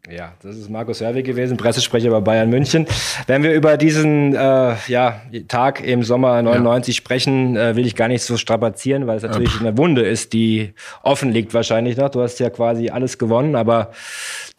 Ja, 0.09 0.33
das 0.41 0.57
ist 0.57 0.69
Markus 0.69 0.99
Herwig 0.99 1.25
gewesen, 1.25 1.57
Pressesprecher 1.57 2.09
bei 2.09 2.19
Bayern 2.21 2.49
München. 2.49 2.87
Wenn 3.27 3.43
wir 3.43 3.53
über 3.53 3.77
diesen 3.77 4.33
äh, 4.35 4.75
ja, 4.87 5.21
Tag 5.47 5.85
im 5.85 6.03
Sommer 6.03 6.41
99 6.41 6.95
sprechen, 6.95 7.55
äh, 7.55 7.75
will 7.75 7.85
ich 7.85 7.95
gar 7.95 8.07
nicht 8.07 8.23
so 8.23 8.35
strapazieren, 8.35 9.05
weil 9.05 9.17
es 9.17 9.23
natürlich 9.23 9.59
eine 9.59 9.77
Wunde 9.77 10.01
ist, 10.01 10.33
die 10.33 10.73
offen 11.03 11.31
liegt 11.31 11.53
wahrscheinlich 11.53 11.97
noch. 11.97 12.09
Du 12.09 12.21
hast 12.21 12.39
ja 12.39 12.49
quasi 12.49 12.89
alles 12.89 13.19
gewonnen, 13.19 13.55
aber 13.55 13.91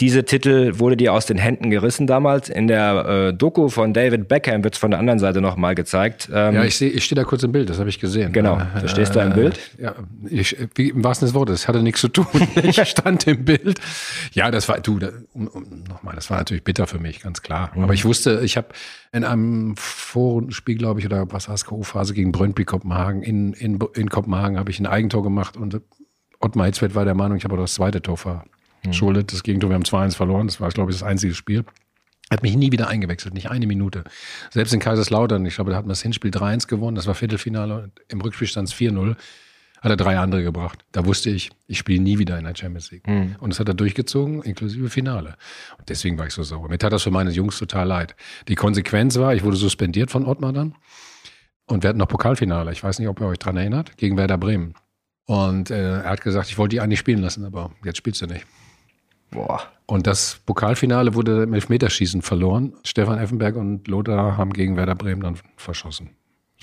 diese 0.03 0.25
Titel 0.25 0.81
wurde 0.81 0.97
dir 0.97 1.13
aus 1.13 1.27
den 1.27 1.39
Händen 1.39 1.71
gerissen 1.71 2.09
damals. 2.09 2.49
In 2.49 2.67
der 2.67 3.29
äh, 3.29 3.33
Doku 3.33 3.69
von 3.69 3.95
David 3.95 4.27
Beckham 4.27 4.65
wird 4.65 4.75
es 4.75 4.81
von 4.81 4.91
der 4.91 4.99
anderen 4.99 5.21
Seite 5.21 5.41
nochmal 5.41 5.77
gezeigt. 5.77 6.29
Ähm, 6.35 6.57
Ja, 6.57 6.65
ich 6.65 6.83
ich 6.83 7.05
stehe 7.05 7.15
da 7.15 7.23
kurz 7.23 7.45
im 7.45 7.53
Bild, 7.53 7.71
das 7.71 7.79
habe 7.79 7.89
ich 7.89 8.01
gesehen. 8.01 8.33
Genau, 8.33 8.61
da 8.81 8.89
stehst 8.89 9.15
du 9.15 9.21
im 9.21 9.33
Bild. 9.33 9.61
Ja, 9.79 9.95
ich, 10.29 10.57
wie, 10.75 10.89
im 10.89 11.05
wahrsten 11.05 11.29
Sinne 11.29 11.35
des 11.35 11.49
Wortes, 11.49 11.69
hatte 11.69 11.85
nichts 11.85 12.01
zu 12.01 12.09
tun. 12.09 12.27
Ich 12.65 12.83
stand 12.89 13.29
im 13.29 13.45
Bild. 13.45 13.79
Ja, 14.33 14.51
das 14.51 14.69
war, 14.69 14.81
du, 14.81 14.99
da, 14.99 15.11
um, 15.35 15.47
um, 15.47 15.85
nochmal, 15.89 16.17
das 16.17 16.31
war 16.31 16.39
natürlich 16.39 16.65
bitter 16.65 16.89
für 16.89 16.99
mich, 16.99 17.21
ganz 17.21 17.43
klar. 17.43 17.71
Mhm. 17.73 17.85
Aber 17.85 17.95
ich 17.95 18.05
wusste, 18.05 18.41
ich 18.43 18.57
habe 18.57 18.69
in 19.13 19.23
einem 19.23 19.77
Vorspiel, 19.77 20.79
glaube 20.79 20.99
ich, 20.99 21.07
oder 21.07 21.31
was 21.31 21.47
war 21.47 21.55
es, 21.55 21.65
K.O.-Phase 21.65 22.13
gegen 22.13 22.33
Brøndby 22.33 22.65
Kopenhagen, 22.65 23.23
in, 23.23 23.53
in, 23.53 23.79
in 23.95 24.11
Kopenhagen 24.11 24.59
habe 24.59 24.71
ich 24.71 24.81
ein 24.81 24.87
Eigentor 24.87 25.23
gemacht 25.23 25.57
und 25.57 25.81
Ottmar 26.41 26.67
Hitzfeld 26.67 26.97
war 26.97 27.05
der 27.05 27.15
Meinung, 27.15 27.37
ich 27.37 27.45
habe 27.45 27.57
das 27.57 27.75
zweite 27.75 28.03
Tor 28.03 28.17
verschuldet. 28.83 29.33
Das 29.33 29.43
Gegentor, 29.43 29.71
wir 29.71 29.75
haben 29.75 29.85
2-1 29.85 30.17
verloren, 30.17 30.47
das 30.47 30.61
war, 30.61 30.69
glaube 30.71 30.91
ich, 30.91 30.99
das 30.99 31.07
einzige 31.07 31.35
Spiel. 31.35 31.65
Hat 32.31 32.43
mich 32.43 32.57
nie 32.57 32.73
wieder 32.73 32.89
eingewechselt, 32.89 33.35
nicht 33.35 33.51
eine 33.51 33.67
Minute. 33.67 34.05
Selbst 34.51 34.73
in 34.73 34.81
Kaiserslautern, 34.81 35.45
ich 35.45 35.57
glaube, 35.57 35.71
da 35.71 35.77
hat 35.77 35.85
man 35.85 35.91
das 35.91 36.03
Hinspiel 36.03 36.31
3-1 36.31 36.67
gewonnen, 36.67 36.95
das 36.95 37.07
war 37.07 37.15
Viertelfinale, 37.15 37.91
im 38.09 38.21
Rückspiel 38.21 38.49
stand 38.49 38.69
es 38.69 38.75
4-0, 38.75 39.17
hat 39.83 39.91
er 39.91 39.97
drei 39.97 40.19
andere 40.19 40.43
gebracht. 40.45 40.85
Da 40.93 41.05
wusste 41.05 41.29
ich, 41.31 41.51
ich 41.67 41.77
spiele 41.77 42.01
nie 42.01 42.19
wieder 42.19 42.39
in 42.39 42.45
der 42.45 42.55
Champions 42.55 42.91
League. 42.93 43.07
Und 43.41 43.51
das 43.51 43.59
hat 43.61 43.69
er 43.69 43.75
durchgezogen, 43.75 44.41
inklusive 44.43 44.89
Finale. 44.89 45.37
Und 45.77 45.89
deswegen 45.89 46.17
war 46.19 46.27
ich 46.27 46.33
so 46.33 46.45
sauer. 46.45 46.69
Mir 46.69 46.79
tat 46.79 46.93
das 46.93 47.03
für 47.03 47.11
meine 47.11 47.31
Jungs 47.31 47.59
total 47.59 47.89
leid. 47.89 48.15
Die 48.47 48.55
Konsequenz 48.55 49.19
war, 49.19 49.35
ich 49.35 49.43
wurde 49.43 49.57
suspendiert 49.57 50.11
von 50.13 50.25
Ottmar 50.25 50.53
dann. 50.53 50.77
Und 51.67 51.83
wir 51.83 51.89
hatten 51.89 51.99
noch 51.99 52.09
Pokalfinale. 52.09 52.71
Ich 52.73 52.83
weiß 52.83 53.01
nicht, 53.01 53.09
ob 53.09 53.21
ihr 53.21 53.27
euch 53.27 53.39
dran 53.39 53.57
erinnert, 53.57 53.97
gegen 53.97 54.17
Werder 54.17 54.39
Bremen. 54.39 54.75
Und 55.27 55.71
äh, 55.71 56.03
er 56.03 56.11
hat 56.11 56.21
gesagt, 56.21 56.49
ich 56.49 56.59
wollte 56.59 56.77
die 56.77 56.81
eigentlich 56.81 57.01
spielen 57.01 57.21
lassen, 57.21 57.45
aber 57.45 57.73
jetzt 57.85 57.99
spielst 57.99 58.23
du 58.23 58.27
nicht. 58.27 58.47
Boah. 59.33 59.63
Und 59.87 60.07
das 60.07 60.41
Pokalfinale 60.47 61.15
wurde 61.15 61.43
im 61.43 61.53
Elfmeterschießen 61.53 62.23
verloren. 62.23 62.75
Stefan 62.85 63.19
Effenberg 63.19 63.57
und 63.57 63.89
Lothar 63.89 64.37
haben 64.37 64.53
gegen 64.53 64.77
Werder 64.77 64.95
Bremen 64.95 65.21
dann 65.23 65.37
verschossen. 65.57 66.11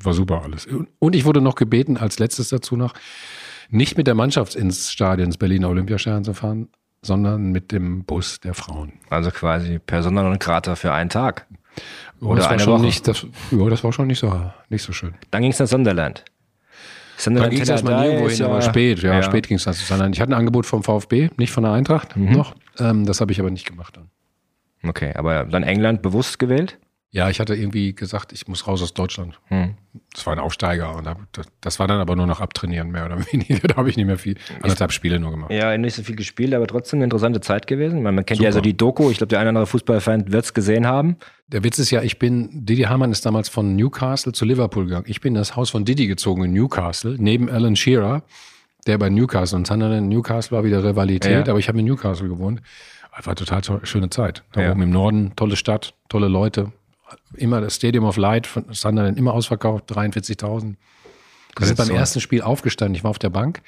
War 0.01 0.13
super 0.13 0.41
alles. 0.43 0.67
Und 0.99 1.15
ich 1.15 1.25
wurde 1.25 1.41
noch 1.41 1.55
gebeten, 1.55 1.97
als 1.97 2.19
letztes 2.19 2.49
dazu 2.49 2.77
noch, 2.77 2.93
nicht 3.69 3.97
mit 3.97 4.07
der 4.07 4.15
Mannschaft 4.15 4.55
ins 4.55 4.91
Stadion, 4.91 5.27
ins 5.27 5.37
Berliner 5.37 5.69
Olympiastadion 5.69 6.23
zu 6.23 6.33
fahren, 6.33 6.69
sondern 7.01 7.51
mit 7.51 7.71
dem 7.71 8.03
Bus 8.05 8.39
der 8.39 8.53
Frauen. 8.53 8.93
Also 9.09 9.31
quasi 9.31 9.79
Persona 9.79 10.23
non 10.23 10.39
grata 10.39 10.75
für 10.75 10.93
einen 10.93 11.09
Tag. 11.09 11.45
Oder 12.19 12.37
das 12.37 12.45
war 12.45 12.51
eine 12.51 12.61
schon 12.61 12.73
Woche. 12.73 12.81
Nicht, 12.81 13.07
das, 13.07 13.25
ja, 13.51 13.69
das 13.69 13.83
war 13.83 13.93
schon 13.93 14.07
nicht 14.07 14.19
so, 14.19 14.51
nicht 14.69 14.83
so 14.83 14.91
schön. 14.91 15.13
Dann 15.31 15.41
ging 15.41 15.51
es 15.51 15.59
nach 15.59 15.67
Sunderland. 15.67 16.25
Dann 17.25 17.49
ging 17.49 17.61
es 17.61 17.69
erstmal 17.69 18.01
nirgendwo 18.01 18.29
hin, 18.29 18.43
aber 18.43 18.61
spät, 18.61 18.99
ja, 19.01 19.13
ja. 19.13 19.23
spät 19.23 19.47
ging 19.47 19.57
es 19.57 19.63
dann 19.63 19.73
zu 19.73 19.83
Sunderland. 19.83 20.15
Ich 20.15 20.21
hatte 20.21 20.31
ein 20.31 20.37
Angebot 20.39 20.65
vom 20.65 20.83
VfB, 20.83 21.29
nicht 21.37 21.51
von 21.51 21.63
der 21.63 21.73
Eintracht 21.73 22.15
noch. 22.15 22.55
Ähm, 22.79 23.05
das 23.05 23.21
habe 23.21 23.31
ich 23.31 23.39
aber 23.39 23.51
nicht 23.51 23.67
gemacht 23.67 23.97
dann. 23.97 24.09
Okay, 24.87 25.13
aber 25.15 25.43
dann 25.43 25.63
England 25.63 26.01
bewusst 26.01 26.39
gewählt? 26.39 26.77
Ja, 27.11 27.27
ich 27.31 27.39
hatte 27.39 27.55
irgendwie 27.55 27.95
gesagt, 27.95 28.33
ich 28.33 28.47
muss 28.47 28.67
raus 28.67 28.83
aus 28.83 28.93
Deutschland. 28.93 29.39
Hm. 29.47 29.73
Das 30.13 30.27
war 30.27 30.33
ein 30.33 30.39
Aufsteiger 30.39 30.95
und 30.95 31.07
hab, 31.07 31.17
das, 31.31 31.47
das 31.59 31.79
war 31.79 31.87
dann 31.87 31.99
aber 31.99 32.15
nur 32.15 32.27
noch 32.27 32.39
abtrainieren, 32.39 32.91
mehr 32.91 33.05
oder 33.07 33.17
weniger. 33.31 33.67
Da 33.67 33.77
habe 33.77 33.89
ich 33.89 33.97
nicht 33.97 34.05
mehr 34.05 34.19
viel, 34.19 34.35
anderthalb 34.61 34.91
Spiele 34.91 35.19
nur 35.19 35.31
gemacht. 35.31 35.51
Ja, 35.51 35.75
nicht 35.75 35.95
so 35.95 36.03
viel 36.03 36.15
gespielt, 36.15 36.53
aber 36.53 36.67
trotzdem 36.67 36.97
eine 36.99 37.05
interessante 37.05 37.41
Zeit 37.41 37.65
gewesen. 37.65 38.03
Man, 38.03 38.13
man 38.13 38.25
kennt 38.27 38.39
ja 38.39 38.43
Super. 38.51 38.57
also 38.59 38.61
die 38.61 38.77
Doku. 38.77 39.09
Ich 39.09 39.17
glaube, 39.17 39.29
der 39.29 39.39
eine 39.39 39.49
oder 39.49 39.59
andere 39.61 39.65
Fußballfan 39.71 40.31
wird 40.31 40.45
es 40.45 40.53
gesehen 40.53 40.85
haben. 40.85 41.17
Der 41.47 41.63
Witz 41.63 41.79
ist 41.79 41.89
ja, 41.89 42.03
ich 42.03 42.19
bin, 42.19 42.49
Didi 42.53 42.83
Hamann 42.83 43.11
ist 43.11 43.25
damals 43.25 43.49
von 43.49 43.75
Newcastle 43.75 44.31
zu 44.33 44.45
Liverpool 44.45 44.85
gegangen. 44.85 45.05
Ich 45.07 45.19
bin 45.19 45.33
in 45.33 45.39
das 45.39 45.55
Haus 45.55 45.71
von 45.71 45.85
Didi 45.85 46.05
gezogen 46.05 46.43
in 46.43 46.53
Newcastle, 46.53 47.15
neben 47.17 47.49
Alan 47.49 47.75
Shearer, 47.75 48.21
der 48.85 48.99
bei 48.99 49.09
Newcastle 49.09 49.57
und 49.57 49.65
Sunderland 49.65 50.09
Newcastle 50.09 50.55
war 50.55 50.63
wieder 50.63 50.83
Rivalität, 50.83 51.47
Ja. 51.47 51.51
aber 51.51 51.57
ich 51.57 51.67
habe 51.69 51.79
in 51.79 51.85
Newcastle 51.85 52.27
gewohnt. 52.29 52.61
War 53.23 53.35
total 53.35 53.61
to 53.61 53.79
schöne 53.83 54.09
Zeit. 54.11 54.43
Da 54.53 54.61
Ja. 54.61 54.71
oben 54.71 54.83
im 54.83 54.91
Norden, 54.91 55.33
tolle 55.35 55.55
Stadt, 55.57 55.93
tolle 56.07 56.27
Leute. 56.29 56.71
Immer 57.35 57.61
das 57.61 57.75
Stadium 57.75 58.05
of 58.05 58.17
Light 58.17 58.47
von 58.47 58.65
Sunderland 58.73 59.17
immer 59.17 59.33
ausverkauft, 59.33 59.91
43.000. 59.91 60.75
Wir 61.57 61.67
sind 61.67 61.77
beim 61.77 61.87
so. 61.87 61.93
ersten 61.93 62.21
Spiel 62.21 62.41
aufgestanden. 62.41 62.95
Ich 62.95 63.03
war 63.03 63.11
auf 63.11 63.19
der 63.19 63.29
Bank. 63.29 63.61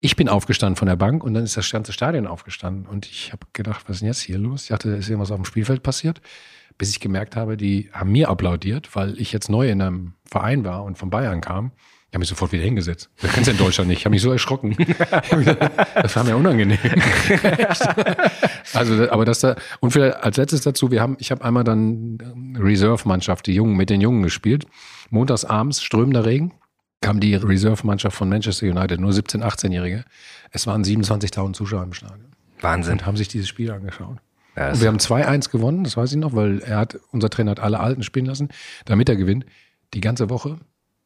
Ich 0.00 0.16
bin 0.16 0.28
aufgestanden 0.28 0.76
von 0.76 0.88
der 0.88 0.96
Bank 0.96 1.22
und 1.22 1.34
dann 1.34 1.44
ist 1.44 1.56
das 1.56 1.70
ganze 1.70 1.92
Stadion 1.92 2.26
aufgestanden. 2.26 2.86
Und 2.86 3.06
ich 3.06 3.32
habe 3.32 3.46
gedacht, 3.52 3.84
was 3.86 3.96
ist 3.96 4.00
denn 4.00 4.08
jetzt 4.08 4.20
hier 4.20 4.38
los? 4.38 4.62
Ich 4.62 4.68
dachte, 4.68 4.90
da 4.90 4.96
ist 4.96 5.08
irgendwas 5.08 5.30
auf 5.30 5.36
dem 5.36 5.44
Spielfeld 5.44 5.82
passiert. 5.82 6.20
Bis 6.76 6.90
ich 6.90 7.00
gemerkt 7.00 7.36
habe, 7.36 7.56
die 7.56 7.90
haben 7.92 8.10
mir 8.10 8.28
applaudiert, 8.28 8.96
weil 8.96 9.18
ich 9.20 9.30
jetzt 9.30 9.48
neu 9.48 9.70
in 9.70 9.80
einem 9.80 10.14
Verein 10.24 10.64
war 10.64 10.84
und 10.84 10.98
von 10.98 11.10
Bayern 11.10 11.40
kam. 11.40 11.70
Ich 12.12 12.14
habe 12.14 12.20
mich 12.20 12.28
sofort 12.28 12.52
wieder 12.52 12.64
hingesetzt. 12.64 13.08
Das 13.22 13.32
kannst 13.32 13.48
du 13.48 13.52
in 13.52 13.56
Deutschland 13.56 13.88
nicht. 13.88 14.00
Ich 14.00 14.04
habe 14.04 14.12
mich 14.12 14.20
so 14.20 14.30
erschrocken. 14.30 14.76
Das 15.94 16.14
war 16.14 16.24
mir 16.24 16.36
unangenehm. 16.36 16.76
also, 18.74 19.10
aber 19.10 19.24
das 19.24 19.40
da, 19.40 19.56
und 19.80 19.92
vielleicht 19.92 20.16
als 20.16 20.36
letztes 20.36 20.60
dazu, 20.60 20.90
wir 20.90 21.00
haben, 21.00 21.16
ich 21.20 21.30
habe 21.30 21.42
einmal 21.42 21.64
dann 21.64 22.18
ähm, 22.20 22.56
Reserve-Mannschaft, 22.60 23.46
die 23.46 23.54
Jungen, 23.54 23.78
mit 23.78 23.88
den 23.88 24.02
Jungen 24.02 24.22
gespielt. 24.22 24.66
Montags 25.08 25.46
abends, 25.46 25.82
strömender 25.82 26.26
Regen, 26.26 26.52
kam 27.00 27.18
die 27.18 27.34
Reserve-Mannschaft 27.34 28.14
von 28.14 28.28
Manchester 28.28 28.66
United, 28.66 29.00
nur 29.00 29.12
17-, 29.12 29.42
18-Jährige. 29.42 30.04
Es 30.50 30.66
waren 30.66 30.84
27.000 30.84 31.54
Zuschauer 31.54 31.84
im 31.84 31.94
Stadion 31.94 32.34
Wahnsinn. 32.60 32.92
und 32.92 33.06
haben 33.06 33.16
sich 33.16 33.28
dieses 33.28 33.48
Spiel 33.48 33.70
angeschaut. 33.70 34.18
Ja, 34.54 34.72
Und 34.72 34.82
wir 34.82 34.88
haben 34.88 34.98
2-1 34.98 35.50
gewonnen, 35.50 35.82
das 35.82 35.96
weiß 35.96 36.12
ich 36.12 36.18
noch, 36.18 36.34
weil 36.34 36.58
er 36.58 36.76
hat, 36.76 36.98
unser 37.10 37.30
Trainer 37.30 37.52
hat 37.52 37.60
alle 37.60 37.80
Alten 37.80 38.02
spielen 38.02 38.26
lassen, 38.26 38.50
damit 38.84 39.08
er 39.08 39.16
gewinnt. 39.16 39.46
Die 39.94 40.02
ganze 40.02 40.28
Woche 40.28 40.58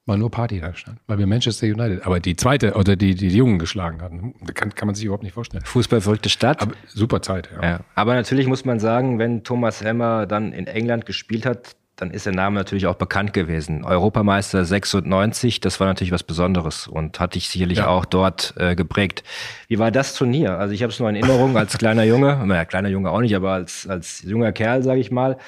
war 0.07 0.17
nur 0.17 0.31
Party 0.31 0.61
da 0.61 0.73
stand, 0.75 1.01
weil 1.09 1.19
wir 1.19 1.27
Manchester 1.27 1.67
United, 1.67 2.07
aber 2.07 2.21
die 2.21 2.37
zweite 2.37 2.75
oder 2.75 2.97
die, 2.97 3.15
die, 3.15 3.29
die 3.29 3.37
Jungen 3.37 3.59
geschlagen 3.59 4.01
hatten. 4.01 4.35
Kann, 4.55 4.75
kann 4.75 4.87
man 4.87 4.95
sich 4.95 5.05
überhaupt 5.05 5.25
nicht 5.25 5.33
vorstellen. 5.33 5.65
Fußballverrückte 5.65 6.29
Stadt. 6.29 6.63
Aber 6.63 6.75
super 6.87 7.23
Zeit, 7.23 7.51
ja. 7.55 7.63
Ja. 7.63 7.81
Aber 7.97 8.15
natürlich 8.15 8.47
muss 8.47 8.65
man 8.65 8.79
sagen, 8.79 9.19
wenn 9.19 9.43
Thomas 9.43 9.83
Helmer 9.83 10.27
dann 10.27 10.53
in 10.53 10.69
England 10.69 11.07
gespielt 11.07 11.45
hat, 11.45 11.77
dann 11.97 12.11
ist 12.11 12.27
der 12.27 12.35
Name 12.35 12.57
natürlich 12.57 12.87
auch 12.87 12.97
bekannt 12.97 13.33
gewesen. 13.33 13.83
Europameister 13.85 14.65
96, 14.65 15.61
das 15.61 15.81
war 15.81 15.87
natürlich 15.87 16.13
was 16.13 16.23
Besonderes 16.23 16.87
und 16.87 17.19
hat 17.19 17.35
dich 17.35 17.49
sicherlich 17.49 17.79
Ja. 17.79 17.87
auch 17.89 18.05
dort 18.05 18.53
äh, 18.59 18.77
geprägt. 18.77 19.25
Wie 19.69 19.79
war 19.79 19.91
das 19.91 20.15
Turnier? 20.15 20.59
Also 20.59 20.75
ich 20.75 20.83
habe 20.83 20.93
es 20.93 21.01
nur 21.01 21.09
in 21.09 21.17
Erinnerung 21.17 21.57
als 21.57 21.79
kleiner 21.79 22.05
Junge, 22.05 22.37
naja, 22.47 22.67
kleiner 22.67 22.91
Junge 22.91 23.11
auch 23.11 23.21
nicht, 23.21 23.35
aber 23.35 23.53
als, 23.53 23.87
als 23.89 24.23
junger 24.23 24.53
Kerl, 24.53 24.83
sage 24.83 25.01
ich 25.01 25.11
mal. 25.11 25.39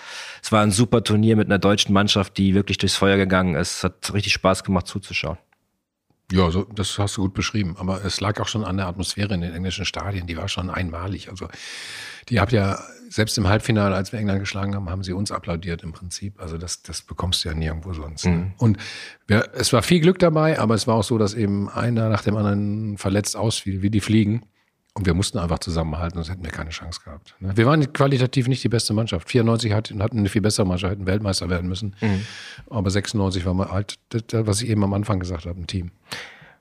Es 0.43 0.51
war 0.51 0.63
ein 0.63 0.71
super 0.71 1.05
Turnier 1.05 1.37
mit 1.37 1.49
einer 1.49 1.59
deutschen 1.59 1.93
Mannschaft, 1.93 2.39
die 2.39 2.55
wirklich 2.55 2.79
durchs 2.79 2.97
Feuer 2.97 3.19
gegangen 3.19 3.55
ist. 3.55 3.85
Hat 3.85 4.15
richtig 4.15 4.33
Spaß 4.33 4.65
gemacht 4.65 4.87
zuzuschauen. 4.87 5.37
Ja, 6.33 6.51
so, 6.51 6.65
das 6.65 6.99
hast 6.99 7.17
du 7.17 7.23
gut 7.23 7.35
beschrieben. 7.35 7.77
Aber 7.79 8.05
es 8.05 8.21
lag 8.21 8.39
auch 8.41 8.49
schon 8.49 8.65
an 8.65 8.77
der 8.77 8.87
Atmosphäre 8.87 9.35
in 9.35 9.41
den 9.41 9.55
englischen 9.55 9.85
Stadien. 9.87 10.27
Die 10.27 10.37
war 10.37 10.49
schon 10.49 10.69
einmalig. 10.71 11.31
Also, 11.31 11.49
die 12.29 12.39
habt 12.39 12.53
ja, 12.53 12.79
selbst 13.09 13.39
im 13.39 13.49
Halbfinale, 13.49 13.95
als 13.95 14.13
wir 14.13 14.19
England 14.19 14.41
geschlagen 14.41 14.75
haben, 14.75 14.89
haben 14.91 15.03
sie 15.03 15.13
uns 15.13 15.31
applaudiert 15.31 15.83
im 15.83 15.93
Prinzip. 15.93 16.41
Also, 16.41 16.59
das, 16.59 16.83
das 16.83 17.03
bekommst 17.03 17.45
du 17.45 17.49
ja 17.49 17.55
nirgendwo 17.55 17.93
sonst. 17.95 18.27
Ne? 18.27 18.53
Und 18.59 18.79
wir, 19.27 19.49
es 19.55 19.73
war 19.73 19.83
viel 19.83 20.01
Glück 20.01 20.19
dabei, 20.19 20.59
aber 20.59 20.75
es 20.75 20.87
war 20.87 20.97
auch 20.97 21.05
so, 21.05 21.19
dass 21.19 21.35
eben 21.35 21.69
einer 21.69 22.09
nach 22.09 22.23
dem 22.23 22.37
anderen 22.37 22.99
verletzt 22.99 23.37
ausfiel, 23.37 23.83
wie 23.83 23.91
die 23.91 24.01
Fliegen. 24.01 24.43
Und 24.95 25.07
wir 25.07 25.15
mussten 25.15 25.39
einfach 25.39 25.61
zusammenhalten, 25.61 26.17
sonst 26.17 26.29
hätten 26.31 26.43
wir 26.43 26.51
keine 26.51 26.71
Chance 26.71 27.01
gehabt. 27.05 27.37
ne? 27.39 27.57
Wir 27.57 27.67
waren 27.67 27.93
qualitativ 27.93 28.49
nicht 28.49 28.65
die 28.65 28.69
beste 28.69 28.93
Mannschaft. 28.95 29.31
94 29.31 29.73
hatten, 29.73 30.01
eine 30.03 30.29
viel 30.29 30.43
bessere 30.43 30.67
Mannschaft, 30.67 30.91
hätten 30.91 31.07
Weltmeister 31.07 31.49
werden 31.49 31.69
müssen. 31.69 31.95
Aber 32.69 32.91
96 32.91 33.47
war 33.47 33.55
mal 33.55 33.71
halt, 33.71 33.99
was 34.33 34.61
ich 34.61 34.69
eben 34.71 34.83
am 34.83 34.93
Anfang 34.95 35.21
gesagt 35.21 35.47
habe, 35.47 35.61
ein 35.61 35.69
Team. 35.69 35.93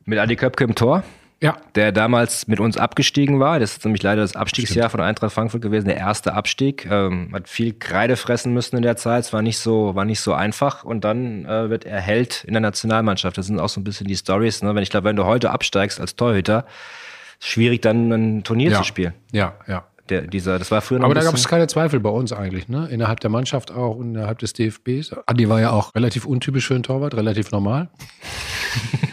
Mit 0.06 0.20
Adi 0.20 0.36
Köpke 0.36 0.66
im 0.66 0.76
Tor, 0.76 1.04
Ja, 1.40 1.58
der 1.76 1.92
damals 1.92 2.48
mit 2.48 2.60
uns 2.60 2.78
abgestiegen 2.78 3.40
war. 3.40 3.60
Das 3.60 3.74
ist 3.74 3.86
nämlich 3.86 4.02
leider 4.02 4.24
das 4.24 4.36
Abstiegsjahr 4.36 4.90
von 4.90 5.02
Eintracht 5.02 5.34
Frankfurt 5.34 5.62
gewesen, 5.62 5.88
der 5.88 5.98
erste 5.98 6.34
Abstieg. 6.34 6.88
Ähm, 6.90 7.30
hat 7.32 7.48
viel 7.48 7.74
Kreide 7.74 8.16
fressen 8.16 8.54
müssen 8.54 8.76
in 8.76 8.82
der 8.82 8.98
Zeit. 8.98 9.26
Es 9.26 9.34
war 9.34 9.44
nicht 9.44 9.60
so, 9.60 9.94
war 9.94 10.04
nicht 10.04 10.20
so 10.20 10.34
einfach. 10.34 10.84
Und 10.84 11.04
dann 11.04 11.46
äh, 11.46 11.70
wird 11.70 11.86
er 11.86 12.02
Held 12.02 12.44
in 12.44 12.54
der 12.54 12.62
Nationalmannschaft. 12.62 13.38
Das 13.38 13.46
sind 13.46 13.60
auch 13.60 13.70
so 13.70 13.80
ein 13.80 13.84
bisschen 13.84 14.08
die 14.08 14.16
Stories. 14.16 14.64
Ne? 14.64 14.74
Wenn 14.74 14.82
ich 14.82 14.90
glaube, 14.90 15.06
wenn 15.06 15.16
du 15.16 15.26
heute 15.26 15.52
absteigst 15.52 16.02
als 16.02 16.16
Torhüter, 16.16 16.66
ist 17.40 17.50
schwierig 17.50 17.84
dann 17.84 18.12
ein 18.12 18.44
Turnier 18.44 18.72
ja. 18.72 18.78
zu 18.80 18.84
spielen. 18.84 19.14
Ja, 19.32 19.54
ja. 19.68 19.84
Der, 20.10 20.22
dieser, 20.22 20.58
das 20.58 20.72
war 20.72 20.82
früher 20.82 21.00
noch 21.00 21.06
Aber 21.06 21.16
da 21.16 21.22
gab 21.22 21.36
es 21.36 21.48
keine 21.48 21.68
Zweifel 21.68 22.00
bei 22.00 22.10
uns 22.10 22.32
eigentlich, 22.32 22.70
ne? 22.70 22.88
Innerhalb 22.90 23.20
der 23.20 23.30
Mannschaft 23.30 23.72
auch 23.72 23.98
und 23.98 24.16
innerhalb 24.16 24.40
des 24.40 24.54
DFBs. 24.54 25.14
Andi 25.26 25.50
war 25.50 25.60
ja 25.60 25.72
auch 25.72 25.94
relativ 25.96 26.26
untypisch 26.26 26.66
für 26.68 26.76
einen 26.76 26.84
Torwart, 26.84 27.14
relativ 27.14 27.52
normal. 27.52 27.90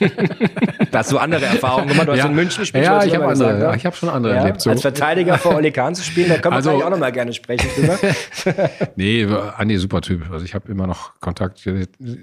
da 0.90 0.98
hast 0.98 1.12
du 1.12 1.18
andere 1.18 1.44
Erfahrungen 1.46 1.88
gemacht. 1.88 2.06
Du 2.08 2.12
hast 2.12 2.18
Ja. 2.18 2.26
in 2.26 2.34
München 2.34 2.60
gespielt. 2.60 2.84
Ja, 2.84 3.04
ich 3.04 3.14
habe 3.14 3.24
andere- 3.26 3.48
gesagt 3.48 3.62
haben. 3.62 3.76
ich 3.76 3.86
habe 3.86 3.96
schon 3.96 4.08
andere 4.08 4.34
ja, 4.34 4.40
erlebt, 4.40 4.60
so. 4.60 4.70
Als 4.70 4.82
Verteidiger 4.82 5.38
vor 5.38 5.56
Oli 5.56 5.70
Kahn 5.72 5.94
zu 5.94 6.02
spielen, 6.04 6.28
da 6.28 6.36
können 6.38 6.52
wir 6.52 6.56
Also- 6.56 6.70
auch 6.72 6.90
noch 6.90 6.98
mal 6.98 7.12
gerne 7.12 7.32
sprechen 7.32 7.68
drüber. 7.76 7.98
Nee, 8.96 9.26
Andi 9.56 9.76
super 9.78 10.00
Typ. 10.00 10.30
Also 10.30 10.44
ich 10.44 10.54
habe 10.54 10.70
immer 10.70 10.86
noch 10.86 11.18
Kontakt. 11.20 11.66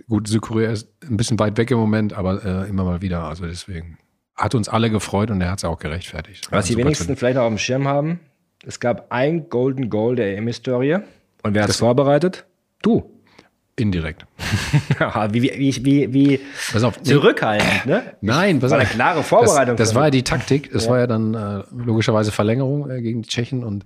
Gut, 0.08 0.27
Südkorea 0.27 0.71
ist 0.71 0.88
ein 1.10 1.17
bisschen 1.17 1.39
weit 1.39 1.58
weg 1.58 1.71
im 1.71 1.77
Moment, 1.77 2.13
aber 2.13 2.43
äh, 2.65 2.69
immer 2.69 2.84
mal 2.84 3.01
wieder. 3.01 3.23
Also 3.23 3.45
deswegen 3.45 3.97
hat 4.36 4.56
uns 4.56 4.69
alle 4.69 4.89
gefreut 4.89 5.30
und 5.32 5.41
er 5.41 5.51
hat 5.51 5.60
es 5.60 5.65
auch 5.65 5.77
gerechtfertigt. 5.80 6.47
Was 6.51 6.65
die 6.65 6.77
wenigsten 6.77 7.08
Typ. 7.08 7.19
vielleicht 7.19 7.36
noch 7.36 7.43
auf 7.43 7.49
dem 7.49 7.58
Schirm 7.58 7.88
haben, 7.88 8.19
es 8.65 8.80
gab 8.80 9.12
ein 9.12 9.49
Golden 9.49 9.89
Goal 9.89 10.15
der 10.15 10.38
EM-Historie. 10.38 10.99
Und 11.43 11.54
wer 11.56 11.63
hat 11.63 11.69
es 11.69 11.77
vorbereitet? 11.77 12.45
Du. 12.82 13.10
Indirekt. 13.82 14.26
Wie, 15.32 15.41
wie, 15.41 15.86
wie, 15.86 16.13
wie, 16.13 16.39
Pass 16.72 16.84
auf. 16.84 17.02
zurückhaltend, 17.02 17.86
ne? 17.86 18.15
Nein, 18.22 18.60
pass 18.60 18.72
war 18.72 18.78
auf. 18.78 18.86
eine 18.86 18.94
klare 18.94 19.24
Vorbereitung 19.24 19.76
Das, 19.76 19.89
das 19.89 19.96
war 19.96 20.06
ja 20.06 20.12
die 20.12 20.24
Taktik. 20.24 20.72
Das 20.72 20.88
war 20.89 21.00
ja 21.00 21.08
dann 21.08 21.34
äh, 21.34 21.63
logischerweise 21.76 22.32
Verlängerung 22.32 22.89
äh, 22.89 23.02
gegen 23.02 23.22
die 23.24 23.30
Tschechen. 23.30 23.63
Und 23.63 23.86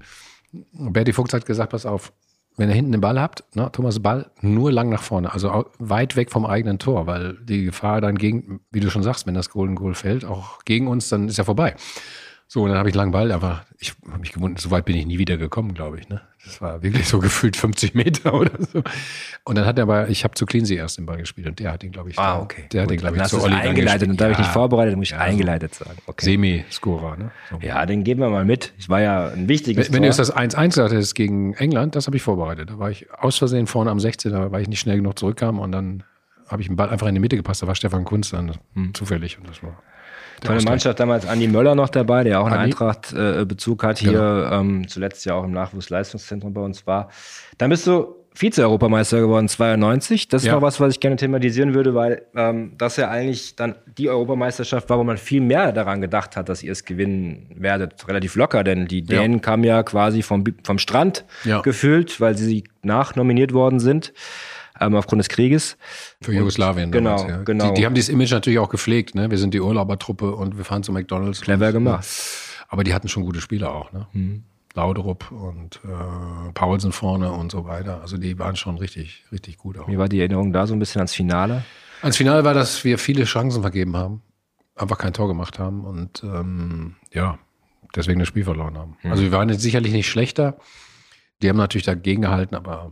Berti 0.73 1.13
Fuchs 1.13 1.33
hat 1.33 1.45
gesagt, 1.45 1.71
pass 1.71 1.85
auf, 1.85 2.11
wenn 2.57 2.69
ihr 2.69 2.75
hinten 2.75 2.91
den 2.93 3.01
Ball 3.01 3.19
habt, 3.19 3.43
ne, 3.55 3.69
Thomas 3.71 4.01
Ball, 4.01 4.31
nur 4.41 4.71
lang 4.71 4.89
nach 4.89 5.01
vorne. 5.03 5.33
Also 5.33 5.65
weit 5.77 6.15
weg 6.15 6.31
vom 6.31 6.45
eigenen 6.45 6.79
Tor, 6.79 7.05
weil 7.07 7.37
die 7.43 7.65
Gefahr 7.65 8.01
dann 8.01 8.17
gegen, 8.17 8.61
wie 8.71 8.79
du 8.79 8.89
schon 8.89 9.03
sagst, 9.03 9.27
wenn 9.27 9.33
das 9.33 9.49
Golden 9.49 9.75
Goal 9.75 9.93
fällt, 9.93 10.25
auch 10.25 10.63
gegen 10.63 10.87
uns, 10.87 11.09
dann 11.09 11.27
ist 11.27 11.37
ja 11.37 11.43
vorbei. 11.43 11.75
So, 12.47 12.61
und 12.61 12.69
dann 12.69 12.77
habe 12.77 12.89
ich 12.89 12.95
Ball, 12.95 13.31
aber 13.31 13.65
ich 13.79 13.95
habe 14.07 14.19
mich 14.19 14.31
gewundert, 14.31 14.61
so 14.61 14.69
weit 14.69 14.85
bin 14.85 14.95
ich 14.95 15.05
nie 15.07 15.17
wieder 15.17 15.35
gekommen, 15.35 15.73
glaube 15.73 15.99
ich. 15.99 16.09
Ne? 16.09 16.21
Das 16.43 16.61
war 16.61 16.83
wirklich 16.83 17.07
so 17.07 17.17
gefühlt 17.19 17.57
50 17.57 17.95
Meter 17.95 18.35
oder 18.35 18.51
so. 18.59 18.83
Und 19.43 19.57
dann 19.57 19.65
hat 19.65 19.79
er 19.79 19.83
aber, 19.83 20.09
ich 20.09 20.23
habe 20.23 20.35
zu 20.35 20.45
Cleansey 20.45 20.77
erst 20.77 20.99
den 20.99 21.07
Ball 21.07 21.17
gespielt 21.17 21.47
und 21.47 21.59
der 21.59 21.71
hat 21.71 21.83
ihn, 21.83 21.91
glaube 21.91 22.11
ich, 22.11 22.19
Ah, 22.19 22.39
okay. 22.39 22.65
Der 22.71 22.83
hat 22.83 22.91
den, 22.91 22.97
glaube 22.97 23.17
ich, 23.17 23.23
zu 23.23 23.37
es 23.37 23.43
Olli 23.43 23.55
eingeleitet 23.55 24.09
und 24.09 24.21
da 24.21 24.25
habe 24.25 24.33
ich 24.33 24.39
nicht 24.39 24.51
vorbereitet, 24.51 24.93
dann 24.93 24.99
muss 24.99 25.07
ich 25.07 25.13
Ja, 25.13 25.17
so 25.17 25.23
eingeleitet 25.23 25.73
sagen. 25.73 25.97
Okay. 26.05 26.23
Semi-Scorer. 26.23 27.17
Ne? 27.17 27.31
So. 27.49 27.59
Ja, 27.61 27.83
den 27.87 28.03
geben 28.03 28.21
wir 28.21 28.29
mal 28.29 28.45
mit. 28.45 28.73
Ich 28.77 28.89
war 28.89 29.01
ja 29.01 29.29
ein 29.29 29.47
wichtiges 29.47 29.87
Wenn, 29.87 29.95
wenn 29.95 30.01
du 30.03 30.07
jetzt 30.07 30.19
das 30.19 30.33
1-1 30.33 30.67
gesagt 30.67 30.93
hättest 30.93 31.15
gegen 31.15 31.55
England, 31.55 31.95
das 31.95 32.05
habe 32.05 32.15
ich 32.15 32.23
vorbereitet. 32.23 32.69
Da 32.69 32.77
war 32.77 32.91
ich 32.91 33.11
aus 33.11 33.39
Versehen 33.39 33.65
vorne 33.65 33.89
am 33.89 33.99
16, 33.99 34.31
da 34.31 34.51
weil 34.51 34.61
ich 34.61 34.67
nicht 34.67 34.79
schnell 34.79 34.97
genug 34.97 35.17
zurückkam 35.17 35.59
und 35.59 35.71
dann 35.71 36.03
habe 36.47 36.61
ich 36.61 36.67
den 36.67 36.75
Ball 36.75 36.89
einfach 36.89 37.07
in 37.07 37.15
die 37.15 37.21
Mitte 37.21 37.35
gepasst. 37.37 37.61
Da 37.63 37.67
war 37.67 37.75
Stefan 37.75 38.03
Kunz 38.03 38.29
dann 38.31 38.51
zufällig 38.93 39.37
und 39.39 39.49
das 39.49 39.61
war 39.63 39.81
Tolle. 40.43 40.61
Mannschaft, 40.63 40.99
damals 40.99 41.25
Andi 41.25 41.47
Möller 41.47 41.75
noch 41.75 41.89
dabei, 41.89 42.23
der 42.25 42.41
auch 42.41 42.45
einen. 42.47 42.55
Eintracht-Bezug 42.57 43.83
hat, 43.83 43.99
hier 43.99 44.11
Genau. 44.11 44.59
ähm, 44.59 44.87
zuletzt 44.87 45.25
ja 45.25 45.33
auch 45.33 45.45
im 45.45 45.51
Nachwuchsleistungszentrum 45.51 46.53
bei 46.53 46.61
uns 46.61 46.85
war. 46.85 47.09
Dann 47.57 47.69
bist 47.69 47.87
du 47.87 48.15
Vize-Europameister 48.33 49.21
geworden, 49.21 49.47
92. 49.47 50.27
Das 50.27 50.41
ist 50.43 50.47
Ja. 50.47 50.55
noch 50.55 50.61
was, 50.61 50.81
was 50.81 50.91
ich 50.91 50.99
gerne 50.99 51.15
thematisieren 51.15 51.73
würde, 51.73 51.95
weil 51.95 52.23
ähm, 52.35 52.73
das 52.77 52.97
ja 52.97 53.09
eigentlich 53.09 53.55
dann 53.55 53.75
die 53.97 54.09
Europameisterschaft 54.09 54.89
war, 54.89 54.99
wo 54.99 55.05
man 55.05 55.15
viel 55.15 55.39
mehr 55.39 55.71
daran 55.71 56.01
gedacht 56.01 56.35
hat, 56.35 56.49
dass 56.49 56.61
ihr 56.61 56.73
es 56.73 56.83
gewinnen 56.83 57.47
werdet. 57.55 58.05
Relativ 58.09 58.35
locker, 58.35 58.65
denn 58.65 58.87
die 58.89 58.99
Ja. 58.99 59.21
Dänen 59.21 59.39
kamen 59.41 59.63
ja 59.63 59.83
quasi 59.83 60.21
vom, 60.21 60.43
vom 60.63 60.79
Strand 60.79 61.23
Ja. 61.45 61.61
gefühlt, 61.61 62.19
weil 62.19 62.37
sie 62.37 62.65
nachnominiert 62.81 63.53
worden 63.53 63.79
sind. 63.79 64.11
Ähm, 64.79 64.95
aufgrund 64.95 65.19
des 65.19 65.29
Krieges. 65.29 65.77
Für 66.21 66.33
Jugoslawien. 66.33 66.91
Genau, 66.91 67.17
damals, 67.17 67.29
ja. 67.29 67.43
genau. 67.43 67.67
Die, 67.69 67.73
die 67.75 67.85
haben 67.85 67.95
dieses 67.95 68.09
Image 68.09 68.31
natürlich 68.31 68.59
auch 68.59 68.69
gepflegt. 68.69 69.15
Ne? 69.15 69.31
Wir 69.31 69.37
sind 69.37 69.53
die 69.53 69.61
Urlaubertruppe 69.61 70.35
und 70.35 70.57
wir 70.57 70.65
fahren 70.65 70.83
zu 70.83 70.91
McDonalds. 70.91 71.41
Clever 71.41 71.67
und, 71.67 71.73
gemacht. 71.73 72.07
Aber 72.67 72.83
die 72.83 72.93
hatten 72.93 73.07
schon 73.07 73.23
gute 73.23 73.41
Spieler 73.41 73.73
auch. 73.73 73.91
Ne? 73.93 74.07
Lauderup 74.75 75.31
und 75.31 75.79
äh, 75.85 76.51
Paulsen 76.53 76.91
vorne 76.91 77.31
und 77.31 77.51
so 77.51 77.65
weiter. 77.65 78.01
Also 78.01 78.17
die 78.17 78.37
waren 78.37 78.55
schon 78.55 78.77
richtig, 78.77 79.23
richtig 79.31 79.57
gut 79.57 79.77
auch. 79.77 79.87
Wie 79.87 79.97
war 79.97 80.09
die 80.09 80.19
Erinnerung 80.19 80.51
da 80.51 80.67
so 80.67 80.73
ein 80.73 80.79
bisschen 80.79 80.99
ans 80.99 81.13
Finale? 81.13 81.63
Ans 82.01 82.17
Finale 82.17 82.43
war, 82.43 82.53
dass 82.53 82.83
wir 82.83 82.97
viele 82.97 83.23
Chancen 83.23 83.61
vergeben 83.61 83.95
haben. 83.95 84.21
einfach 84.75 84.97
kein 84.97 85.13
Tor 85.13 85.27
gemacht 85.27 85.57
haben 85.57 85.85
und 85.85 86.23
ähm, 86.23 86.95
ja, 87.13 87.39
deswegen 87.95 88.19
das 88.19 88.27
Spiel 88.27 88.43
verloren 88.43 88.77
haben. 88.77 88.97
Also 89.03 89.23
wir 89.23 89.31
waren 89.31 89.47
jetzt 89.49 89.61
sicherlich 89.61 89.93
nicht 89.93 90.09
schlechter. 90.09 90.57
Die 91.41 91.49
haben 91.49 91.57
natürlich 91.57 91.85
dagegen 91.85 92.21
gehalten, 92.23 92.55
aber 92.55 92.91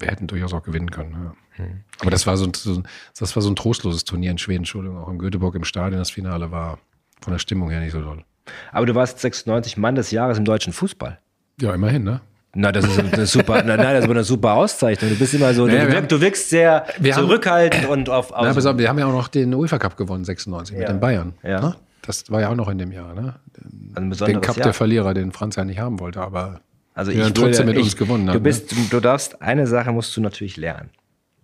wir 0.00 0.08
hätten 0.08 0.26
durchaus 0.26 0.52
auch 0.54 0.62
gewinnen 0.62 0.90
können. 0.90 1.32
Ja. 1.58 1.64
Aber 2.00 2.10
das 2.10 2.26
war 2.26 2.36
so, 2.36 2.46
ein, 2.46 2.52
so, 2.54 2.82
das 3.18 3.36
war 3.36 3.42
so 3.42 3.50
ein 3.50 3.56
trostloses 3.56 4.04
Turnier 4.04 4.30
in 4.30 4.38
Schweden, 4.38 4.58
Entschuldigung, 4.60 4.98
auch 4.98 5.08
in 5.10 5.18
Göteborg 5.18 5.54
im 5.54 5.64
Stadion. 5.64 5.98
Das 5.98 6.10
Finale 6.10 6.50
war 6.50 6.78
von 7.20 7.32
der 7.32 7.38
Stimmung 7.38 7.70
her 7.70 7.80
nicht 7.80 7.92
so 7.92 8.00
toll. 8.00 8.24
Aber 8.72 8.86
du 8.86 8.94
warst 8.94 9.18
96 9.20 9.76
Mann 9.76 9.94
des 9.94 10.10
Jahres 10.10 10.38
im 10.38 10.44
deutschen 10.44 10.72
Fußball. 10.72 11.18
Ja, 11.60 11.74
immerhin, 11.74 12.02
ne? 12.04 12.20
Na, 12.52 12.72
das 12.72 12.84
ist 12.84 12.98
eine 12.98 13.26
super, 13.26 13.62
na, 13.64 13.76
nein, 13.76 13.94
das 13.94 14.04
ist 14.06 14.10
eine 14.10 14.24
super 14.24 14.54
Auszeichnung. 14.54 15.10
Du 15.10 15.16
bist 15.16 15.34
immer 15.34 15.54
so, 15.54 15.66
Naja, 15.66 15.84
du, 15.84 15.92
wir 15.92 16.02
du 16.02 16.20
wirkst 16.20 16.50
sehr 16.50 16.84
wir 16.98 17.14
haben- 17.14 17.22
zurückhaltend 17.22 17.86
und 17.86 18.08
auf, 18.10 18.32
auf 18.32 18.42
Na, 18.42 18.50
auf, 18.70 18.78
wir 18.78 18.88
haben 18.88 18.98
ja 18.98 19.06
auch 19.06 19.12
noch 19.12 19.28
den 19.28 19.54
UEFA 19.54 19.78
Cup 19.78 19.96
gewonnen, 19.96 20.24
96, 20.24 20.74
mit 20.76 20.82
Ja. 20.88 20.92
den 20.92 20.98
Bayern. 20.98 21.34
Ja. 21.44 21.60
Ne? 21.60 21.76
Das 22.02 22.28
war 22.30 22.40
ja 22.40 22.48
auch 22.48 22.56
noch 22.56 22.68
in 22.68 22.78
dem 22.78 22.90
Jahr, 22.90 23.14
ne? 23.14 23.34
Den 23.54 24.40
Cup 24.40 24.56
Jahr. 24.56 24.64
der 24.64 24.72
Verlierer, 24.74 25.14
den 25.14 25.30
Franz 25.30 25.54
ja 25.56 25.64
nicht 25.64 25.78
haben 25.78 26.00
wollte, 26.00 26.20
aber 26.22 26.60
Also 27.00 27.12
Ja, 27.12 27.28
ich 27.28 27.32
trotzdem 27.32 27.66
würde, 27.66 27.72
mit 27.72 27.76
uns 27.78 27.86
ich, 27.88 27.96
gewonnen 27.96 28.26
Du 28.26 28.32
hat, 28.32 28.34
ne? 28.34 28.40
bist, 28.40 28.74
du 28.90 29.00
darfst, 29.00 29.40
eine 29.40 29.66
Sache 29.66 29.90
musst 29.90 30.14
du 30.14 30.20
natürlich 30.20 30.58
lernen. 30.58 30.90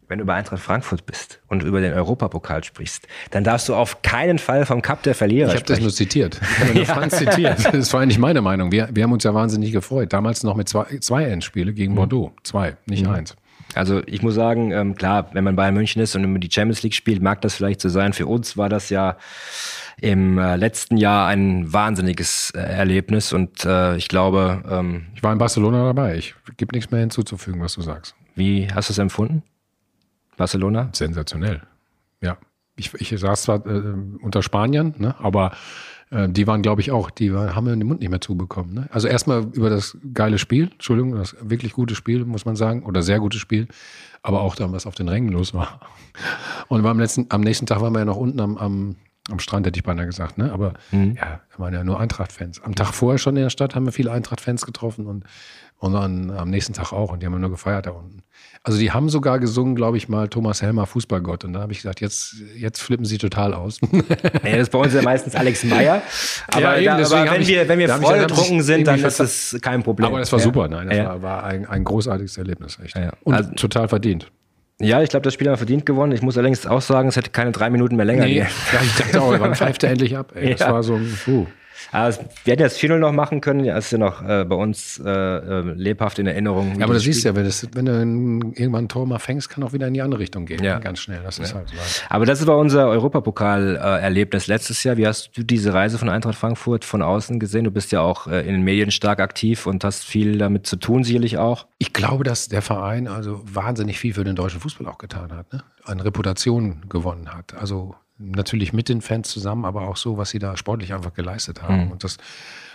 Wenn 0.06 0.18
du 0.18 0.24
über 0.24 0.34
Eintracht 0.34 0.60
Frankfurt 0.60 1.06
bist 1.06 1.40
und 1.48 1.62
über 1.62 1.80
den 1.80 1.94
Europapokal 1.94 2.62
sprichst, 2.62 3.08
dann 3.30 3.42
darfst 3.42 3.70
du 3.70 3.74
auf 3.74 4.02
keinen 4.02 4.38
Fall 4.38 4.66
vom 4.66 4.82
Cup 4.82 5.02
der 5.02 5.14
Verlierer 5.14 5.48
Ich 5.48 5.54
habe 5.54 5.64
das 5.64 5.80
nur 5.80 5.88
zitiert. 5.90 6.38
Ich 6.52 6.60
habe 6.60 6.74
nur 6.74 6.84
Franz 6.84 7.16
zitiert. 7.16 7.58
Das 7.72 7.90
war 7.94 8.02
eigentlich 8.02 8.18
meine 8.18 8.42
Meinung. 8.42 8.70
Wir, 8.70 8.90
wir 8.92 9.02
haben 9.02 9.12
uns 9.12 9.24
ja 9.24 9.32
wahnsinnig 9.32 9.72
gefreut. 9.72 10.12
Damals 10.12 10.42
noch 10.42 10.56
mit 10.56 10.68
zwei, 10.68 10.84
zwei 11.00 11.24
Endspiele 11.24 11.72
gegen 11.72 11.92
Mhm. 11.92 11.96
Bordeaux. 11.96 12.32
Zwei, 12.42 12.76
nicht 12.84 13.06
eins. 13.08 13.34
Also 13.74 14.02
ich 14.06 14.22
muss 14.22 14.34
sagen, 14.34 14.72
ähm, 14.72 14.94
klar, 14.94 15.30
wenn 15.32 15.42
man 15.42 15.56
Bayern 15.56 15.72
München 15.74 16.02
ist 16.02 16.14
und 16.14 16.22
immer 16.22 16.38
die 16.38 16.50
Champions 16.52 16.82
League 16.82 16.94
spielt, 16.94 17.22
mag 17.22 17.40
das 17.40 17.54
vielleicht 17.54 17.80
so 17.80 17.88
sein. 17.88 18.12
Für 18.12 18.26
uns 18.26 18.58
war 18.58 18.68
das 18.68 18.90
ja 18.90 19.16
im 20.00 20.38
äh, 20.38 20.56
letzten 20.56 20.96
Jahr 20.96 21.26
ein 21.26 21.72
wahnsinniges 21.72 22.50
äh, 22.50 22.61
Erlebnis 22.61 23.32
und 23.32 23.64
äh, 23.64 23.96
ich 23.96 24.09
glaube, 24.09 24.62
ähm, 24.68 25.06
Ich 25.14 25.22
war 25.22 25.32
in 25.32 25.38
Barcelona 25.38 25.85
dabei. 25.85 26.16
Ich 26.16 26.35
gibt 26.56 26.72
nichts 26.72 26.90
mehr 26.90 27.00
hinzuzufügen, 27.00 27.61
was 27.61 27.74
du 27.74 27.82
sagst. 27.82 28.14
wie 28.35 28.68
hast 28.72 28.90
du 28.90 28.92
es 28.92 28.98
empfunden? 28.98 29.42
Barcelona? 30.37 30.90
Sensationell. 30.92 31.62
Ja. 32.20 32.37
Ich, 32.76 32.92
ich 32.94 33.18
saß 33.18 33.42
zwar 33.42 33.66
äh, 33.66 33.94
unter 34.20 34.42
Spaniern, 34.42 34.94
ne? 34.98 35.14
aber 35.18 35.52
die 36.09 36.46
waren, 36.46 36.62
glaube 36.62 36.80
ich, 36.80 36.92
auch, 36.92 37.11
die 37.11 37.32
haben 37.32 37.64
mir 37.64 37.76
den 37.76 37.85
Mund 37.85 37.98
nicht 37.98 38.11
mehr 38.11 38.20
zubekommen. 38.20 38.74
Ne? 38.74 38.88
Also 38.92 39.09
erstmal 39.09 39.42
über 39.54 39.70
das 39.70 39.98
geile 40.14 40.38
Spiel, 40.38 40.70
Entschuldigung, 40.70 41.16
das 41.16 41.35
wirklich 41.40 41.72
gute 41.72 41.96
Spiel, 41.96 42.24
muss 42.24 42.44
man 42.44 42.54
sagen, 42.54 42.85
oder 42.85 43.02
sehr 43.02 43.18
gutes 43.18 43.40
Spiel, 43.40 43.66
aber 44.22 44.42
auch 44.42 44.54
dann, 44.54 44.70
was 44.70 44.87
auf 44.87 44.94
den 44.94 45.09
Rängen 45.09 45.30
los 45.30 45.52
war. 45.52 45.80
Und 46.68 46.87
am, 46.87 47.00
letzten, 47.00 47.26
am 47.30 47.40
nächsten 47.40 47.66
Tag 47.66 47.80
waren 47.80 47.92
wir 47.92 47.98
ja 47.98 48.04
noch 48.04 48.16
unten 48.18 48.38
am, 48.38 48.56
am, 48.56 48.94
am 49.30 49.38
Strand, 49.40 49.66
hätte 49.66 49.78
ich 49.78 49.82
beinahe 49.84 50.06
gesagt, 50.06 50.38
ne? 50.38 50.52
Aber 50.52 50.74
ja, 50.92 51.40
wir 51.50 51.58
waren 51.58 51.74
ja 51.74 51.82
nur 51.82 51.98
Eintracht-Fans. 51.98 52.62
Am 52.62 52.74
Tag 52.74 52.92
vorher 52.94 53.18
schon 53.18 53.36
in 53.36 53.42
der 53.42 53.50
Stadt 53.50 53.74
haben 53.74 53.84
wir 53.84 53.92
viele 53.92 54.12
Eintracht-Fans 54.12 54.64
getroffen 54.64 55.06
und, 55.06 55.24
und 55.78 55.92
dann 55.94 56.30
am 56.30 56.48
nächsten 56.48 56.72
Tag 56.74 56.92
auch. 56.92 57.10
Und 57.12 57.22
die 57.22 57.26
haben 57.26 57.40
nur 57.40 57.50
gefeiert 57.50 57.86
da 57.86 57.90
unten. 57.90 58.22
Also 58.62 58.78
die 58.78 58.92
haben 58.92 59.08
sogar 59.08 59.38
gesungen, 59.40 59.74
glaube 59.74 59.96
ich 59.96 60.08
mal, 60.08 60.28
Thomas 60.28 60.62
Helmer, 60.62 60.86
Fußballgott. 60.86 61.44
Und 61.44 61.54
da 61.54 61.60
habe 61.60 61.72
ich 61.72 61.78
gesagt, 61.78 62.00
jetzt, 62.00 62.36
jetzt 62.56 62.80
flippen 62.80 63.04
sie 63.04 63.18
total 63.18 63.52
aus. 63.54 63.80
Ja, 64.44 64.52
das 64.52 64.60
ist 64.62 64.70
bei 64.70 64.78
uns 64.78 64.94
ja 64.94 65.02
meistens 65.02 65.34
Alex 65.34 65.64
Meyer. 65.64 66.02
Aber, 66.48 66.60
Ja, 66.60 66.76
eben, 66.96 67.02
da, 67.10 67.20
aber 67.20 67.30
wenn, 67.32 67.46
wir, 67.46 67.68
wenn 67.68 67.78
wir 67.80 67.86
da 67.88 67.94
hab 67.94 68.00
ich- 68.02 68.06
voll 68.06 68.16
da 68.18 68.22
hab 68.22 68.30
ich 68.30 68.36
betrunken 68.36 68.62
sind, 68.62 68.86
dann 68.86 69.00
ist 69.04 69.18
das 69.20 69.56
kein 69.60 69.82
Problem. 69.82 70.06
Aber 70.08 70.20
das 70.20 70.30
war 70.30 70.38
ja. 70.38 70.44
super, 70.44 70.68
nein, 70.68 70.88
das 70.88 70.96
Ja. 70.98 71.04
war, 71.08 71.22
war 71.22 71.44
ein, 71.44 71.66
ein 71.66 71.82
großartiges 71.82 72.38
Erlebnis, 72.38 72.78
echt. 72.82 72.94
Und 73.24 73.34
Also- 73.34 73.50
total 73.54 73.88
verdient. 73.88 74.30
Ja, 74.80 75.02
ich 75.02 75.08
glaube, 75.08 75.24
das 75.24 75.32
Spiel 75.32 75.46
haben 75.46 75.54
wir 75.54 75.58
verdient 75.58 75.86
gewonnen. 75.86 76.12
Ich 76.12 76.20
muss 76.22 76.36
allerdings 76.36 76.66
auch 76.66 76.82
sagen, 76.82 77.08
es 77.08 77.16
hätte 77.16 77.30
keine 77.30 77.50
drei 77.50 77.70
Minuten 77.70 77.96
mehr 77.96 78.04
länger 78.04 78.26
Nee, 78.26 78.34
gehen. 78.34 78.46
ja, 78.72 78.80
ich 78.82 78.94
dachte 78.96 79.22
auch, 79.22 79.38
wann 79.40 79.54
pfeift 79.56 79.82
er 79.84 79.90
endlich 79.90 80.16
ab? 80.16 80.32
Ey, 80.34 80.50
das 80.50 80.60
Ja. 80.60 80.72
war 80.72 80.82
so 80.82 80.94
ein, 80.96 81.18
puh. 81.24 81.46
Aber 81.92 82.09
es- 82.09 82.18
wir 82.44 82.53
hätten 82.53 82.62
das 82.62 82.77
4-0 82.79 82.99
noch 82.99 83.12
machen 83.12 83.40
können. 83.40 83.64
Das 83.64 83.87
ist 83.87 83.90
ja 83.92 83.99
noch 83.99 84.22
äh, 84.22 84.44
bei 84.44 84.57
uns 84.57 85.01
äh, 85.05 85.09
äh, 85.11 85.61
lebhaft 85.75 86.18
in 86.18 86.27
Erinnerung. 86.27 86.79
Ja, 86.79 86.85
aber 86.85 86.94
dieses 86.94 87.05
siehst 87.05 87.25
du 87.25 87.29
ja, 87.31 87.37
wenn, 87.37 87.44
das, 87.44 87.66
wenn 87.75 87.87
du 87.87 87.92
irgendwann 88.61 88.85
ein 88.85 88.88
Tor 88.88 89.07
mal 89.07 89.18
fängst, 89.18 89.49
kann 89.51 89.62
auch 89.64 89.72
wieder 89.72 89.87
in 89.87 89.94
die 89.94 90.03
andere 90.03 90.20
Richtung 90.20 90.46
gehen. 90.46 90.62
Ja. 90.62 90.79
Ganz 90.79 91.01
schnell. 91.01 91.20
Das 91.25 91.38
ist 91.38 91.55
halt 91.55 91.68
so. 91.68 91.75
Aber 92.09 92.27
das 92.27 92.46
war 92.46 92.59
unser 92.59 92.88
Europapokal-Erlebnis 92.88 94.46
letztes 94.46 94.83
Jahr. 94.85 94.96
Wie 94.96 95.07
hast 95.07 95.37
du 95.37 95.42
diese 95.42 95.72
Reise 95.75 95.99
von 95.99 96.09
Eintracht 96.09 96.37
Frankfurt 96.37 96.85
von 96.85 97.03
außen 97.03 97.38
gesehen? 97.38 97.64
Du 97.64 97.70
bist 97.70 97.92
ja 97.92 98.01
auch 98.01 98.27
äh, 98.27 98.40
in 98.40 98.53
den 98.55 98.62
Medien 98.62 98.90
stark 98.90 99.20
aktiv 99.20 99.66
und 99.66 99.85
hast 99.85 100.05
viel 100.05 100.38
damit 100.38 100.66
zu 100.66 100.77
tun, 100.77 101.05
sicherlich 101.05 101.38
auch. 101.38 101.66
Ich 101.79 101.92
glaube, 101.92 102.25
dass 102.25 102.49
der 102.49 102.62
Verein 102.62 103.09
also 103.09 103.40
wahnsinnig 103.44 103.99
viel 103.99 104.14
für 104.14 104.25
den 104.25 104.37
deutschen 104.37 104.61
Fußball 104.61 104.87
auch 104.87 104.99
getan 104.99 105.33
hat, 105.33 105.53
ne? 105.53 105.62
an 105.85 106.01
Reputation 106.01 106.83
gewonnen 106.88 107.33
hat. 107.35 107.55
Also 107.59 107.94
natürlich 108.18 108.72
mit 108.72 108.88
den 108.88 109.02
Fans 109.02 109.29
zusammen, 109.29 109.64
aber 109.64 109.83
auch 109.83 109.96
so, 109.96 110.16
was 110.16 110.31
sie 110.31 110.38
da 110.38 110.57
sportlich 110.57 110.94
einfach 110.94 111.12
geleistet 111.14 111.62
haben. 111.62 111.90
Und 111.90 112.05
das, 112.05 112.16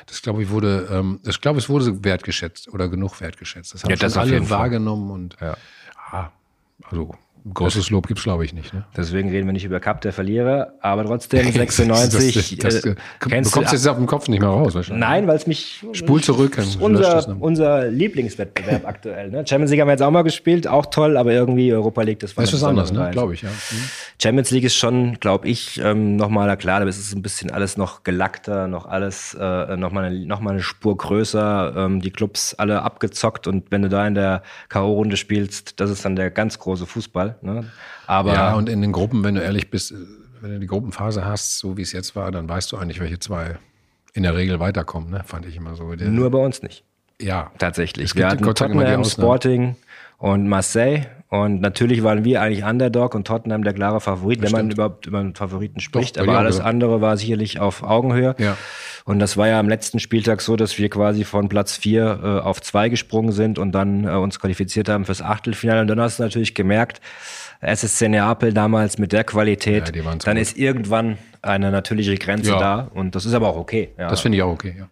das 0.05 0.21
glaube 0.21 0.43
ich 0.43 0.49
wurde, 0.49 0.87
ähm, 0.91 1.19
ich 1.25 1.41
glaube, 1.41 1.57
es 1.59 1.69
wurde 1.69 2.03
wertgeschätzt 2.03 2.67
oder 2.69 2.89
genug 2.89 3.19
wertgeschätzt. 3.21 3.73
Das 3.73 3.83
haben 3.83 3.91
Ja, 3.91 3.95
das 3.97 4.17
alle 4.17 4.49
wahrgenommen 4.49 5.11
und 5.11 5.37
Ja. 5.41 5.57
ah, 6.11 6.29
also 6.83 7.15
großes 7.53 7.89
Lob 7.89 8.07
gibt's 8.07 8.23
glaube 8.23 8.45
ich 8.45 8.53
nicht. 8.53 8.73
Ne? 8.73 8.83
Deswegen 8.95 9.29
reden 9.29 9.47
wir 9.47 9.53
nicht 9.53 9.65
über 9.65 9.79
Cup 9.79 10.01
der 10.01 10.13
Verlierer, 10.13 10.73
aber 10.81 11.05
trotzdem 11.05 11.51
96. 11.51 12.57
das, 12.57 12.73
das, 12.73 12.85
äh, 12.85 12.95
du 13.19 13.29
kennst 13.29 13.51
bekommst 13.51 13.71
du, 13.71 13.75
jetzt 13.75 13.87
auf 13.87 13.97
dem 13.97 14.07
Kopf 14.07 14.27
nicht 14.27 14.39
mehr 14.39 14.49
raus. 14.49 14.75
wahrscheinlich. 14.75 14.99
Nein, 14.99 15.27
weil 15.27 15.35
es 15.35 15.47
mich. 15.47 15.83
Spul 15.93 16.21
zurück, 16.21 16.55
Das 16.55 16.65
das 16.65 16.75
unser, 16.77 17.37
unser 17.39 17.87
Lieblingswettbewerb 17.87 18.85
aktuell. 18.85 19.29
Ne? 19.29 19.45
Champions 19.47 19.71
League 19.71 19.81
haben 19.81 19.87
wir 19.87 19.93
jetzt 19.93 20.03
auch 20.03 20.11
mal 20.11 20.23
gespielt, 20.23 20.67
auch 20.67 20.85
toll, 20.87 21.17
aber 21.17 21.31
irgendwie 21.31 21.73
Europa 21.73 22.01
League, 22.03 22.19
das 22.19 22.35
war 22.37 22.43
Das 22.43 22.53
ist 22.53 22.61
was 22.61 22.67
anderes, 22.67 22.91
ne? 22.91 23.09
Glaube 23.11 23.33
ich. 23.33 23.41
Ja. 23.41 23.49
Mhm. 23.49 23.83
Champions 24.21 24.51
League 24.51 24.63
ist 24.63 24.75
schon, 24.75 25.19
glaube 25.19 25.47
ich, 25.47 25.81
ähm, 25.83 26.15
nochmal 26.15 26.55
klar, 26.57 26.81
aber 26.81 26.89
es 26.89 26.97
ist 26.97 27.13
ein 27.13 27.21
bisschen 27.21 27.51
alles 27.51 27.77
noch 27.77 28.03
gelackter, 28.03 28.67
noch 28.67 28.85
alles 28.85 29.35
äh, 29.39 29.77
nochmal 29.77 30.05
eine, 30.05 30.25
noch 30.25 30.39
mal 30.41 30.51
eine 30.51 30.61
Spur 30.61 30.97
größer, 30.97 31.73
ähm, 31.75 32.01
die 32.01 32.11
Clubs 32.11 32.53
alle 32.55 32.81
abgezockt 32.83 33.47
und 33.47 33.71
wenn 33.71 33.81
du 33.81 33.89
da 33.89 34.05
in 34.05 34.15
der 34.15 34.43
K.O.-Runde 34.69 35.15
spielst, 35.15 35.79
das 35.79 35.89
ist 35.89 36.05
dann 36.05 36.15
der 36.15 36.29
ganz 36.29 36.59
große 36.59 36.85
Fußball. 36.85 37.30
Ne? 37.41 37.65
Aber 38.07 38.33
Ja, 38.33 38.53
und 38.55 38.69
in 38.69 38.81
den 38.81 38.91
Gruppen, 38.91 39.23
wenn 39.23 39.35
du 39.35 39.41
ehrlich 39.41 39.69
bist, 39.69 39.91
äh, 39.91 39.95
wenn 40.41 40.51
du 40.51 40.59
die 40.59 40.67
Gruppenphase 40.67 41.25
hast, 41.25 41.59
so 41.59 41.77
wie 41.77 41.81
es 41.81 41.91
jetzt 41.91 42.15
war, 42.15 42.31
dann 42.31 42.49
weißt 42.49 42.71
du 42.71 42.77
eigentlich, 42.77 42.99
welche 42.99 43.19
zwei 43.19 43.57
in 44.13 44.23
der 44.23 44.35
Regel 44.35 44.59
weiterkommen, 44.59 45.09
ne? 45.09 45.21
fand 45.25 45.45
ich 45.45 45.55
immer 45.55 45.75
so. 45.75 45.93
Nur 45.93 46.31
bei 46.31 46.39
uns 46.39 46.61
nicht. 46.61 46.83
ja, 47.21 47.51
Tatsächlich. 47.57 48.15
Wir 48.15 48.27
hatten 48.27 48.43
Tottenham. 48.43 49.03
Sporting 49.05 49.75
und 50.17 50.47
Marseille. 50.47 51.05
Und 51.29 51.61
natürlich 51.61 52.03
waren 52.03 52.25
wir 52.25 52.41
eigentlich 52.41 52.65
Underdog 52.65 53.15
und 53.15 53.25
Tottenham 53.25 53.63
der 53.63 53.73
klare 53.73 54.01
Favorit, 54.01 54.41
wenn 54.41 54.51
man 54.51 54.59
stimmt. 54.61 54.73
überhaupt 54.73 55.05
über 55.05 55.19
einen 55.19 55.33
Favoriten 55.33 55.79
spricht. 55.79 56.17
bei 56.17 56.23
Aber 56.23 56.37
alles 56.37 56.59
andere 56.59 56.99
war 56.99 57.15
sicherlich 57.15 57.59
auf 57.59 57.83
Augenhöhe. 57.83 58.35
Ja. 58.37 58.57
Und 59.05 59.19
das 59.19 59.37
war 59.37 59.47
ja 59.47 59.59
am 59.59 59.67
letzten 59.69 59.99
Spieltag 59.99 60.41
so, 60.41 60.55
dass 60.55 60.77
wir 60.77 60.89
quasi 60.89 61.23
von 61.23 61.49
Platz 61.49 61.75
vier 61.77 62.19
äh, 62.23 62.27
auf 62.45 62.61
zwei 62.61 62.89
gesprungen 62.89 63.31
sind 63.31 63.57
und 63.59 63.71
dann 63.71 64.05
äh, 64.05 64.09
uns 64.11 64.39
qualifiziert 64.39 64.89
haben 64.89 65.05
fürs 65.05 65.21
Achtelfinale. 65.21 65.81
Und 65.81 65.87
dann 65.87 65.99
hast 65.99 66.19
du 66.19 66.23
natürlich 66.23 66.53
gemerkt, 66.55 67.01
SSC 67.61 68.09
Neapel 68.09 68.53
damals 68.53 68.97
mit 68.97 69.11
der 69.11 69.23
Qualität, 69.23 69.95
Ja, 69.95 70.03
dann 70.03 70.35
gut. 70.35 70.41
ist 70.41 70.57
irgendwann 70.57 71.17
eine 71.41 71.71
natürliche 71.71 72.15
Grenze 72.15 72.51
Ja. 72.51 72.59
da. 72.59 72.91
Und 72.93 73.15
das 73.15 73.25
ist 73.25 73.33
aber 73.33 73.49
auch 73.49 73.57
okay. 73.57 73.89
Ja. 73.97 74.07
das 74.09 74.21
finde 74.21 74.37
ich 74.37 74.43
auch 74.43 74.51
okay. 74.51 74.75
Ja. 74.77 74.89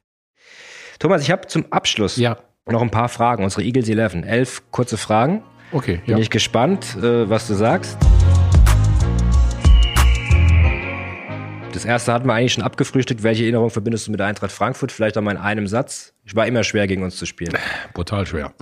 Thomas, 1.00 1.22
ich 1.22 1.32
habe 1.32 1.48
zum 1.48 1.66
Abschluss 1.72 2.18
Ja. 2.18 2.38
noch 2.68 2.82
ein 2.82 2.92
paar 2.92 3.10
Fragen. 3.10 3.44
Unsere 3.44 3.64
Eagles 3.64 3.88
11. 3.90 4.24
Elf 4.26 4.64
kurze 4.72 4.98
Fragen. 4.98 5.44
Okay, 5.72 6.02
Bin 6.08 6.18
ich 6.18 6.30
gespannt, 6.32 6.98
äh, 6.98 7.30
was 7.30 7.48
du 7.48 7.54
sagst. 7.54 7.98
Das 11.74 11.86
erste 11.86 12.12
hatten 12.14 12.28
wir 12.28 12.34
eigentlich 12.34 12.54
schon 12.54 12.64
abgefrühstückt. 12.64 13.24
Welche 13.24 13.44
Erinnerung 13.44 13.70
verbindest 13.70 14.08
du 14.08 14.12
mit 14.12 14.20
der 14.20 14.28
Eintracht 14.28 14.52
Frankfurt? 14.52 14.92
Vielleicht 14.92 15.18
auch 15.18 15.22
mal 15.22 15.32
in 15.32 15.38
einem 15.38 15.68
Satz. 15.68 16.14
Ich 16.26 16.36
war 16.36 16.48
immer 16.48 16.64
schwer, 16.64 16.88
gegen 16.88 17.04
uns 17.04 17.16
zu 17.16 17.26
spielen. 17.26 17.54
brutal 17.94 18.26
schwer. 18.26 18.54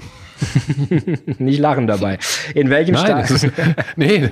Nicht 1.40 1.60
lachen 1.60 1.88
dabei. 1.88 2.20
In 2.54 2.70
welchem 2.70 2.96
Nein, 2.96 3.26
das 3.28 3.40
Stadion? 3.40 3.54
ist, 3.76 3.86
nee, 3.96 4.30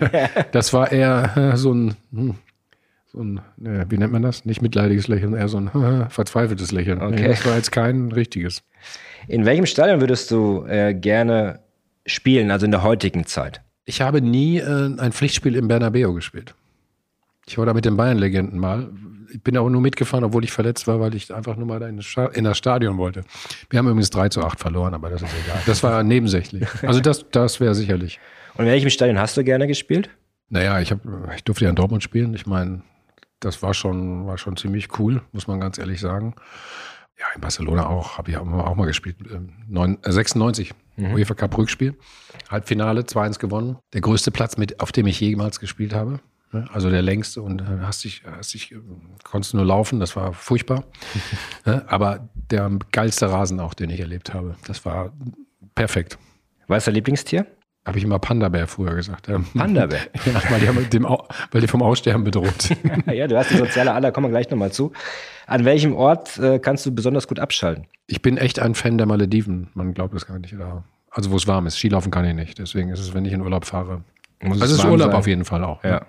das 0.52 0.74
war 0.74 0.92
eher 0.92 1.54
äh, 1.54 1.58
so 1.58 1.74
ein, 1.74 1.96
hm, 2.12 2.36
so 3.06 3.20
ein 3.20 3.42
wie 3.56 3.98
nennt 3.98 4.12
man 4.12 4.22
das? 4.22 4.46
Nicht 4.46 4.62
mitleidiges 4.62 5.08
Lächeln, 5.08 5.34
eher 5.34 5.48
so 5.48 5.58
ein 5.58 5.68
äh, 5.68 6.10
verzweifeltes 6.10 6.72
Lächeln. 6.72 7.02
Okay. 7.02 7.22
Nee, 7.22 7.28
das 7.30 7.46
war 7.46 7.56
jetzt 7.56 7.72
kein 7.72 8.12
richtiges. 8.12 8.62
In 9.28 9.46
welchem 9.46 9.66
Stadion 9.66 10.02
würdest 10.02 10.30
du 10.32 10.66
äh, 10.68 10.94
gerne 10.94 11.62
spielen, 12.06 12.52
also 12.52 12.66
in 12.66 12.72
der 12.72 12.84
heutigen 12.84 13.26
Zeit? 13.26 13.62
Ich 13.86 14.02
habe 14.02 14.22
nie 14.22 14.58
äh, 14.58 14.96
ein 14.98 15.12
Pflichtspiel 15.12 15.56
im 15.56 15.68
Bernabeu 15.68 16.14
gespielt. 16.14 16.56
Ich 17.47 17.58
war 17.58 17.65
da 17.65 17.73
mit 17.73 17.86
den 17.86 17.95
Bayern-Legenden 17.95 18.60
mal. 18.60 18.89
Ich 19.31 19.41
bin 19.41 19.58
aber 19.58 19.69
nur 19.69 19.81
mitgefahren, 19.81 20.23
obwohl 20.23 20.43
ich 20.43 20.51
verletzt 20.51 20.88
war, 20.88 20.99
weil 20.99 21.13
ich 21.13 21.34
einfach 21.34 21.55
nur 21.55 21.67
mal 21.67 21.79
da 21.79 21.88
in 21.88 21.97
das, 21.97 22.15
in 22.34 22.43
das 22.43 22.58
Stadion 22.58 22.97
wollte. 22.97 23.23
Wir 23.69 23.79
haben 23.79 23.88
übrigens 23.88 24.10
3 24.10 24.29
zu 24.29 24.43
8 24.43 24.60
verloren, 24.60 24.93
aber 24.93 25.10
das 25.10 25.21
ist 25.21 25.31
egal. 25.45 25.62
Das 25.65 25.84
war 25.84 26.03
nebensächlich. 26.03 26.67
Also 26.84 27.01
das, 27.01 27.25
das 27.31 27.60
wäre 27.60 27.75
sicherlich. 27.75 28.19
Und 28.55 28.65
in 28.65 28.71
welchem 28.71 28.89
Stadion 28.89 29.19
hast 29.19 29.35
du 29.37 29.43
gerne 29.43 29.67
gespielt? 29.67 30.10
Naja, 30.50 30.79
ich, 30.79 30.91
hab, 30.91 31.00
ich 31.35 31.43
durfte 31.43 31.65
ja 31.65 31.69
in 31.69 31.75
Dortmund 31.75 32.04
spielen. 32.04 32.33
Ich 32.33 32.46
meine, 32.46 32.81
das 33.39 33.62
war 33.62 33.73
schon, 33.73 34.25
war 34.25 34.37
schon 34.37 34.58
ziemlich 34.58 35.00
cool, 35.00 35.21
muss 35.31 35.48
man 35.48 35.60
ganz 35.60 35.77
ehrlich 35.77 36.00
sagen. 36.00 36.35
Ja, 37.19 37.25
in 37.33 37.41
Barcelona 37.41 37.87
auch, 37.87 38.17
habe 38.17 38.31
ich 38.31 38.37
auch 38.37 38.46
mal, 38.46 38.62
auch 38.62 38.85
gespielt. 38.85 39.17
Ähm, 39.31 39.54
neun, 39.67 39.98
äh, 40.04 40.12
96, 40.12 40.73
UEFA 40.98 41.33
Cup 41.33 41.58
Rückspiel. 41.58 41.96
Halbfinale, 42.50 43.02
2-1 43.02 43.39
gewonnen. 43.39 43.77
Der 43.93 44.02
größte 44.02 44.31
Platz, 44.31 44.58
mit, 44.58 44.79
auf 44.79 44.91
dem 44.91 45.08
ich 45.08 45.19
jemals 45.19 45.60
gespielt 45.60 45.93
habe. 45.93 46.19
Ne? 46.56 46.69
also 46.73 46.89
der 46.89 47.01
längste 47.01 47.41
und 47.41 47.62
äh, 47.62 47.65
hast 47.81 48.03
dich, 48.03 48.23
hast 48.25 48.53
dich, 48.53 48.71
äh, 48.71 48.77
konntest 49.23 49.53
nur 49.53 49.65
laufen, 49.65 49.99
das 49.99 50.15
war 50.15 50.33
furchtbar. 50.33 50.83
Ne? 51.65 51.83
Aber 51.87 52.29
der 52.51 52.69
geilste 52.91 53.31
Rasen 53.31 53.60
auch, 53.60 53.73
den 53.73 53.89
ich 53.89 53.99
erlebt 53.99 54.35
habe, 54.35 54.56
das 54.67 54.85
war 54.85 55.12
perfekt. 55.73 56.19
Was 56.67 56.79
ist 56.79 56.87
dein 56.87 56.93
Lieblingstier? 56.93 57.47
Habe 57.85 57.99
ich 57.99 58.03
immer 58.03 58.17
Panda-Bär 58.17 58.67
früher 58.67 58.95
gesagt. 58.95 59.29
Panda-Bär? 59.56 59.99
ja, 60.25 60.51
weil 60.51 60.60
die, 60.60 60.67
haben 60.67 60.89
dem, 60.89 61.03
weil 61.06 61.62
die 61.62 61.67
vom 61.67 61.83
Aussterben 61.83 62.23
bedroht. 62.23 62.69
ja, 63.12 63.27
du 63.27 63.37
hast 63.37 63.51
die 63.51 63.58
soziale 63.58 63.93
Ader, 63.93 64.12
kommen 64.12 64.27
wir 64.27 64.31
gleich 64.31 64.49
nochmal 64.49 64.71
zu. 64.71 64.91
An 65.45 65.65
welchem 65.65 65.95
Ort 65.95 66.37
äh, 66.37 66.58
kannst 66.58 66.85
du 66.85 66.93
besonders 66.93 67.27
gut 67.27 67.39
abschalten? 67.39 67.85
Ich 68.08 68.23
bin 68.23 68.37
echt 68.37 68.60
ein 68.60 68.73
Fan 68.73 68.97
der 68.97 69.06
Malediven. 69.06 69.69
Man 69.75 69.93
glaubt 69.93 70.15
es 70.15 70.25
gar 70.25 70.39
nicht. 70.39 70.56
Also 71.12 71.31
wo 71.31 71.35
es 71.35 71.47
warm 71.47 71.67
ist. 71.67 71.77
Skilaufen 71.77 72.12
kann 72.12 72.25
ich 72.25 72.33
nicht. 72.33 72.58
Deswegen 72.58 72.89
ist 72.89 72.99
es, 72.99 73.13
wenn 73.13 73.25
ich 73.25 73.33
in 73.33 73.41
Urlaub 73.41 73.65
fahre. 73.65 74.03
Muss 74.42 74.62
also 74.62 74.73
es 74.75 74.79
ist 74.79 74.86
Urlaub 74.86 75.08
sein? 75.12 75.15
auf 75.15 75.27
jeden 75.27 75.46
Fall 75.46 75.63
auch. 75.63 75.81
ne? 75.83 75.90
Ja. 75.90 76.06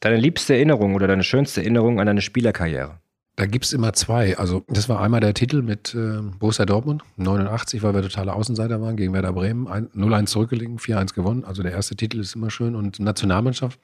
Deine 0.00 0.16
liebste 0.16 0.54
Erinnerung 0.54 0.94
oder 0.94 1.06
deine 1.06 1.22
schönste 1.24 1.60
Erinnerung 1.62 1.98
an 2.00 2.06
deine 2.06 2.20
Spielerkarriere? 2.20 2.98
Da 3.36 3.46
gibt 3.46 3.64
es 3.64 3.72
immer 3.72 3.92
zwei. 3.94 4.38
Also 4.38 4.62
das 4.68 4.88
war 4.88 5.00
einmal 5.00 5.18
der 5.20 5.34
Titel 5.34 5.62
mit 5.62 5.94
äh, 5.94 6.20
Borussia 6.38 6.66
Dortmund, 6.66 7.02
89, 7.16 7.82
weil 7.82 7.92
wir 7.94 8.02
totale 8.02 8.32
Außenseiter 8.32 8.80
waren, 8.80 8.96
gegen 8.96 9.12
Werder 9.12 9.32
Bremen, 9.32 9.66
ein- 9.66 9.88
0-1 9.88 10.26
zurückgelegen, 10.26 10.78
4-1 10.78 11.14
gewonnen. 11.14 11.44
Also 11.44 11.62
der 11.62 11.72
erste 11.72 11.96
Titel 11.96 12.20
ist 12.20 12.36
immer 12.36 12.50
schön. 12.50 12.76
Und 12.76 13.00
Nationalmannschaft 13.00 13.80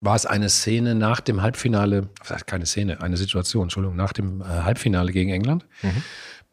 war 0.00 0.14
es 0.16 0.24
eine 0.26 0.48
Szene 0.48 0.94
nach 0.94 1.20
dem 1.20 1.42
Halbfinale, 1.42 2.08
keine 2.46 2.64
Szene, 2.64 3.02
eine 3.02 3.16
Situation, 3.18 3.64
Entschuldigung, 3.64 3.96
nach 3.96 4.12
dem 4.14 4.40
äh, 4.40 4.44
Halbfinale 4.44 5.12
gegen 5.12 5.30
England. 5.30 5.66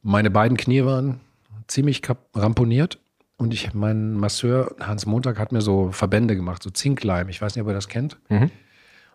Meine 0.01 0.29
beiden 0.29 0.57
Knie 0.57 0.83
waren 0.83 1.21
ziemlich 1.67 2.01
ramponiert. 2.35 2.99
Und 3.37 3.53
ich, 3.53 3.73
mein 3.73 4.13
Masseur 4.13 4.75
Hans 4.79 5.05
Montag 5.05 5.37
hat 5.39 5.51
mir 5.51 5.61
so 5.61 5.91
Verbände 5.91 6.35
gemacht, 6.35 6.63
so 6.63 6.69
Zinkleim. 6.69 7.27
Ich 7.29 7.41
weiß 7.41 7.55
nicht, 7.55 7.63
ob 7.63 7.67
ihr 7.69 7.73
das 7.73 7.87
kennt. 7.89 8.17
Mhm. 8.29 8.49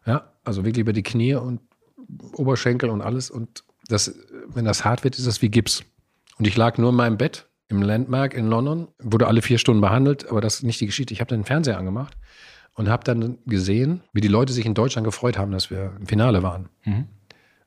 Ja, 0.07 0.31
also 0.45 0.65
wirklich 0.65 0.81
über 0.83 0.93
die 0.93 1.03
Knie 1.03 1.35
und 1.35 1.61
Oberschenkel 2.35 2.91
und 2.91 3.01
alles. 3.01 3.31
Und 3.31 3.65
das, 3.89 4.15
wenn 4.49 4.65
das 4.65 4.85
hart 4.85 5.05
wird, 5.05 5.17
ist 5.19 5.27
das 5.27 5.41
wie 5.43 5.49
Gips. 5.51 5.85
Und 6.39 6.47
ich 6.47 6.57
lag 6.57 6.77
nur 6.79 6.91
in 6.91 6.97
meinem 6.97 7.17
Bett 7.17 7.47
im 7.69 7.83
Landmark 7.83 8.35
in 8.35 8.47
London, 8.49 8.89
wurde 8.99 9.27
alle 9.29 9.43
vier 9.43 9.59
Stunden 9.59 9.81
behandelt, 9.81 10.29
aber 10.29 10.41
das 10.41 10.57
ist 10.57 10.63
nicht 10.65 10.81
die 10.81 10.87
Geschichte. 10.87 11.15
Ich 11.15 11.21
habe 11.21 11.29
dann 11.29 11.41
den 11.41 11.47
Fernseher 11.47 11.79
angemacht 11.79 12.17
und 12.75 12.89
habe 12.89 13.05
dann 13.05 13.39
gesehen, 13.47 14.03
wie 14.13 14.21
die 14.21 14.29
Leute 14.29 14.53
sich 14.53 14.67
in 14.67 14.75
Deutschland 14.75 15.05
gefreut 15.05 15.39
haben, 15.39 15.53
dass 15.53 15.71
wir 15.71 15.93
im 16.01 16.07
Finale 16.07 16.43
waren. 16.43 16.69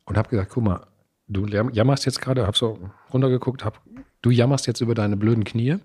Und 0.05 0.17
habe 0.17 0.27
gesagt, 0.29 0.51
guck 0.51 0.63
mal, 0.63 0.85
du 1.27 1.45
jam- 1.47 1.71
jammerst 1.71 2.05
jetzt 2.05 2.19
gerade, 2.21 2.45
habe 2.45 2.57
so 2.57 2.77
runtergeguckt, 3.13 3.63
hab, 3.63 3.79
du 4.21 4.29
jammerst 4.29 4.67
jetzt 4.67 4.81
über 4.81 4.93
deine 4.93 5.15
blöden 5.15 5.45
Knie, 5.45 5.77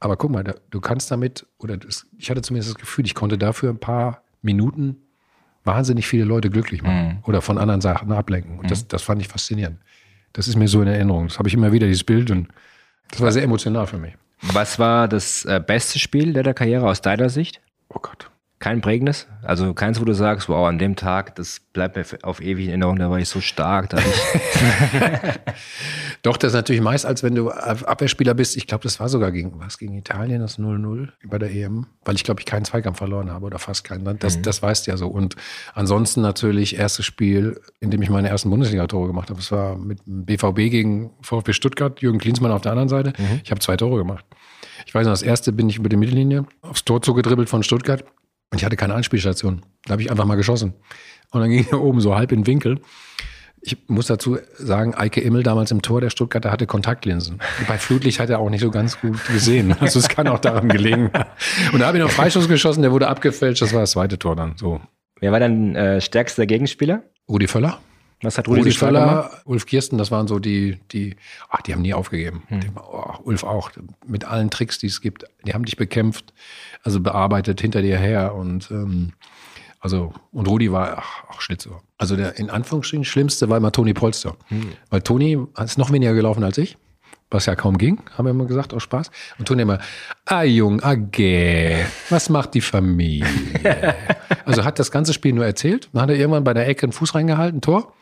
aber 0.00 0.16
guck 0.16 0.30
mal, 0.30 0.44
da, 0.44 0.54
du 0.70 0.80
kannst 0.80 1.10
damit, 1.10 1.46
oder 1.58 1.76
das, 1.76 2.06
ich 2.18 2.30
hatte 2.30 2.42
zumindest 2.42 2.74
das 2.74 2.80
Gefühl, 2.80 3.06
ich 3.06 3.14
konnte 3.14 3.38
dafür 3.38 3.70
ein 3.70 3.78
paar 3.78 4.22
Minuten 4.42 4.96
wahnsinnig 5.64 6.06
viele 6.06 6.24
Leute 6.24 6.50
glücklich 6.50 6.82
machen 6.82 7.20
oder 7.24 7.40
von 7.40 7.58
anderen 7.58 7.80
Sachen 7.80 8.10
ablenken. 8.12 8.58
Und 8.58 8.70
das, 8.70 8.88
das 8.88 9.02
fand 9.02 9.20
ich 9.20 9.28
faszinierend. 9.28 9.78
Das 10.32 10.48
ist 10.48 10.56
mir 10.56 10.66
so 10.68 10.82
in 10.82 10.88
Erinnerung. 10.88 11.28
Das 11.28 11.38
habe 11.38 11.48
ich 11.48 11.54
immer 11.54 11.72
wieder, 11.72 11.86
dieses 11.86 12.04
Bild. 12.04 12.30
Und 12.30 12.48
das 13.10 13.20
war 13.20 13.30
sehr 13.30 13.42
emotional 13.42 13.86
für 13.86 13.98
mich. 13.98 14.14
Was 14.40 14.78
war 14.78 15.06
das 15.06 15.44
äh, 15.44 15.62
beste 15.64 15.98
Spiel 15.98 16.32
der 16.32 16.52
Karriere 16.54 16.88
aus 16.88 17.00
deiner 17.00 17.28
Sicht? 17.28 17.60
Oh 17.88 18.00
Gott. 18.00 18.30
Kein 18.62 18.80
prägendes? 18.80 19.26
Also 19.42 19.74
keins, 19.74 20.00
wo 20.00 20.04
du 20.04 20.14
sagst, 20.14 20.48
wow, 20.48 20.68
an 20.68 20.78
dem 20.78 20.94
Tag, 20.94 21.34
das 21.34 21.58
bleibt 21.72 21.96
mir 21.96 22.04
auf 22.22 22.40
ewig 22.40 22.66
in 22.66 22.70
Erinnerung, 22.70 22.96
da 22.96 23.10
war 23.10 23.18
ich 23.18 23.28
so 23.28 23.40
stark. 23.40 23.90
Da 23.90 23.98
Doch, 26.22 26.36
das 26.36 26.52
ist 26.52 26.54
natürlich 26.54 26.80
meist, 26.80 27.04
als 27.04 27.24
wenn 27.24 27.34
du 27.34 27.50
Ab- 27.50 27.82
Abwehrspieler 27.88 28.34
bist. 28.34 28.56
Ich 28.56 28.68
glaube, 28.68 28.84
das 28.84 29.00
war 29.00 29.08
sogar 29.08 29.32
gegen, 29.32 29.58
was, 29.58 29.78
gegen 29.78 29.94
Italien, 29.94 30.40
das 30.40 30.58
0-0 30.58 31.08
bei 31.26 31.38
der 31.38 31.50
EM, 31.50 31.86
weil 32.04 32.14
ich 32.14 32.22
glaube, 32.22 32.40
ich 32.40 32.46
keinen 32.46 32.64
Zweikampf 32.64 32.98
verloren 32.98 33.32
habe 33.32 33.46
oder 33.46 33.58
fast 33.58 33.82
keinen. 33.82 34.18
Das, 34.20 34.40
das 34.40 34.62
weißt 34.62 34.86
du 34.86 34.92
ja 34.92 34.96
so. 34.96 35.08
Und 35.08 35.34
ansonsten 35.74 36.20
natürlich 36.20 36.78
erstes 36.78 37.04
Spiel, 37.04 37.60
in 37.80 37.90
dem 37.90 38.00
ich 38.00 38.10
meine 38.10 38.28
ersten 38.28 38.48
Bundesliga-Tore 38.50 39.08
gemacht 39.08 39.28
habe. 39.30 39.40
Das 39.40 39.50
war 39.50 39.76
mit 39.76 40.06
dem 40.06 40.24
BVB 40.24 40.70
gegen 40.70 41.10
VfB 41.22 41.52
Stuttgart, 41.52 42.00
Jürgen 42.00 42.20
Klinsmann 42.20 42.52
auf 42.52 42.62
der 42.62 42.70
anderen 42.72 42.88
Seite. 42.88 43.12
Ich 43.42 43.50
habe 43.50 43.60
zwei 43.60 43.76
Tore 43.76 43.98
gemacht. 43.98 44.24
Ich 44.86 44.94
weiß 44.94 45.04
noch, 45.06 45.12
das 45.12 45.22
erste 45.22 45.52
bin 45.52 45.68
ich 45.68 45.78
über 45.78 45.88
die 45.88 45.96
Mittellinie 45.96 46.44
aufs 46.60 46.84
Tor 46.84 47.02
zugedribbelt 47.02 47.48
von 47.48 47.64
Stuttgart 47.64 48.04
und 48.52 48.58
ich 48.58 48.64
hatte 48.64 48.76
keine 48.76 48.94
Anspielstation. 48.94 49.62
Da 49.86 49.92
habe 49.92 50.02
ich 50.02 50.10
einfach 50.10 50.26
mal 50.26 50.36
geschossen. 50.36 50.74
Und 51.30 51.40
dann 51.40 51.50
ging 51.50 51.66
er 51.70 51.80
oben 51.82 52.00
so 52.00 52.14
halb 52.14 52.30
in 52.32 52.42
den 52.42 52.46
Winkel. 52.46 52.80
Ich 53.62 53.78
muss 53.88 54.08
dazu 54.08 54.38
sagen, 54.54 54.94
Eike 54.94 55.20
Immel 55.20 55.42
damals 55.42 55.70
im 55.70 55.82
Tor 55.82 56.00
der 56.00 56.10
Stuttgarter 56.10 56.50
hatte 56.50 56.66
Kontaktlinsen. 56.66 57.40
Bei 57.68 57.78
Flutlicht 57.78 58.18
hat 58.18 58.28
er 58.28 58.40
auch 58.40 58.50
nicht 58.50 58.60
so 58.60 58.70
ganz 58.70 59.00
gut 59.00 59.24
gesehen. 59.28 59.74
Also 59.80 60.00
es 60.00 60.08
kann 60.08 60.26
auch 60.28 60.40
daran 60.40 60.68
gelegen. 60.68 61.10
Und 61.72 61.80
da 61.80 61.86
habe 61.86 61.96
ich 61.96 62.02
noch 62.02 62.10
einen 62.10 62.16
Freischuss 62.16 62.48
geschossen, 62.48 62.82
der 62.82 62.92
wurde 62.92 63.08
abgefälscht. 63.08 63.62
Das 63.62 63.72
war 63.72 63.80
das 63.80 63.92
zweite 63.92 64.18
Tor 64.18 64.36
dann. 64.36 64.54
So. 64.56 64.80
wer 65.20 65.32
war 65.32 65.40
dein 65.40 65.76
äh, 65.76 66.00
stärkster 66.00 66.44
Gegenspieler? 66.44 67.04
Rudi 67.28 67.46
Völler. 67.46 67.78
Was 68.22 68.38
hat 68.38 68.48
Rudi, 68.48 68.60
Rudi? 68.60 68.72
Völler, 68.72 69.30
Ulf 69.44 69.66
Kirsten, 69.66 69.98
das 69.98 70.10
waren 70.10 70.28
so 70.28 70.38
die, 70.38 70.78
die, 70.92 71.16
ach, 71.50 71.60
die 71.62 71.72
haben 71.72 71.82
nie 71.82 71.92
aufgegeben. 71.92 72.44
Die, 72.50 72.70
oh, 72.76 73.14
Ulf 73.24 73.42
auch, 73.42 73.70
mit 74.06 74.24
allen 74.24 74.50
Tricks, 74.50 74.78
die 74.78 74.86
es 74.86 75.00
gibt. 75.00 75.24
Die 75.44 75.54
haben 75.54 75.64
dich 75.64 75.76
bekämpft, 75.76 76.32
also 76.82 77.00
bearbeitet 77.00 77.60
hinter 77.60 77.82
dir 77.82 77.98
her 77.98 78.34
und 78.34 78.70
ähm, 78.70 79.12
also 79.80 80.12
und 80.30 80.46
Rudi 80.46 80.70
war 80.70 80.98
ach, 80.98 81.24
auch 81.28 81.40
Schlitzohr. 81.40 81.82
Also 81.98 82.14
der 82.16 82.38
in 82.38 82.50
Anführungsstrichen 82.50 83.04
schlimmste 83.04 83.48
war 83.48 83.56
immer 83.56 83.72
Toni 83.72 83.92
Polster, 83.92 84.36
weil 84.90 85.02
Toni 85.02 85.38
ist 85.62 85.78
noch 85.78 85.90
weniger 85.90 86.14
gelaufen 86.14 86.44
als 86.44 86.56
ich. 86.58 86.76
Was 87.32 87.46
ja 87.46 87.56
kaum 87.56 87.78
ging, 87.78 87.98
haben 88.16 88.26
wir 88.26 88.30
immer 88.30 88.44
gesagt, 88.44 88.74
aus 88.74 88.82
Spaß. 88.82 89.10
Und 89.38 89.48
Toni 89.48 89.62
immer, 89.62 89.78
ah 90.26 90.42
Jung, 90.42 90.82
ah 90.82 90.94
gäh, 90.94 91.82
was 92.10 92.28
macht 92.28 92.52
die 92.52 92.60
Familie? 92.60 93.26
also 94.44 94.64
hat 94.64 94.78
das 94.78 94.90
ganze 94.90 95.14
Spiel 95.14 95.32
nur 95.32 95.46
erzählt. 95.46 95.88
Dann 95.94 96.02
hat 96.02 96.10
er 96.10 96.16
irgendwann 96.16 96.44
bei 96.44 96.52
der 96.52 96.68
Ecke 96.68 96.82
einen 96.82 96.92
Fuß 96.92 97.14
reingehalten, 97.14 97.62
Tor. 97.62 97.94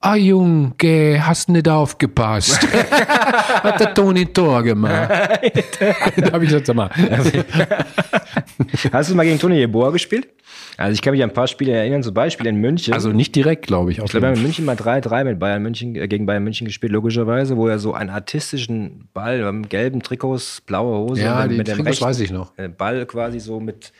Ah, 0.00 0.14
Junge, 0.14 1.20
hast 1.26 1.48
nicht 1.48 1.68
aufgepasst. 1.68 2.60
Hat 2.72 3.80
der 3.80 3.94
Toni 3.94 4.26
Tor 4.26 4.62
gemacht. 4.62 5.08
da 6.16 6.32
habe 6.32 6.44
ich 6.44 6.50
gesagt, 6.50 6.66
sag 6.66 6.76
mal. 6.76 6.90
Hast 8.92 9.10
du 9.10 9.14
mal 9.14 9.24
gegen 9.24 9.38
Toni 9.38 9.56
Jeboa 9.56 9.90
gespielt? 9.90 10.28
Also 10.76 10.92
ich 10.92 11.00
kann 11.00 11.12
mich 11.12 11.22
an 11.22 11.30
ein 11.30 11.34
paar 11.34 11.48
Spiele 11.48 11.72
erinnern, 11.72 12.02
zum 12.02 12.12
Beispiel 12.12 12.46
in 12.46 12.56
München. 12.56 12.92
Also 12.92 13.10
nicht 13.10 13.34
direkt, 13.34 13.66
glaube 13.66 13.90
ich. 13.90 13.98
ich 13.98 14.04
glaube, 14.04 14.22
wir 14.22 14.28
haben 14.28 14.36
in 14.36 14.42
München 14.42 14.64
mal 14.66 14.76
3-3 14.76 15.24
mit 15.24 15.38
Bayern 15.38 15.62
München, 15.62 15.96
äh, 15.96 16.06
gegen 16.06 16.26
Bayern 16.26 16.44
München 16.44 16.66
gespielt, 16.66 16.92
logischerweise, 16.92 17.56
wo 17.56 17.66
er 17.66 17.78
so 17.78 17.94
einen 17.94 18.10
artistischen 18.10 19.08
Ball, 19.14 19.50
mit 19.52 19.70
gelben 19.70 20.02
Trikots, 20.02 20.60
blaue 20.66 20.98
Hose, 20.98 21.22
ja, 21.22 21.46
mit, 21.46 21.56
mit 21.56 21.68
dem 21.68 21.76
Trikots 21.76 21.88
rechten 21.88 22.04
weiß 22.04 22.20
ich 22.20 22.30
noch. 22.30 22.56
äh, 22.58 22.68
Ball 22.68 23.06
quasi 23.06 23.40
so 23.40 23.60
mit 23.60 23.92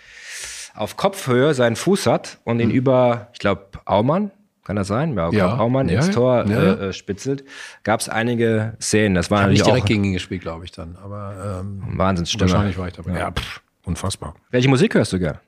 auf 0.74 0.96
Kopfhöhe 0.98 1.54
seinen 1.54 1.76
Fuß 1.76 2.06
hat 2.06 2.38
und 2.44 2.60
ihn 2.60 2.70
über, 2.70 3.28
ich 3.32 3.38
glaube, 3.38 3.66
Aumann, 3.86 4.30
kann 4.66 4.76
das 4.76 4.88
sein? 4.88 5.14
Ja, 5.16 5.28
Mhm. 5.28 5.32
Ja. 5.36 5.46
ja. 5.46 5.56
Aumann 5.58 5.88
Ja, 5.88 5.96
ins. 5.96 6.10
Tor 6.10 6.44
Ja. 6.46 6.58
Äh, 6.62 6.88
äh, 6.88 6.92
spitzelt. 6.92 7.44
Gab 7.84 8.00
es 8.00 8.08
einige 8.08 8.74
Szenen. 8.80 9.14
Das 9.14 9.30
war 9.30 9.46
nicht 9.46 9.64
direkt 9.64 9.84
auch 9.84 9.86
gegen 9.86 10.04
ihn 10.04 10.12
gespielt, 10.12 10.42
glaube 10.42 10.64
ich 10.64 10.72
dann. 10.72 10.96
Aber 11.02 11.60
ähm, 11.62 11.82
Wahnsinnsstimme. 11.96 12.50
wahrscheinlich 12.50 12.76
war 12.78 12.88
ich 12.88 12.94
dabei. 12.94 13.18
Ja, 13.18 13.30
pff, 13.30 13.60
unfassbar. 13.84 14.34
Welche 14.50 14.68
Musik 14.68 14.94
hörst 14.94 15.12
du 15.12 15.18
gern? 15.18 15.38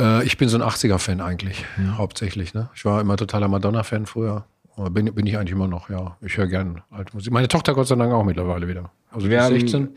Äh, 0.00 0.24
ich 0.24 0.36
bin 0.36 0.48
so 0.48 0.58
ein 0.58 0.62
80er-Fan 0.62 1.20
eigentlich, 1.20 1.64
hauptsächlich. 1.96 2.52
Ne? 2.52 2.68
Ich 2.74 2.84
war 2.84 3.00
immer 3.00 3.16
totaler 3.16 3.48
Madonna-Fan 3.48 4.06
früher. 4.06 4.44
Bin, 4.90 5.14
bin 5.14 5.24
ich 5.24 5.38
eigentlich 5.38 5.52
immer 5.52 5.68
noch, 5.68 5.88
ja. 5.88 6.16
Ich 6.20 6.36
höre 6.36 6.48
gern 6.48 6.82
alte 6.90 7.14
Musik. 7.14 7.32
Meine 7.32 7.46
Tochter 7.46 7.74
Gott 7.74 7.86
sei 7.86 7.94
Dank 7.94 8.12
auch 8.12 8.24
mittlerweile 8.24 8.66
wieder. 8.66 8.90
Also 9.12 9.30
Wir 9.30 9.40
haben- 9.40 9.54
16. 9.56 9.90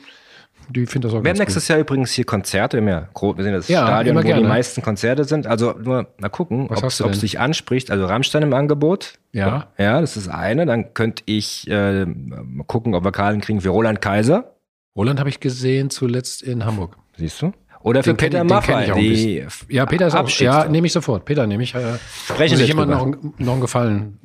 Die 0.70 0.86
findet 0.86 1.12
das 1.12 1.18
auch 1.18 1.24
Wir 1.24 1.30
haben 1.32 1.38
nächstes 1.38 1.68
Jahr 1.68 1.80
übrigens 1.80 2.12
hier 2.12 2.26
Konzerte. 2.26 2.82
Wir, 2.86 2.92
ja, 2.92 3.08
wir 3.38 3.44
sind 3.44 3.54
das 3.54 3.68
Ja, 3.68 3.88
Stadion, 3.88 4.16
wo 4.18 4.22
die 4.22 4.28
gerne. 4.28 4.48
meisten 4.48 4.82
Konzerte 4.82 5.24
sind. 5.24 5.48
Also 5.48 5.74
nur 5.82 6.08
mal 6.20 6.30
gucken, 6.30 6.68
ob 6.70 6.84
es 6.84 6.98
denn? 6.98 7.14
sich 7.14 7.40
anspricht. 7.40 7.90
Also 7.92 8.06
Rammstein 8.06 8.44
im 8.44 8.54
Angebot. 8.54 9.14
Ja. 9.32 9.68
Ja, 9.78 10.02
das 10.02 10.18
ist 10.18 10.28
eine. 10.28 10.66
Dann 10.66 10.94
könnte 10.94 11.24
ich 11.26 11.68
äh, 11.70 12.06
mal 12.06 12.64
gucken, 12.66 12.96
ob 12.96 13.04
wir 13.04 13.12
Karten 13.12 13.42
kriegen 13.42 13.62
für 13.62 13.70
Roland 13.70 14.02
Kaiser. 14.02 14.56
Roland 14.96 15.20
habe 15.20 15.30
ich 15.30 15.40
gesehen 15.40 15.90
zuletzt 15.90 16.42
in 16.42 16.66
Hamburg. 16.66 16.98
Siehst 17.16 17.42
du? 17.42 17.54
Oder 17.82 18.04
für 18.04 18.10
Den 18.14 18.18
Peter 18.18 18.40
kenn 18.40 18.48
Maffay. 18.48 18.92
Die 19.00 19.46
Ja, 19.70 19.86
Peter 19.86 20.08
ist 20.08 20.16
auch. 20.16 20.28
Ja, 20.40 20.68
nehme 20.68 20.88
ich 20.88 20.94
sofort. 20.94 21.24
Peter 21.24 21.48
nehme 21.48 21.64
ich. 21.64 21.74
Äh, 21.76 21.80
Sprechen 22.26 22.54
muss 22.54 22.60
wir 22.60 22.66
ich 22.66 22.72
immer 22.72 22.86
drüber. 22.86 23.06
noch, 23.06 23.40
noch 23.40 23.52
einen 23.54 23.62
Gefallen 23.62 24.18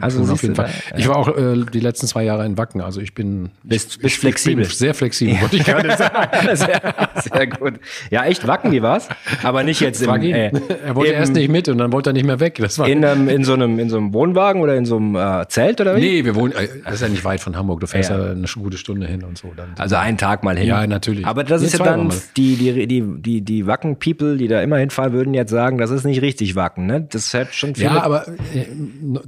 Also 0.00 0.22
auf 0.32 0.42
jeden 0.42 0.54
Fall. 0.54 0.70
da, 0.92 0.96
Ich 0.98 1.08
war 1.08 1.16
auch 1.16 1.28
äh, 1.36 1.64
die 1.72 1.80
letzten 1.80 2.06
zwei 2.06 2.24
Jahre 2.24 2.46
in 2.46 2.56
Wacken, 2.56 2.80
also 2.80 3.00
ich 3.00 3.14
bin 3.14 3.50
Bist- 3.62 3.96
ich, 3.96 3.98
bist 3.98 4.14
ich, 4.14 4.20
flexibel. 4.20 4.64
Bin 4.64 4.72
sehr 4.74 4.94
flexibel, 4.94 5.40
wollte 5.40 5.56
ich 5.56 5.64
gerade 5.64 5.96
sagen. 5.96 6.30
sehr, 6.56 6.80
sehr 7.16 7.46
gut. 7.48 7.74
Ja, 8.10 8.24
echt 8.24 8.46
Wacken, 8.46 8.72
wie 8.72 8.82
war's? 8.82 9.08
Aber 9.42 9.62
nicht 9.62 9.80
jetzt 9.80 10.02
im, 10.02 10.14
ihn. 10.22 10.34
äh, 10.34 10.52
er 10.86 10.94
wollte 10.96 11.12
im- 11.12 11.18
erst 11.18 11.34
nicht 11.34 11.50
mit 11.50 11.68
und 11.68 11.78
dann 11.78 11.92
wollte 11.92 12.10
er 12.10 12.12
nicht 12.12 12.24
mehr 12.26 12.40
weg. 12.40 12.56
Das 12.60 12.78
war 12.78 12.88
in, 12.88 13.04
einem, 13.04 13.28
in, 13.28 13.44
so 13.44 13.52
einem, 13.54 13.78
in 13.78 13.90
so 13.90 13.96
einem 13.96 14.12
Wohnwagen 14.14 14.62
oder 14.62 14.76
in 14.76 14.84
so 14.86 14.96
einem 14.96 15.16
äh, 15.16 15.46
Zelt 15.48 15.80
oder 15.80 15.96
wie? 15.96 16.00
nee, 16.00 16.24
wir 16.24 16.34
wohnen. 16.34 16.52
äh, 16.52 16.68
Das 16.84 16.94
ist 16.94 17.02
ja 17.02 17.08
nicht 17.08 17.24
weit 17.24 17.40
von 17.40 17.56
Hamburg. 17.56 17.80
Du 17.80 17.86
fährst 17.86 18.10
Ja. 18.10 18.18
ja, 18.18 18.30
eine 18.32 18.46
gute 18.46 18.78
Stunde 18.78 19.06
hin 19.06 19.22
und 19.24 19.38
so. 19.38 19.52
Dann, 19.56 19.74
Also 19.78 19.96
einen 19.96 20.18
Tag 20.18 20.44
mal 20.44 20.56
hin. 20.56 20.68
Ja, 20.68 20.86
natürlich. 20.86 21.26
Aber 21.26 21.44
das 21.44 21.60
Nee, 21.60 21.66
ist 21.68 21.78
ja 21.78 21.84
dann, 21.84 22.10
die, 22.36 22.56
die, 22.56 22.86
die, 22.86 23.02
die, 23.20 23.40
die 23.42 23.66
Wacken-People, 23.66 24.36
die 24.36 24.48
da 24.48 24.62
immer 24.62 24.78
hinfahren, 24.78 25.12
würden 25.12 25.34
jetzt 25.34 25.50
sagen, 25.50 25.78
das 25.78 25.90
ist 25.90 26.04
nicht 26.04 26.22
richtig 26.22 26.54
Wacken, 26.54 26.86
ne? 26.86 27.06
Das 27.10 27.32
hat 27.34 27.54
schon 27.54 27.74
viel. 27.74 27.84
Ja, 27.84 28.02
aber 28.02 28.28
äh, 28.28 28.66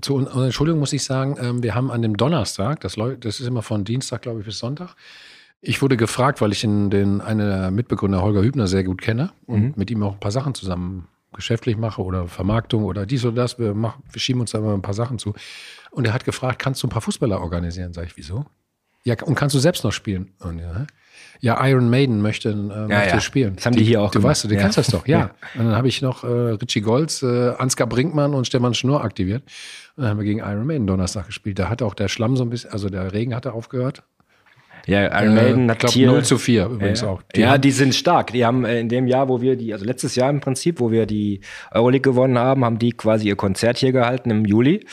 zu 0.01 0.27
unserer 0.33 0.47
Entschuldigung 0.47 0.81
muss 0.81 0.93
ich 0.93 1.05
sagen, 1.05 1.37
ähm, 1.41 1.63
wir 1.63 1.75
haben 1.75 1.91
an 1.91 2.03
dem 2.03 2.17
Donnerstag, 2.17 2.81
das, 2.81 2.97
das 3.21 3.41
ist 3.41 3.47
immer 3.47 3.63
von 3.63 3.85
Dienstag, 3.85 4.23
glaube 4.23 4.41
ich, 4.41 4.47
bis 4.47 4.59
Sonntag. 4.59 4.95
Ich 5.61 5.81
wurde 5.81 5.97
gefragt, 5.97 6.41
weil 6.41 6.51
ich 6.53 6.61
den, 6.63 6.91
den 6.91 7.21
einen 7.21 7.47
der 7.49 7.71
Mitbegründer 7.71 8.21
Holger 8.23 8.43
Hübner 8.43 8.67
sehr 8.67 8.83
gut 8.85 9.01
kenne 9.01 9.31
und 9.47 9.61
Mhm. 9.63 9.73
mit 9.77 9.91
ihm 9.91 10.03
auch 10.03 10.15
ein 10.15 10.21
paar 10.21 10.33
Sachen 10.33 10.55
zusammen 10.55 11.07
geschäftlich 11.35 11.77
mache 11.79 12.03
oder 12.03 12.27
Vermarktung 12.27 12.85
oder 12.85 13.07
dies 13.07 13.25
oder 13.25 13.37
das. 13.37 13.59
Wir, 13.59 13.73
machen, 13.73 14.03
wir 14.11 14.21
schieben 14.21 14.41
uns 14.41 14.51
da 14.51 14.59
immer 14.59 14.75
ein 14.75 14.83
paar 14.83 14.93
Sachen 14.93 15.19
zu. 15.19 15.35
Und 15.91 16.07
er 16.07 16.13
hat 16.13 16.25
gefragt, 16.25 16.59
kannst 16.59 16.83
du 16.83 16.89
ein 16.89 16.91
paar 16.91 17.01
Fußballer 17.01 17.41
organisieren? 17.41 17.93
Sag 17.93 18.07
ich, 18.07 18.17
wieso? 18.17 18.45
Ja, 19.05 19.17
und 19.25 19.35
kannst 19.35 19.55
du 19.55 19.59
selbst 19.59 19.85
noch 19.85 19.93
spielen? 19.93 20.31
Und 20.41 20.59
ja, 20.61 20.87
ja 21.41 21.67
Iron 21.67 21.91
Maiden 21.91 22.21
möchte, 22.23 22.51
äh, 22.51 22.55
möchte 22.55 22.89
ja. 22.89 23.21
spielen. 23.21 23.57
Das 23.57 23.67
haben 23.67 23.75
die, 23.77 23.85
hier 23.85 24.01
auch 24.01 24.11
Du 24.11 24.19
gemacht. 24.21 24.31
weißt, 24.31 24.45
du, 24.45 24.49
du 24.49 24.55
Ja. 24.55 24.61
kannst 24.63 24.79
das 24.79 24.87
doch, 24.89 25.07
ja. 25.09 25.31
Und 25.55 25.67
dann 25.67 25.75
habe 25.77 25.89
ich 25.89 26.03
noch 26.03 26.23
äh, 26.25 26.27
Richie 26.29 26.81
Golds, 26.83 27.23
äh, 27.23 27.51
Ansgar 27.59 27.87
Brinkmann 27.89 28.35
und 28.35 28.47
Stefan 28.47 28.75
Schnurr 28.75 29.03
aktiviert. 29.03 29.43
Und 29.97 30.03
dann 30.05 30.11
haben 30.11 30.19
wir 30.19 30.25
gegen 30.25 30.39
Iron 30.39 30.67
Maiden 30.67 30.87
Donnerstag 30.87 31.27
gespielt. 31.27 31.59
Da 31.59 31.69
hat 31.69 31.83
auch 31.83 31.95
der 31.95 32.09
Schlamm 32.09 32.37
so 32.37 32.45
ein 32.45 32.51
bisschen, 32.51 32.71
also 32.73 32.89
der 32.89 33.13
Regen 33.13 33.35
hatte 33.35 33.53
aufgehört. 33.53 34.05
Ja, 34.87 35.23
Iron 35.23 35.35
Maiden 35.35 35.69
äh, 35.69 35.73
hat 35.73 35.77
ich 35.77 35.79
glaube 35.81 35.93
hier 35.95 36.07
0 36.09 36.25
zu 36.25 36.39
4 36.39 36.67
übrigens 36.67 37.01
ja. 37.03 37.09
auch. 37.09 37.23
ja, 37.37 37.51
haben- 37.51 37.61
die 37.61 37.71
sind 37.71 37.95
stark. 37.95 38.33
Die 38.33 38.45
haben 38.45 38.65
äh, 38.65 38.81
in 38.81 38.89
dem 38.89 39.07
Jahr, 39.07 39.29
wo 39.29 39.41
wir 39.41 39.57
die, 39.57 39.73
also 39.73 39.85
letztes 39.85 40.17
Jahr 40.17 40.29
im 40.31 40.41
Prinzip, 40.41 40.81
wo 40.81 40.91
wir 40.91 41.07
die 41.07 41.41
Euroleague 41.71 42.03
gewonnen 42.13 42.39
haben, 42.39 42.65
haben 42.65 42.79
die 42.79 42.93
quasi 42.93 43.29
ihr 43.29 43.37
Konzert 43.37 43.79
hier 43.79 43.93
gehalten 43.93 44.31
im 44.31 44.45
Juli. 44.45 44.85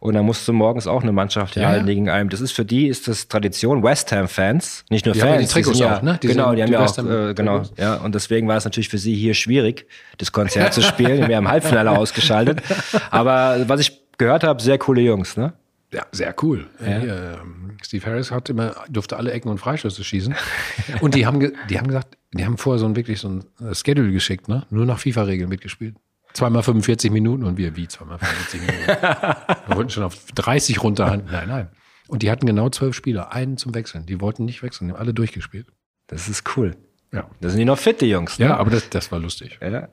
Und 0.00 0.14
da 0.14 0.22
musste 0.22 0.52
morgens 0.52 0.86
auch 0.86 1.02
eine 1.02 1.12
Mannschaft 1.12 1.54
hier 1.54 1.62
Ja, 1.62 1.68
halten 1.70 1.86
ja. 1.88 1.94
gegen 1.94 2.08
einem. 2.10 2.28
Das 2.28 2.40
ist 2.40 2.52
für 2.52 2.64
die 2.64 2.86
ist 2.88 3.08
das 3.08 3.28
Tradition. 3.28 3.82
West 3.82 4.12
Ham 4.12 4.28
Fans, 4.28 4.84
nicht 4.90 5.06
nur 5.06 5.12
Die 5.14 5.20
Fans. 5.20 5.30
haben 5.32 5.40
ja 5.40 5.46
die 5.46 5.52
Trikots 5.52 5.78
sind 5.78 5.86
ja, 5.86 5.96
auch, 5.98 6.02
ne? 6.02 6.18
Die 6.22 6.26
genau, 6.26 6.54
die 6.54 6.62
haben 6.62 6.66
die 6.68 6.72
ja 6.74 6.84
auch, 6.84 6.98
äh, 6.98 7.34
genau, 7.34 7.58
Trikots. 7.58 7.72
ja. 7.78 7.94
Und 7.96 8.14
deswegen 8.14 8.48
war 8.48 8.56
es 8.56 8.64
natürlich 8.64 8.88
für 8.88 8.98
sie 8.98 9.14
hier 9.14 9.34
schwierig, 9.34 9.86
das 10.18 10.32
Konzert 10.32 10.74
zu 10.74 10.82
spielen. 10.82 11.28
Wir 11.28 11.36
haben 11.36 11.48
Halbfinale 11.48 11.90
ausgeschaltet. 11.92 12.62
Aber 13.10 13.58
was 13.68 13.80
ich 13.80 14.00
gehört 14.18 14.44
habe, 14.44 14.60
sehr 14.62 14.78
coole 14.78 15.00
Jungs, 15.02 15.36
ne? 15.36 15.52
Ja, 15.92 16.04
sehr 16.12 16.34
cool. 16.42 16.66
Äh, 16.80 17.00
hier, 17.00 17.38
ähm, 17.40 17.76
Steve 17.82 18.04
Harris 18.06 18.30
hat 18.30 18.48
immer, 18.48 18.74
durfte 18.88 19.16
alle 19.16 19.32
Ecken 19.32 19.48
und 19.48 19.58
Freischüsse 19.58 20.02
schießen. 20.02 20.34
und 21.00 21.14
die 21.14 21.26
haben, 21.26 21.52
die 21.70 21.78
haben 21.78 21.86
gesagt, 21.86 22.18
die 22.32 22.44
haben 22.44 22.58
vorher 22.58 22.78
so 22.78 22.86
ein 22.86 22.96
wirklich 22.96 23.20
so 23.20 23.28
ein 23.28 23.44
äh, 23.60 23.74
Schedule 23.74 24.10
geschickt, 24.10 24.48
ne? 24.48 24.66
Nur 24.70 24.84
nach 24.84 24.98
FIFA-Regeln 24.98 25.48
mitgespielt. 25.48 25.96
Zweimal 26.32 26.62
45 26.62 27.10
Minuten 27.10 27.44
und 27.44 27.56
wir, 27.56 27.76
wie 27.76 27.88
zweimal 27.88 28.18
45 28.18 28.60
Minuten? 28.60 28.86
wir 29.68 29.76
wollten 29.76 29.90
schon 29.90 30.02
auf 30.02 30.16
30 30.34 30.82
runterhandeln. 30.82 31.32
Nein, 31.32 31.48
nein. 31.48 31.68
Und 32.08 32.22
die 32.22 32.30
hatten 32.30 32.46
genau 32.46 32.68
zwölf 32.68 32.94
Spieler, 32.94 33.32
einen 33.32 33.56
zum 33.56 33.74
Wechseln. 33.74 34.06
Die 34.06 34.20
wollten 34.20 34.44
nicht 34.44 34.62
wechseln, 34.62 34.88
die 34.88 34.92
haben 34.92 35.00
alle 35.00 35.14
durchgespielt. 35.14 35.66
Das 36.08 36.28
ist 36.28 36.56
cool. 36.56 36.76
Ja. 37.12 37.30
Das 37.40 37.52
sind 37.52 37.60
die 37.60 37.64
noch 37.64 37.78
fitte 37.78 38.04
Jungs, 38.04 38.38
ne? 38.38 38.46
Ja, 38.46 38.56
aber 38.56 38.70
das, 38.70 38.90
das 38.90 39.10
war 39.10 39.18
lustig. 39.18 39.58
Ja. 39.62 39.88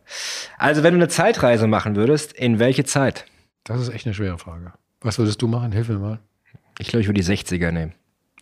Also, 0.58 0.84
wenn 0.84 0.94
du 0.94 1.00
eine 1.00 1.08
Zeitreise 1.08 1.68
machen 1.68 1.96
würdest, 1.96 2.34
in 2.34 2.60
welche 2.60 2.84
Zeit? 2.84 3.26
Das 3.64 3.80
ist 3.80 3.89
echt 3.89 4.06
eine 4.06 4.14
schwere 4.14 4.38
Frage. 4.38 4.74
Was 5.04 5.18
würdest 5.18 5.41
du 5.41 5.47
machen? 5.47 5.72
Hilf 5.72 5.89
mir 5.89 5.99
mal. 5.99 6.20
Ich 6.80 6.88
glaube, 6.88 7.01
ich 7.01 7.08
würde 7.08 7.22
die 7.22 7.28
60er 7.28 7.72
nehmen. 7.72 7.93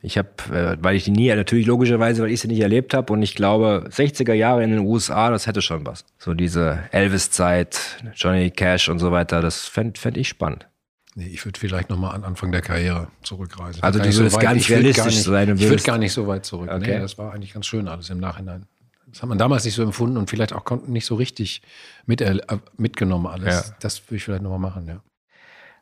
Ich 0.03 0.17
habe, 0.17 0.29
äh, 0.51 0.77
weil 0.81 0.95
ich 0.95 1.03
die 1.03 1.11
nie, 1.11 1.33
natürlich 1.33 1.67
logischerweise, 1.67 2.23
weil 2.23 2.31
ich 2.31 2.41
sie 2.41 2.47
nicht 2.47 2.61
erlebt 2.61 2.93
habe 2.93 3.13
und 3.13 3.21
ich 3.21 3.35
glaube, 3.35 3.87
60er 3.91 4.33
Jahre 4.33 4.63
in 4.63 4.71
den 4.71 4.79
USA, 4.79 5.29
das 5.29 5.45
hätte 5.45 5.61
schon 5.61 5.85
was. 5.85 6.05
So 6.17 6.33
diese 6.33 6.79
Elvis-Zeit, 6.91 7.97
Johnny 8.15 8.49
Cash 8.49 8.89
und 8.89 8.97
so 8.97 9.11
weiter, 9.11 9.41
das 9.41 9.67
fände 9.67 9.99
fänd 9.99 10.17
ich 10.17 10.27
spannend. 10.27 10.67
Nee, 11.13 11.27
ich 11.27 11.45
würde 11.45 11.59
vielleicht 11.59 11.89
nochmal 11.89 12.15
an 12.15 12.23
Anfang 12.23 12.51
der 12.51 12.61
Karriere 12.61 13.09
zurückreisen. 13.21 13.83
Also 13.83 13.99
Gar 13.99 14.03
du 14.03 14.09
nicht 14.09 14.17
würdest 14.17 14.39
ganz 14.39 14.61
ich 14.61 14.69
würd 14.69 14.79
realistisch 14.79 15.03
gar 15.03 15.11
nicht, 15.11 15.23
sein 15.23 15.57
Ich 15.57 15.69
würde 15.69 15.83
gar 15.83 15.97
nicht 15.97 16.13
so 16.13 16.25
weit 16.25 16.45
zurück. 16.45 16.69
Okay. 16.71 16.95
Nee, 16.95 16.99
das 16.99 17.17
war 17.17 17.33
eigentlich 17.33 17.53
ganz 17.53 17.67
schön 17.67 17.87
alles 17.87 18.09
im 18.09 18.19
Nachhinein. 18.19 18.65
Das 19.07 19.21
hat 19.21 19.29
man 19.29 19.37
damals 19.37 19.65
nicht 19.65 19.75
so 19.75 19.83
empfunden 19.83 20.17
und 20.17 20.29
vielleicht 20.29 20.53
auch 20.53 20.63
nicht 20.87 21.05
so 21.05 21.15
richtig 21.15 21.61
mit, 22.05 22.21
äh, 22.21 22.39
mitgenommen 22.77 23.27
alles. 23.27 23.67
Ja. 23.67 23.75
Das 23.81 24.07
würde 24.07 24.15
ich 24.15 24.23
vielleicht 24.23 24.41
nochmal 24.41 24.59
machen, 24.59 24.87
ja. 24.87 25.01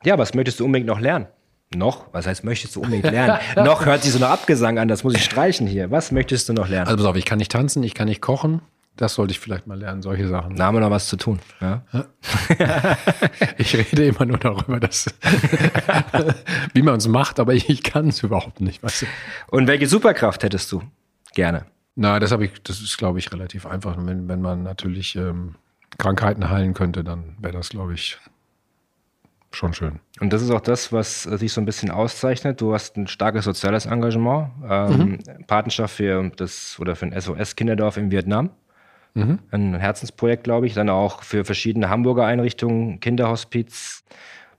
Ja, 0.04 0.18
was 0.18 0.34
möchtest 0.34 0.60
du 0.60 0.66
unbedingt 0.66 0.88
noch 0.88 1.00
lernen? 1.00 1.28
Noch? 1.76 2.06
Was 2.14 2.26
heißt, 2.26 2.44
möchtest 2.44 2.76
du 2.76 2.82
unbedingt 2.82 3.12
lernen? 3.12 3.38
noch 3.58 3.86
hört 3.86 4.04
sich 4.04 4.14
so 4.14 4.20
nach 4.20 4.32
Abgesang 4.32 4.80
an, 4.80 4.88
das 4.88 5.04
muss 5.04 5.14
ich 5.14 5.24
streichen 5.24 5.68
hier. 5.68 5.92
Was 5.92 6.12
möchtest 6.12 6.50
du 6.50 6.54
noch 6.54 6.68
lernen? 6.68 6.88
Also 6.88 6.98
pass 6.98 7.06
auf, 7.06 7.16
ich 7.16 7.26
kann 7.26 7.38
nicht 7.38 7.52
tanzen, 7.52 7.84
ich 7.84 7.94
kann 7.94 8.08
nicht 8.08 8.22
kochen. 8.22 8.62
Das 8.96 9.14
sollte 9.14 9.32
ich 9.32 9.40
vielleicht 9.40 9.68
mal 9.68 9.78
lernen, 9.78 10.02
solche 10.02 10.28
Sachen. 10.28 10.58
da 10.58 10.66
haben 10.66 10.76
wir 10.76 10.82
noch 10.82 10.90
was 10.90 11.08
zu 11.08 11.16
tun. 11.16 11.40
Ja? 11.62 11.84
Ich 13.58 13.76
rede 13.76 14.06
immer 14.06 14.26
nur 14.26 14.38
darüber, 14.38 14.80
dass, 14.80 15.06
wie 16.74 16.82
man 16.82 16.96
es 16.96 17.08
macht, 17.08 17.40
aber 17.40 17.54
ich, 17.54 17.70
ich 17.70 17.84
kann 17.84 18.10
es 18.10 18.24
überhaupt 18.24 18.62
nicht. 18.62 18.82
Weißt 18.82 19.04
du? 19.04 19.06
Und 19.48 19.68
welche 19.68 19.88
Superkraft 19.88 20.44
hättest 20.44 20.72
du 20.72 20.82
gerne? 21.34 21.66
Na, 21.96 22.20
das 22.20 22.32
habe 22.32 22.46
ich, 22.46 22.64
das 22.64 22.82
ist, 22.82 22.98
glaube 22.98 23.20
ich, 23.20 23.32
relativ 23.32 23.66
einfach. 23.66 23.96
Wenn, 23.98 24.28
wenn 24.28 24.42
man 24.42 24.64
natürlich 24.64 25.16
ähm, 25.16 25.56
Krankheiten 25.98 26.50
heilen 26.50 26.74
könnte, 26.74 27.04
dann 27.04 27.36
wäre 27.40 27.54
das, 27.54 27.70
glaube 27.70 27.94
ich, 27.94 28.18
schon 29.52 29.74
schön. 29.74 30.00
Und 30.20 30.32
das 30.34 30.42
ist 30.42 30.52
auch 30.52 30.62
das, 30.62 30.92
was 30.94 31.26
äh, 31.26 31.38
dich 31.38 31.52
so 31.54 31.62
ein 31.62 31.66
bisschen 31.66 31.92
auszeichnet. 31.92 32.62
Du 32.62 32.74
hast 32.74 32.98
ein 32.98 33.08
starkes 33.08 33.46
soziales 33.46 33.86
Engagement, 33.86 34.50
ähm, 34.70 35.20
Patenschaft 35.48 35.96
für 35.96 36.32
das 36.36 36.78
oder 36.80 36.96
für 36.96 37.06
ein 37.08 37.20
SOS-Kinderdorf 37.20 37.98
in 37.98 38.12
Vietnam. 38.12 38.52
Ein 39.16 39.76
Herzensprojekt, 39.76 40.46
glaube 40.46 40.68
ich. 40.68 40.76
Dann 40.76 40.88
auch 40.90 41.24
für 41.24 41.44
verschiedene 41.44 41.90
Hamburger 41.90 42.26
Einrichtungen, 42.26 43.00
Kinderhospiz, 43.02 44.06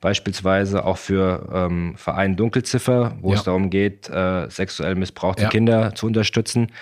beispielsweise 0.03 0.84
auch 0.84 0.99
für 0.99 1.49
ähm, 1.53 1.95
Verein 1.97 2.36
Dunkelziffer, 2.36 3.16
wo 3.20 3.30
Ja. 3.30 3.36
es 3.38 3.45
darum 3.45 3.70
geht, 3.70 4.11
äh, 4.11 4.51
sexuell 4.51 4.97
missbrauchte 4.97 5.45
Ja. 5.45 5.49
Kinder 5.49 5.95
zu 5.95 6.07
unterstützen. 6.07 6.72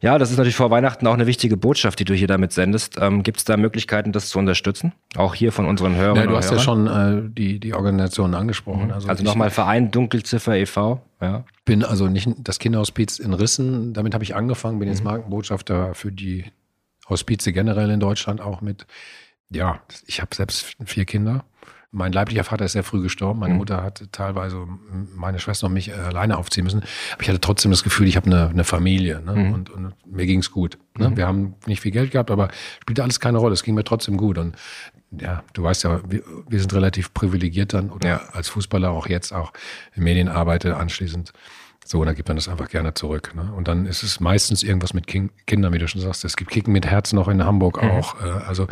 Ja, 0.00 0.16
das 0.18 0.30
ist 0.30 0.36
natürlich 0.36 0.54
vor 0.54 0.70
Weihnachten 0.70 1.06
auch 1.08 1.14
eine 1.14 1.26
wichtige 1.26 1.56
Botschaft, 1.56 1.98
die 1.98 2.04
du 2.04 2.14
hier 2.14 2.28
damit 2.28 2.52
sendest. 2.52 2.96
Ähm, 3.00 3.24
Gibt 3.24 3.38
es 3.38 3.44
da 3.44 3.56
Möglichkeiten, 3.56 4.12
das 4.12 4.28
zu 4.28 4.38
unterstützen? 4.38 4.92
Auch 5.16 5.34
hier 5.34 5.50
von 5.50 5.66
unseren 5.66 5.96
Hörern. 5.96 6.16
Ja, 6.16 6.26
du 6.26 6.36
hast 6.36 6.52
ja 6.52 6.58
schon 6.60 6.86
äh, 6.86 7.28
die, 7.28 7.58
die 7.58 7.74
Organisation 7.74 8.34
angesprochen. 8.34 8.92
Also, 8.92 9.08
Also 9.08 9.22
ich 9.22 9.26
nochmal 9.26 9.50
Verein 9.50 9.90
Dunkelziffer 9.90 10.56
e.V. 10.56 11.02
Ja. 11.20 11.44
bin 11.64 11.82
also 11.84 12.06
nicht 12.06 12.28
das 12.38 12.60
Kinderhospiz 12.60 13.18
in 13.18 13.32
Rissen. 13.34 13.92
Damit 13.92 14.14
habe 14.14 14.22
ich 14.22 14.36
angefangen, 14.36 14.78
bin 14.78 14.88
jetzt 14.88 15.00
Mhm. 15.00 15.06
Markenbotschafter 15.06 15.94
für 15.94 16.12
die 16.12 16.44
Hospize 17.08 17.52
generell 17.52 17.90
in 17.90 17.98
Deutschland 17.98 18.40
auch 18.40 18.60
mit. 18.60 18.86
Ja, 19.50 19.80
ich 20.06 20.20
habe 20.20 20.32
selbst 20.34 20.76
vier 20.84 21.06
Kinder. 21.06 21.44
Mein 21.90 22.12
leiblicher 22.12 22.44
Vater 22.44 22.66
ist 22.66 22.72
sehr 22.72 22.84
früh 22.84 23.00
gestorben. 23.02 23.40
Meine 23.40 23.54
Mhm. 23.54 23.58
Mutter 23.60 23.82
hatte 23.82 24.10
teilweise 24.10 24.66
meine 25.16 25.38
Schwester 25.38 25.68
und 25.68 25.72
mich 25.72 25.88
äh, 25.88 25.92
alleine 25.94 26.36
aufziehen 26.36 26.64
müssen. 26.64 26.82
Aber 27.14 27.22
ich 27.22 27.28
hatte 27.28 27.40
trotzdem 27.40 27.70
das 27.70 27.82
Gefühl, 27.82 28.06
ich 28.06 28.16
habe 28.16 28.26
eine, 28.26 28.48
eine 28.48 28.64
Familie 28.64 29.22
ne? 29.22 29.34
Mhm. 29.34 29.52
und, 29.54 29.70
und 29.70 29.94
mir 30.06 30.26
ging 30.26 30.40
es 30.40 30.50
gut. 30.50 30.76
Ne? 30.98 31.16
Wir 31.16 31.26
haben 31.26 31.54
nicht 31.66 31.80
viel 31.80 31.92
Geld 31.92 32.10
gehabt, 32.10 32.30
aber 32.30 32.50
spielte 32.82 33.02
alles 33.02 33.20
keine 33.20 33.38
Rolle. 33.38 33.54
Es 33.54 33.62
ging 33.62 33.74
mir 33.74 33.84
trotzdem 33.84 34.18
gut. 34.18 34.36
Und 34.36 34.54
ja, 35.18 35.42
du 35.54 35.62
weißt 35.62 35.84
ja, 35.84 36.00
wir, 36.06 36.22
wir 36.46 36.60
sind 36.60 36.74
relativ 36.74 37.14
privilegiert 37.14 37.72
dann 37.72 37.88
oder 37.90 38.06
Ja. 38.08 38.20
als 38.32 38.50
Fußballer 38.50 38.90
auch 38.90 39.06
jetzt 39.08 39.32
auch 39.32 39.54
in 39.94 40.02
Medien 40.04 40.28
arbeite 40.28 40.76
anschließend. 40.76 41.32
So, 41.86 42.00
und 42.00 42.06
dann 42.06 42.14
gibt 42.16 42.28
man 42.28 42.36
das 42.36 42.48
einfach 42.50 42.68
gerne 42.68 42.92
zurück. 42.92 43.32
Ne? 43.34 43.50
Und 43.56 43.66
dann 43.66 43.86
ist 43.86 44.02
es 44.02 44.20
meistens 44.20 44.62
irgendwas 44.62 44.92
mit 44.92 45.06
King 45.06 45.30
Kindern, 45.46 45.72
wie 45.72 45.78
du 45.78 45.88
schon 45.88 46.02
sagst. 46.02 46.22
Es 46.26 46.36
gibt 46.36 46.50
Kicken 46.50 46.74
mit 46.74 46.84
Herz 46.84 47.14
noch 47.14 47.28
in 47.28 47.42
Hamburg 47.42 47.82
Mhm. 47.82 47.90
auch. 47.92 48.20
Äh, 48.22 48.28
also 48.46 48.66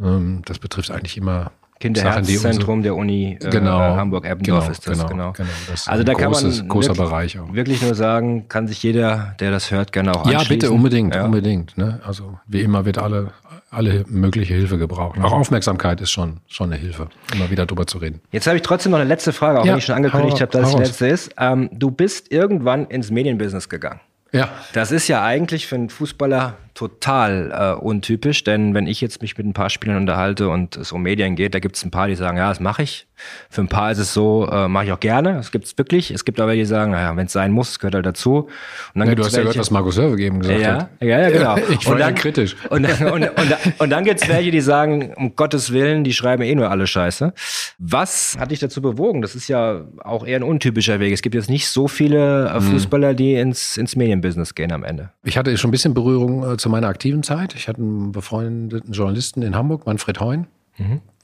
ähm, 0.00 0.42
das 0.44 0.60
betrifft 0.60 0.92
eigentlich 0.92 1.16
immer 1.16 1.50
Kinderherzzentrum 1.80 2.82
der 2.82 2.94
Uni 2.94 3.38
äh, 3.42 3.50
Genau. 3.50 3.78
Hamburg-Eppendorf 3.96 4.60
Genau, 4.64 4.72
ist 4.72 4.86
das, 4.86 4.98
genau, 4.98 5.08
genau. 5.08 5.32
genau. 5.32 5.48
Das 5.70 5.80
ist 5.82 5.88
also 5.88 6.00
ein 6.02 6.06
da 6.06 6.14
kann 6.14 6.32
großes- 6.32 6.58
man 6.60 6.68
großer 6.68 6.88
wirklich, 6.96 7.08
Bereich 7.08 7.38
auch. 7.38 7.52
wirklich 7.54 7.82
nur 7.82 7.94
sagen, 7.94 8.48
kann 8.48 8.66
sich 8.66 8.82
jeder, 8.82 9.34
der 9.40 9.50
das 9.50 9.70
hört, 9.70 9.92
gerne 9.92 10.12
auch 10.12 10.26
Ja, 10.26 10.38
anschließen. 10.38 10.48
bitte, 10.60 10.70
unbedingt, 10.72 11.14
Ja. 11.14 11.24
unbedingt. 11.24 11.76
Ne? 11.76 12.00
Also 12.06 12.38
wie 12.46 12.62
immer 12.62 12.84
wird 12.84 12.98
alle, 12.98 13.32
alle 13.70 14.04
mögliche 14.08 14.54
Hilfe 14.54 14.78
gebraucht. 14.78 15.18
Auch 15.20 15.32
Aufmerksamkeit 15.32 16.00
ist 16.00 16.10
schon, 16.10 16.40
schon 16.46 16.72
eine 16.72 16.80
Hilfe, 16.80 17.08
immer 17.34 17.50
wieder 17.50 17.66
drüber 17.66 17.86
zu 17.86 17.98
reden. 17.98 18.20
Jetzt 18.32 18.46
habe 18.46 18.56
ich 18.56 18.62
trotzdem 18.62 18.92
noch 18.92 18.98
eine 18.98 19.08
letzte 19.08 19.32
Frage, 19.32 19.60
auch 19.60 19.64
Ja, 19.66 19.72
wenn 19.72 19.78
ich 19.78 19.84
schon 19.84 19.96
angekündigt 19.96 20.40
habe, 20.40 20.50
dass 20.52 20.68
es 20.68 20.74
die 20.74 20.82
letzte 20.82 21.06
ist. 21.08 21.34
Ähm, 21.38 21.68
du 21.72 21.90
bist 21.90 22.32
irgendwann 22.32 22.86
ins 22.86 23.10
Medienbusiness 23.10 23.68
gegangen. 23.68 24.00
Ja, 24.32 24.48
Das 24.72 24.90
ist 24.92 25.08
ja 25.08 25.22
eigentlich 25.22 25.66
für 25.66 25.76
einen 25.76 25.88
Fußballer 25.88 26.54
total 26.76 27.76
äh, 27.78 27.82
untypisch, 27.82 28.44
denn 28.44 28.74
wenn 28.74 28.86
ich 28.86 29.00
jetzt 29.00 29.22
mich 29.22 29.36
mit 29.38 29.46
ein 29.46 29.54
paar 29.54 29.70
Spielern 29.70 29.96
unterhalte 29.96 30.48
und 30.50 30.76
es 30.76 30.92
um 30.92 31.02
Medien 31.02 31.34
geht, 31.34 31.54
da 31.54 31.58
gibt 31.58 31.76
es 31.76 31.84
ein 31.84 31.90
paar, 31.90 32.06
die 32.06 32.14
sagen, 32.14 32.36
ja, 32.36 32.50
das 32.50 32.60
mache 32.60 32.82
ich. 32.82 33.06
Für 33.48 33.62
ein 33.62 33.68
paar 33.68 33.90
ist 33.92 33.98
es 33.98 34.12
so, 34.12 34.46
äh, 34.46 34.68
mache 34.68 34.84
ich 34.84 34.92
auch 34.92 35.00
gerne. 35.00 35.34
Das 35.34 35.50
gibt 35.50 35.64
es 35.64 35.78
wirklich. 35.78 36.10
Es 36.10 36.26
gibt 36.26 36.38
aber 36.38 36.52
die, 36.52 36.58
die 36.58 36.64
sagen, 36.66 36.92
naja, 36.92 37.16
wenn 37.16 37.26
es 37.26 37.32
sein 37.32 37.50
muss, 37.50 37.78
gehört 37.78 37.94
halt 37.94 38.04
dazu. 38.04 38.48
Und 38.92 38.98
dann 38.98 39.08
ja 39.08 39.14
du 39.14 39.24
hast 39.24 39.32
ja 39.32 39.38
gehört, 39.38 39.54
welche- 39.54 39.60
was 39.60 39.70
Markus 39.70 39.94
Serve 39.94 40.20
eben 40.20 40.40
gesagt 40.40 40.60
ja, 40.60 40.74
hat. 40.80 40.88
ja, 41.00 41.20
ja, 41.20 41.30
genau. 41.30 41.56
Ich 41.70 41.86
war 41.88 41.98
ja 41.98 42.12
kritisch. 42.12 42.56
Und, 42.68 42.84
und, 43.00 43.12
und, 43.12 43.22
und, 43.22 43.80
und 43.80 43.90
dann 43.90 44.04
gibt 44.04 44.20
es 44.22 44.28
welche, 44.28 44.50
die 44.50 44.60
sagen, 44.60 45.14
um 45.16 45.34
Gottes 45.34 45.72
Willen, 45.72 46.04
die 46.04 46.12
schreiben 46.12 46.42
eh 46.42 46.54
nur 46.54 46.70
alle 46.70 46.86
Scheiße. 46.86 47.32
Was 47.78 48.36
hat 48.38 48.50
dich 48.50 48.58
dazu 48.58 48.82
bewogen? 48.82 49.22
Das 49.22 49.34
ist 49.34 49.48
ja 49.48 49.80
auch 50.04 50.26
eher 50.26 50.38
ein 50.38 50.42
untypischer 50.42 51.00
Weg. 51.00 51.14
Es 51.14 51.22
gibt 51.22 51.34
jetzt 51.34 51.48
nicht 51.48 51.68
so 51.68 51.88
viele 51.88 52.50
äh, 52.50 52.60
Fußballer, 52.60 53.14
die 53.14 53.34
ins, 53.34 53.78
ins 53.78 53.96
Medienbusiness 53.96 54.54
gehen 54.54 54.72
am 54.72 54.84
Ende. 54.84 55.10
Ich 55.24 55.38
hatte 55.38 55.56
schon 55.56 55.68
ein 55.68 55.72
bisschen 55.72 55.94
Berührung 55.94 56.52
äh, 56.52 56.56
zu 56.66 56.70
meiner 56.70 56.88
aktiven 56.88 57.22
Zeit. 57.22 57.54
Ich 57.54 57.68
hatte 57.68 57.80
einen 57.80 58.10
befreundeten 58.10 58.92
Journalisten 58.92 59.42
in 59.42 59.54
Hamburg, 59.54 59.86
Manfred 59.86 60.18
Heun. 60.18 60.48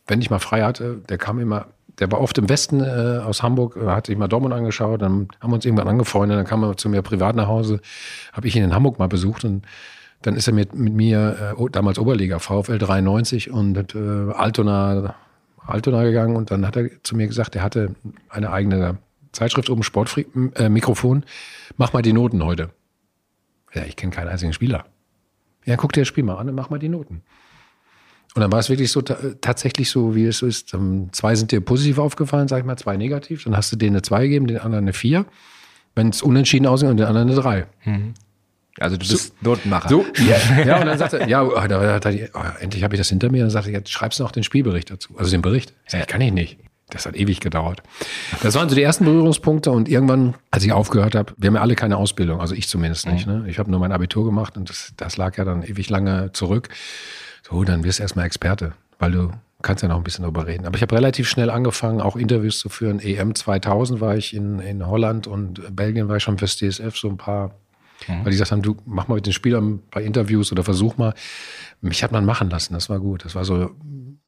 Wenn 0.06 0.20
ich 0.20 0.30
mal 0.30 0.38
frei 0.38 0.62
hatte, 0.62 1.02
der 1.08 1.18
kam 1.18 1.40
immer, 1.40 1.66
der 1.98 2.12
war 2.12 2.20
oft 2.20 2.38
im 2.38 2.48
Westen 2.48 2.80
äh, 2.80 3.18
aus 3.24 3.42
Hamburg, 3.42 3.76
äh, 3.76 3.86
hat 3.86 4.06
sich 4.06 4.16
mal 4.16 4.28
Dortmund 4.28 4.54
angeschaut, 4.54 5.02
dann 5.02 5.26
haben 5.40 5.50
wir 5.50 5.56
uns 5.56 5.64
irgendwann 5.64 5.88
angefreundet, 5.88 6.38
dann 6.38 6.46
kam 6.46 6.62
er 6.62 6.76
zu 6.76 6.88
mir 6.88 7.02
privat 7.02 7.34
nach 7.34 7.48
Hause, 7.48 7.80
habe 8.32 8.46
ich 8.46 8.54
ihn 8.54 8.62
in 8.62 8.72
Hamburg 8.72 9.00
mal 9.00 9.08
besucht 9.08 9.44
und 9.44 9.66
dann 10.22 10.36
ist 10.36 10.46
er 10.46 10.54
mit, 10.54 10.76
mit 10.76 10.94
mir, 10.94 11.56
äh, 11.58 11.70
damals 11.72 11.98
Oberliga, 11.98 12.38
VfL 12.38 12.78
93 12.78 13.50
und 13.50 13.96
äh, 13.96 14.32
Altona, 14.32 15.16
Altona 15.66 16.04
gegangen 16.04 16.36
und 16.36 16.52
dann 16.52 16.64
hat 16.64 16.76
er 16.76 16.88
zu 17.02 17.16
mir 17.16 17.26
gesagt, 17.26 17.56
er 17.56 17.64
hatte 17.64 17.96
eine 18.28 18.52
eigene 18.52 18.98
Zeitschrift 19.32 19.70
oben, 19.70 19.82
Sportmikrofon, 19.82 20.52
äh, 20.54 20.68
Mikrofon. 20.68 21.24
mach 21.78 21.92
mal 21.92 22.02
die 22.02 22.12
Noten 22.12 22.44
heute. 22.44 22.70
Ja, 23.74 23.82
ich 23.86 23.96
kenne 23.96 24.12
keinen 24.12 24.28
einzigen 24.28 24.52
Spieler. 24.52 24.84
Ja, 25.64 25.76
guck 25.76 25.92
dir 25.92 26.00
das 26.00 26.08
Spiel 26.08 26.24
mal 26.24 26.36
an 26.36 26.48
und 26.48 26.54
mach 26.54 26.70
mal 26.70 26.78
die 26.78 26.88
Noten. 26.88 27.22
Und 28.34 28.40
dann 28.40 28.50
war 28.50 28.58
es 28.58 28.70
wirklich 28.70 28.90
so 28.90 29.02
tatsächlich 29.02 29.90
so, 29.90 30.14
wie 30.14 30.24
es 30.24 30.38
so 30.38 30.46
ist. 30.46 30.74
Zwei 31.12 31.34
sind 31.34 31.52
dir 31.52 31.60
positiv 31.60 31.98
aufgefallen, 31.98 32.48
sag 32.48 32.60
ich 32.60 32.64
mal, 32.64 32.78
zwei 32.78 32.96
negativ. 32.96 33.44
Dann 33.44 33.56
hast 33.56 33.70
du 33.72 33.76
denen 33.76 33.96
eine 33.96 34.02
zwei 34.02 34.22
gegeben, 34.22 34.46
den 34.46 34.58
anderen 34.58 34.84
eine 34.84 34.94
vier. 34.94 35.26
Wenn 35.94 36.08
es 36.08 36.22
unentschieden 36.22 36.66
aussieht 36.66 36.88
und 36.88 36.96
den 36.96 37.06
anderen 37.06 37.28
eine 37.28 37.38
drei. 37.38 37.66
Mhm. 37.84 38.14
Also 38.78 38.96
du 38.96 39.06
bist 39.06 39.26
so, 39.26 39.32
Notenmacher. 39.42 39.90
So, 39.90 40.06
ja. 40.26 40.64
ja, 40.64 40.80
und 40.80 40.86
dann 40.86 40.96
sagte 40.96 41.20
er, 41.20 41.28
ja, 41.28 41.42
oh, 41.42 41.50
da, 41.68 42.00
da, 42.00 42.10
oh, 42.10 42.40
endlich 42.60 42.82
habe 42.82 42.94
ich 42.94 43.00
das 43.00 43.10
hinter 43.10 43.30
mir. 43.30 43.38
Und 43.38 43.48
dann 43.48 43.50
sagte 43.50 43.70
er, 43.70 43.78
jetzt 43.78 43.90
schreibst 43.90 44.18
du 44.18 44.22
noch 44.22 44.32
den 44.32 44.44
Spielbericht 44.44 44.90
dazu. 44.90 45.14
Also 45.18 45.30
den 45.30 45.42
Bericht. 45.42 45.74
Ich 45.84 45.92
sag, 45.92 46.08
kann 46.08 46.22
ich 46.22 46.32
nicht. 46.32 46.58
Das 46.92 47.06
hat 47.06 47.16
ewig 47.16 47.40
gedauert. 47.40 47.82
Das 48.42 48.54
waren 48.54 48.68
so 48.68 48.74
die 48.74 48.82
ersten 48.82 49.06
Berührungspunkte 49.06 49.70
und 49.70 49.88
irgendwann, 49.88 50.34
als 50.50 50.62
ich 50.64 50.72
aufgehört 50.72 51.14
habe, 51.14 51.32
wir 51.38 51.48
haben 51.48 51.54
ja 51.54 51.62
alle 51.62 51.74
keine 51.74 51.96
Ausbildung, 51.96 52.40
also 52.40 52.54
ich 52.54 52.68
zumindest 52.68 53.06
nicht. 53.06 53.26
Mhm. 53.26 53.44
Ne? 53.44 53.50
Ich 53.50 53.58
habe 53.58 53.70
nur 53.70 53.80
mein 53.80 53.92
Abitur 53.92 54.26
gemacht 54.26 54.56
und 54.58 54.68
das, 54.68 54.92
das 54.96 55.16
lag 55.16 55.36
ja 55.38 55.44
dann 55.44 55.62
ewig 55.62 55.88
lange 55.88 56.32
zurück. 56.32 56.68
So, 57.48 57.64
dann 57.64 57.82
wirst 57.82 57.98
du 57.98 58.02
erstmal 58.02 58.26
Experte, 58.26 58.74
weil 58.98 59.12
du 59.12 59.32
kannst 59.62 59.82
ja 59.82 59.88
noch 59.88 59.96
ein 59.96 60.02
bisschen 60.02 60.24
drüber 60.24 60.46
reden. 60.46 60.66
Aber 60.66 60.76
ich 60.76 60.82
habe 60.82 60.94
relativ 60.94 61.28
schnell 61.28 61.48
angefangen, 61.48 62.00
auch 62.00 62.16
Interviews 62.16 62.58
zu 62.58 62.68
führen. 62.68 63.00
EM 63.00 63.34
2000 63.34 64.00
war 64.00 64.16
ich 64.16 64.34
in, 64.34 64.58
in 64.58 64.86
Holland 64.86 65.26
und 65.26 65.74
Belgien 65.74 66.08
war 66.08 66.16
ich 66.16 66.22
schon 66.22 66.36
fürs 66.36 66.56
DSF, 66.56 66.96
so 66.96 67.08
ein 67.08 67.16
paar, 67.16 67.52
mhm. 68.06 68.18
weil 68.18 68.24
die 68.24 68.32
gesagt 68.32 68.52
haben, 68.52 68.62
du 68.62 68.76
mach 68.84 69.08
mal 69.08 69.14
mit 69.14 69.26
den 69.26 69.32
Spielern 69.32 69.74
ein 69.74 69.82
paar 69.90 70.02
Interviews 70.02 70.52
oder 70.52 70.62
versuch 70.62 70.98
mal. 70.98 71.14
Mich 71.80 72.02
hat 72.02 72.12
man 72.12 72.26
machen 72.26 72.50
lassen, 72.50 72.74
das 72.74 72.90
war 72.90 72.98
gut. 72.98 73.24
Das 73.24 73.34
war 73.34 73.44
so 73.44 73.70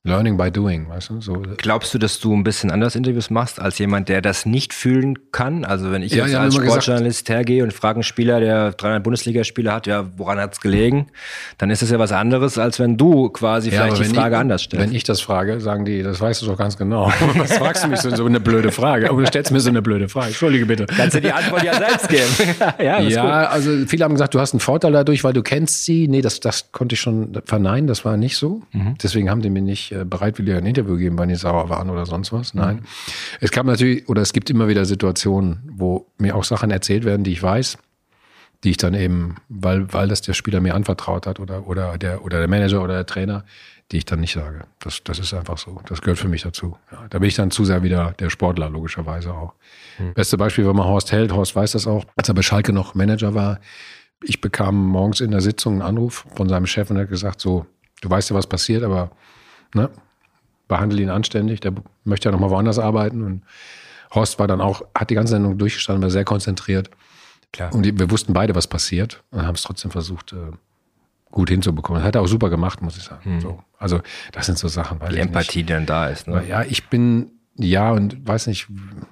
Learning 0.07 0.37
by 0.37 0.51
doing, 0.51 0.87
weißt 0.87 1.09
du? 1.09 1.21
So. 1.23 1.43
Glaubst 1.57 1.95
du, 1.95 1.99
dass 1.99 2.21
du 2.21 2.35
ein 2.35 2.45
bisschen 2.45 2.71
anders 2.71 2.95
Interviews 2.95 3.31
machst 3.31 3.59
als 3.59 3.79
jemand, 3.79 4.11
der 4.11 4.21
das 4.21 4.45
nicht 4.45 4.75
fühlen 4.75 5.33
kann? 5.33 5.65
Also 5.65 5.93
wenn 5.93 6.03
ich 6.03 6.13
ja, 6.13 6.27
jetzt 6.27 6.35
als 6.35 6.57
Sportjournalist 6.57 7.25
gesagt, 7.25 7.31
hergehe 7.31 7.63
und 7.63 7.73
frage 7.73 7.97
einen 7.97 8.03
Spieler, 8.03 8.39
der 8.39 8.73
300 8.73 9.03
Bundesligaspiele 9.03 9.73
hat, 9.73 9.87
ja, 9.87 10.11
woran 10.19 10.39
hat's 10.39 10.61
gelegen? 10.61 11.07
Dann 11.57 11.71
ist 11.71 11.81
das 11.81 11.91
ja 11.91 11.99
was 11.99 12.13
anderes, 12.13 12.59
als 12.59 12.79
wenn 12.79 12.99
du 12.99 13.31
quasi 13.31 13.71
ja, 13.71 13.85
vielleicht 13.85 14.11
die 14.11 14.15
Frage 14.15 14.35
ich, 14.35 14.41
anders 14.43 14.63
stellst. 14.65 14.87
Wenn 14.87 14.95
ich 14.95 15.05
das 15.05 15.23
frage, 15.23 15.59
sagen 15.61 15.87
die, 15.87 16.03
das 16.03 16.21
weißt 16.21 16.43
du 16.43 16.47
doch 16.49 16.59
ganz 16.59 16.77
genau. 16.77 17.07
Was 17.37 17.57
fragst 17.57 17.85
du 17.85 17.89
mich 17.89 18.01
so, 18.01 18.15
so 18.15 18.27
eine 18.27 18.41
blöde 18.41 18.73
Frage? 18.73 19.09
Aber 19.09 19.23
du 19.23 19.27
stellst 19.27 19.53
mir 19.53 19.61
so 19.61 19.71
eine 19.71 19.81
blöde 19.81 20.11
Frage. 20.11 20.27
Entschuldige 20.27 20.67
bitte. 20.67 20.85
Kannst 20.85 21.17
du 21.17 21.23
die 21.23 21.33
Antwort 21.33 21.63
ja 21.63 21.79
selbst 21.79 22.11
geben? 22.11 22.55
ja, 22.79 23.01
ja 23.01 23.47
also 23.47 23.71
viele 23.87 24.05
haben 24.05 24.13
gesagt, 24.13 24.35
du 24.35 24.41
hast 24.41 24.53
einen 24.53 24.61
Vorteil 24.61 24.93
dadurch, 24.93 25.25
weil 25.25 25.33
du 25.33 25.43
kennst 25.43 25.87
sie. 25.87 26.09
Nee, 26.09 26.21
das, 26.21 26.41
das 26.41 26.73
konnte 26.73 26.95
ich 26.95 27.01
schon 27.01 27.41
verneinen, 27.47 27.87
das 27.87 28.05
war 28.05 28.19
nicht 28.19 28.37
so. 28.37 28.61
Mhm. 28.73 28.97
Deswegen 29.03 29.31
haben 29.31 29.41
die 29.41 29.49
mir 29.49 29.63
nicht 29.63 29.94
äh, 29.95 30.05
bereitwillig 30.05 30.55
ein 30.55 30.67
Interview 30.67 30.97
geben, 30.97 31.19
weil 31.19 31.29
die 31.29 31.37
sauer 31.37 31.69
waren 31.69 31.91
oder 31.91 32.07
sonst 32.07 32.33
was. 32.33 32.55
Nein. 32.55 32.77
Mhm. 32.77 32.83
Es 33.41 33.51
gab 33.51 33.67
natürlich, 33.67 34.09
oder 34.09 34.23
es 34.23 34.33
gibt 34.33 34.51
immer 34.51 34.69
wieder 34.69 34.85
Situationen, 34.85 35.63
wo 35.73 36.07
mir 36.19 36.37
auch 36.37 36.45
Sachen 36.45 36.71
erzählt 36.71 37.05
werden, 37.05 37.25
die 37.25 37.33
ich 37.33 37.43
weiß, 37.43 37.79
die 38.65 38.71
ich 38.71 38.77
dann 38.77 38.95
eben, 38.95 39.37
weil, 39.49 39.93
weil 39.93 40.09
das 40.09 40.23
der 40.23 40.33
Spieler 40.33 40.61
mir 40.61 40.75
anvertraut 40.75 41.27
hat 41.27 41.39
oder, 41.41 41.67
oder, 41.67 41.99
der, 41.99 42.25
oder 42.25 42.39
der 42.39 42.49
Manager 42.49 42.83
oder 42.83 42.95
der 42.95 43.07
Trainer, 43.07 43.45
die 43.93 43.99
ich 43.99 44.07
dann 44.07 44.21
nicht 44.21 44.33
sage. 44.33 44.65
Das, 44.81 45.03
das 45.05 45.19
ist 45.19 45.35
einfach 45.35 45.59
so. 45.59 45.81
Das 45.87 46.01
gehört 46.01 46.19
für 46.19 46.29
mich 46.29 46.43
dazu. 46.43 46.77
Ja, 46.91 47.07
da 47.11 47.19
bin 47.19 47.29
ich 47.29 47.35
dann 47.35 47.51
zu 47.51 47.65
sehr 47.65 47.83
wieder 47.83 48.15
der 48.19 48.31
Sportler, 48.31 48.71
logischerweise 48.71 49.35
auch. 49.35 49.53
Mhm. 49.99 50.15
Beste 50.15 50.39
Beispiel 50.39 50.67
war 50.67 50.73
mal 50.73 50.87
Horst 50.87 51.13
Held. 51.13 51.33
Horst 51.33 51.55
weiß 51.55 51.73
das 51.73 51.87
auch. 51.87 52.05
Als 52.17 52.29
er 52.29 52.35
bei 52.35 52.43
Schalke 52.43 52.73
noch 52.73 52.95
Manager 52.95 53.35
war, 53.35 53.61
ich 54.23 54.41
bekam 54.41 54.87
morgens 54.87 55.21
in 55.21 55.31
der 55.31 55.43
Sitzung 55.43 55.75
einen 55.75 55.83
Anruf 55.83 56.27
von 56.35 56.49
seinem 56.49 56.67
Chef 56.67 56.91
und 56.91 56.97
er 56.97 57.03
hat 57.03 57.11
gesagt, 57.11 57.41
so, 57.41 57.67
du 58.01 58.09
weißt 58.09 58.31
ja, 58.31 58.37
was 58.37 58.47
passiert, 58.47 58.83
aber 58.83 59.11
ne, 59.75 59.91
behandle 60.69 61.03
ihn 61.03 61.11
anständig, 61.11 61.61
der 61.61 61.73
möchte 62.05 62.29
ja 62.29 62.33
nochmal 62.33 62.51
woanders 62.51 62.79
arbeiten. 62.79 63.23
Und 63.23 63.43
Horst 64.15 64.39
war 64.39 64.47
dann 64.47 64.61
auch, 64.61 64.83
hat 64.95 65.11
die 65.11 65.15
ganze 65.15 65.33
Sendung 65.33 65.59
durchgestanden, 65.59 66.03
war 66.03 66.11
sehr 66.11 66.25
konzentriert. 66.25 66.91
Klar. 67.53 67.73
Und 67.73 67.85
wir 67.85 68.11
wussten 68.11 68.33
beide, 68.33 68.55
was 68.55 68.67
passiert 68.67 69.23
und 69.31 69.47
haben 69.47 69.55
es 69.55 69.63
trotzdem 69.63 69.91
versucht, 69.91 70.33
äh, 70.33 70.37
gut 71.31 71.51
hinzubekommen. 71.51 72.01
Das 72.01 72.07
hat 72.07 72.15
er 72.15 72.23
auch 72.23 72.27
super 72.27 72.51
gemacht, 72.51 72.81
muss 72.81 72.97
ich 72.97 73.05
sagen. 73.05 73.25
Hm. 73.25 73.41
So. 73.41 73.63
Also, 73.79 74.01
das 74.33 74.47
sind 74.47 74.59
so 74.59 74.69
Sachen. 74.69 75.01
Die 75.11 75.19
Empathie, 75.19 75.63
die 75.63 75.73
dann 75.73 75.87
da 75.87 76.09
ist. 76.09 76.27
Ne? 76.27 76.45
Ja, 76.49 76.63
ich 76.63 76.89
bin 76.89 77.31
ja, 77.57 77.93
und 77.93 78.27
weiß 78.27 78.49
nicht, 78.49 78.67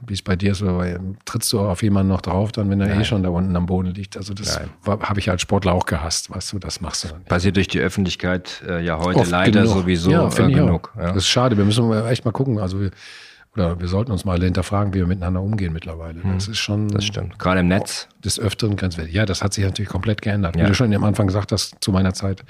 wie 0.05 0.15
es 0.15 0.23
bei 0.23 0.35
dir 0.35 0.53
ist, 0.53 0.63
aber 0.63 0.99
trittst 1.25 1.53
du 1.53 1.61
auf 1.61 1.83
jemanden 1.83 2.09
noch 2.09 2.23
drauf, 2.23 2.51
dann, 2.51 2.69
wenn 2.71 2.81
er 2.81 2.89
eh 2.89 2.91
Nein. 2.91 3.01
eh 3.03 3.05
schon 3.05 3.23
da 3.23 3.29
unten 3.29 3.55
am 3.55 3.67
Boden 3.67 3.95
liegt. 3.95 4.17
Also 4.17 4.35
das 4.35 4.59
habe 4.87 5.21
ich 5.21 5.31
als 5.31 5.43
Sportler 5.43 5.73
auch 5.73 5.87
gehasst, 5.87 6.31
weißt 6.31 6.53
du, 6.53 6.59
das 6.59 6.81
machst 6.81 7.05
du 7.05 7.09
dann 7.09 7.19
nicht. 7.19 7.29
Passiert 7.29 7.57
durch 7.57 7.69
die 7.69 7.79
Öffentlichkeit 7.79 8.63
äh, 8.67 8.85
ja 8.85 8.99
heute 8.99 9.21
Oft 9.21 9.31
leider 9.31 9.63
genug. 9.63 9.75
sowieso 9.75 10.11
ja, 10.11 10.29
äh, 10.29 10.53
genug. 10.53 10.93
Ja. 10.97 11.09
Das 11.09 11.19
ist 11.19 11.29
schade, 11.29 11.57
wir 11.57 11.65
müssen 11.65 11.93
echt 12.07 12.25
mal 12.25 12.33
gucken. 12.33 12.59
Also 12.59 12.81
wir, 12.81 12.91
oder 13.55 13.79
wir 13.79 13.87
sollten 13.87 14.11
uns 14.11 14.25
mal 14.25 14.41
hinterfragen, 14.41 14.93
wie 14.95 14.99
wir 14.99 15.07
miteinander 15.07 15.41
umgehen 15.41 15.73
mittlerweile. 15.73 16.23
Hm. 16.23 16.35
Das 16.35 16.49
ist 16.49 16.59
schon. 16.59 16.89
Das 16.89 17.05
stimmt. 17.05 17.39
Gerade 17.39 17.61
im 17.61 17.69
Netz. 17.69 18.09
Des 18.25 18.41
Öfteren 18.41 18.77
ganz 18.77 18.97
wichtig. 18.97 19.15
Ja, 19.15 19.27
das 19.27 19.43
hat 19.43 19.53
sich 19.53 19.65
natürlich 19.65 19.91
komplett 19.91 20.23
geändert. 20.23 20.57
Ja. 20.57 20.65
Wie 20.65 20.69
du 20.69 20.75
schon 20.75 20.93
am 20.93 21.05
Anfang 21.05 21.27
gesagt 21.27 21.53
hast, 21.53 21.77
zu 21.81 21.93
meiner 21.93 22.15
Zeit 22.15 22.43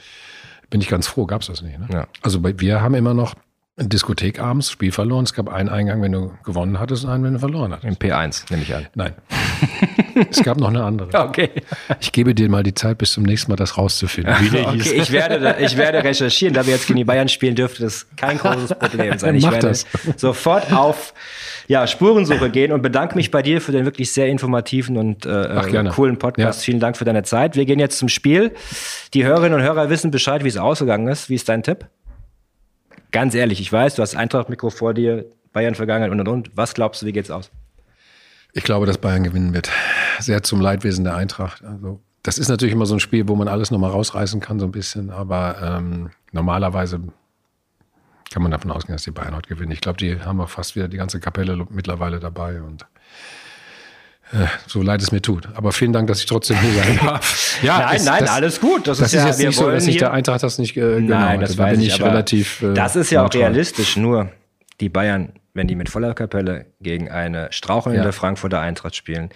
bin 0.71 0.81
ich 0.81 0.89
ganz 0.89 1.07
froh, 1.07 1.27
gab 1.27 1.43
es 1.43 1.49
das 1.49 1.61
nicht. 1.61 1.79
Ne? 1.79 1.87
Ja. 1.93 2.07
Also 2.23 2.41
wir 2.43 2.81
haben 2.81 2.95
immer 2.95 3.15
noch 3.15 3.35
Diskothek 3.79 4.39
abends, 4.39 4.71
Spiel 4.71 4.93
verloren. 4.93 5.25
Es 5.25 5.33
gab 5.33 5.49
einen 5.49 5.71
Eingang, 5.71 6.03
wenn 6.03 6.13
du 6.13 6.31
gewonnen 6.45 6.79
hattest, 6.79 7.05
und 7.05 7.11
einen, 7.11 7.25
wenn 7.25 7.33
du 7.33 7.39
verloren 7.39 7.73
hattest. 7.73 7.87
Im 7.89 7.95
P1, 7.95 8.45
nehme 8.51 8.63
ich 8.63 8.75
an. 8.75 8.87
Nein. 8.95 9.15
es 10.31 10.43
gab 10.43 10.59
noch 10.59 10.69
eine 10.69 10.85
andere. 10.85 11.09
Okay. 11.23 11.51
Ich 12.01 12.13
gebe 12.13 12.35
dir 12.35 12.51
mal 12.51 12.63
die 12.63 12.75
Zeit, 12.75 12.99
bis 12.99 13.13
zum 13.13 13.23
nächsten 13.23 13.51
Mal 13.51 13.57
das 13.57 13.79
rauszufinden, 13.79 14.35
wie 14.41 14.51
der 14.51 14.69
okay, 14.69 14.79
hieß. 14.83 14.93
Ich 14.93 15.13
werde, 15.13 15.57
ich 15.61 15.77
werde 15.77 16.05
recherchieren, 16.05 16.53
da 16.53 16.67
wir 16.67 16.75
jetzt 16.75 16.87
gegen 16.87 16.99
die 16.99 17.05
Bayern 17.05 17.29
spielen, 17.29 17.55
dürfte 17.55 17.83
das 17.85 18.07
kein 18.17 18.39
großes 18.39 18.75
Problem 18.75 19.19
sein. 19.19 19.37
Ich 19.37 19.45
Mach 19.45 19.53
werde 19.53 19.69
das. 19.69 19.87
sofort 20.17 20.73
auf 20.73 21.15
ja, 21.69 21.87
Spurensuche 21.87 22.51
gehen 22.51 22.73
und 22.73 22.83
bedanke 22.83 23.15
mich 23.15 23.31
bei 23.31 23.41
dir 23.41 23.61
für 23.61 23.73
den 23.73 23.85
wirklich 23.85 24.13
sehr 24.13 24.27
informativen 24.27 24.97
und 24.99 25.25
äh, 25.25 25.31
Ach, 25.31 25.95
coolen 25.95 26.19
Podcast. 26.19 26.61
Ja. 26.61 26.65
Vielen 26.65 26.81
Dank 26.81 26.97
für 26.97 27.05
deine 27.05 27.23
Zeit. 27.23 27.57
Wir 27.57 27.65
gehen 27.65 27.79
jetzt 27.79 27.99
zum 27.99 28.09
Spiel. 28.09 28.53
Die 29.15 29.25
Hörerinnen 29.25 29.59
und 29.59 29.65
Hörer 29.65 29.89
wissen 29.89 30.11
Bescheid, 30.11 30.45
wie 30.45 30.49
es 30.49 30.59
ausgegangen 30.59 31.09
ist. 31.09 31.31
Wie 31.31 31.37
ist 31.37 31.49
dein 31.49 31.63
Tipp? 31.63 31.87
Ganz 33.13 33.35
ehrlich, 33.35 33.61
ich 33.61 33.71
weiß, 33.71 33.95
du 33.95 34.03
hast 34.03 34.17
Eintracht-Mikro 34.17 34.71
vor 34.71 34.95
dir, 34.95 35.27
Bayern 35.53 35.75
vergangen 35.75 36.11
und 36.11 36.21
und 36.21 36.29
und. 36.29 36.57
Was 36.57 36.75
glaubst 36.75 37.03
du, 37.03 37.07
wie 37.07 37.13
geht's 37.13 37.31
aus? 37.31 37.51
Ich 38.55 38.65
glaube, 38.65 38.87
dass 38.87 38.99
Bayern 38.99 39.23
gewinnen 39.23 39.55
wird. 39.55 39.71
Sehr 40.19 40.43
zum 40.43 40.61
Leidwesen 40.61 41.05
der 41.05 41.15
Eintracht. 41.15 41.63
Also, 41.63 42.01
das 42.23 42.39
ist 42.39 42.49
natürlich 42.49 42.73
immer 42.75 42.87
so 42.87 42.95
ein 42.95 43.01
Spiel, 43.01 43.29
wo 43.29 43.37
man 43.37 43.49
alles 43.49 43.71
nochmal 43.71 43.91
rausreißen 43.91 44.41
kann, 44.41 44.59
so 44.59 44.67
ein 44.67 44.73
bisschen. 44.73 45.11
Aber 45.11 45.57
ähm, 45.63 46.11
normalerweise 46.33 47.01
kann 48.33 48.43
man 48.43 48.51
davon 48.51 48.71
ausgehen, 48.71 48.95
dass 48.95 49.05
die 49.05 49.11
Bayern 49.11 49.37
heute 49.37 49.49
gewinnen. 49.49 49.73
Ich 49.73 49.83
glaube, 49.83 49.99
die 49.99 50.21
haben 50.21 50.41
auch 50.41 50.49
fast 50.49 50.75
wieder 50.75 50.89
die 50.89 50.97
ganze 50.97 51.21
Kapelle 51.21 51.67
mittlerweile 51.69 52.19
dabei. 52.19 52.63
Und 52.63 52.87
so 54.67 54.83
leid 54.83 55.03
es 55.03 55.13
mir 55.13 55.21
tut. 55.21 55.49
Aber 55.55 55.73
vielen 55.73 55.93
Dank, 55.93 56.09
dass 56.09 56.21
ich 56.21 56.27
trotzdem 56.27 56.59
hier 56.59 56.83
sein 56.83 56.99
darf. 57.05 57.59
ja, 57.63 57.79
nein, 57.79 57.93
das, 57.95 58.05
nein, 58.05 58.21
das, 58.21 58.31
alles 58.31 58.61
gut. 58.61 58.89
Das, 58.89 58.99
das 58.99 59.09
ist, 59.09 59.15
ja, 59.15 59.21
ist 59.29 59.39
jetzt 59.39 59.47
nicht 59.47 59.59
so, 59.59 59.71
dass 59.71 59.87
ich 59.87 59.97
der 59.99 60.13
Eintracht 60.13 60.43
das 60.43 60.59
nicht 60.59 60.77
äh, 60.77 60.97
genau 60.97 61.19
Nein, 61.19 61.41
das 61.41 61.57
da 61.57 61.65
weiß 61.65 61.79
bin 61.79 61.87
ich, 61.87 62.03
relativ. 62.03 62.63
Äh, 62.63 62.75
das 62.75 62.97
ist 62.97 63.11
ja 63.11 63.25
auch 63.25 63.33
realistisch. 63.35 63.97
Nur 63.97 64.31
die 64.81 64.89
Bayern, 64.89 65.33
wenn 65.55 65.67
die 65.67 65.75
mit 65.75 65.89
voller 65.89 66.15
Kapelle 66.15 66.67
gegen 66.81 67.11
eine 67.11 67.49
strauchelnde 67.53 68.05
ja. 68.05 68.13
Frankfurter 68.13 68.61
Eintracht 68.61 68.97
spielen, 68.97 69.31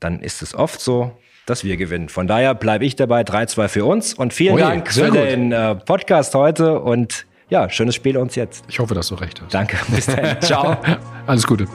dann 0.00 0.20
ist 0.20 0.42
es 0.42 0.54
oft 0.54 0.80
so, 0.80 1.16
dass 1.46 1.64
wir 1.64 1.76
gewinnen. 1.76 2.08
Von 2.08 2.26
daher 2.26 2.54
bleibe 2.54 2.84
ich 2.84 2.96
dabei 2.96 3.22
3-2 3.22 3.68
für 3.68 3.84
uns 3.84 4.14
und 4.14 4.32
vielen 4.32 4.54
Oje, 4.54 4.64
Dank 4.64 4.92
für 4.92 5.10
gut. 5.10 5.16
den 5.16 5.52
äh, 5.52 5.74
Podcast 5.76 6.34
heute 6.34 6.80
und 6.80 7.26
ja, 7.48 7.70
schönes 7.70 7.94
Spiel 7.94 8.16
uns 8.16 8.34
jetzt. 8.34 8.64
Ich 8.68 8.80
hoffe, 8.80 8.94
dass 8.94 9.08
du 9.08 9.14
recht 9.14 9.40
hast. 9.40 9.54
Danke. 9.54 9.76
Bis 9.88 10.06
dann. 10.06 10.40
Ciao. 10.40 10.76
Alles 11.26 11.46
Gute. 11.46 11.66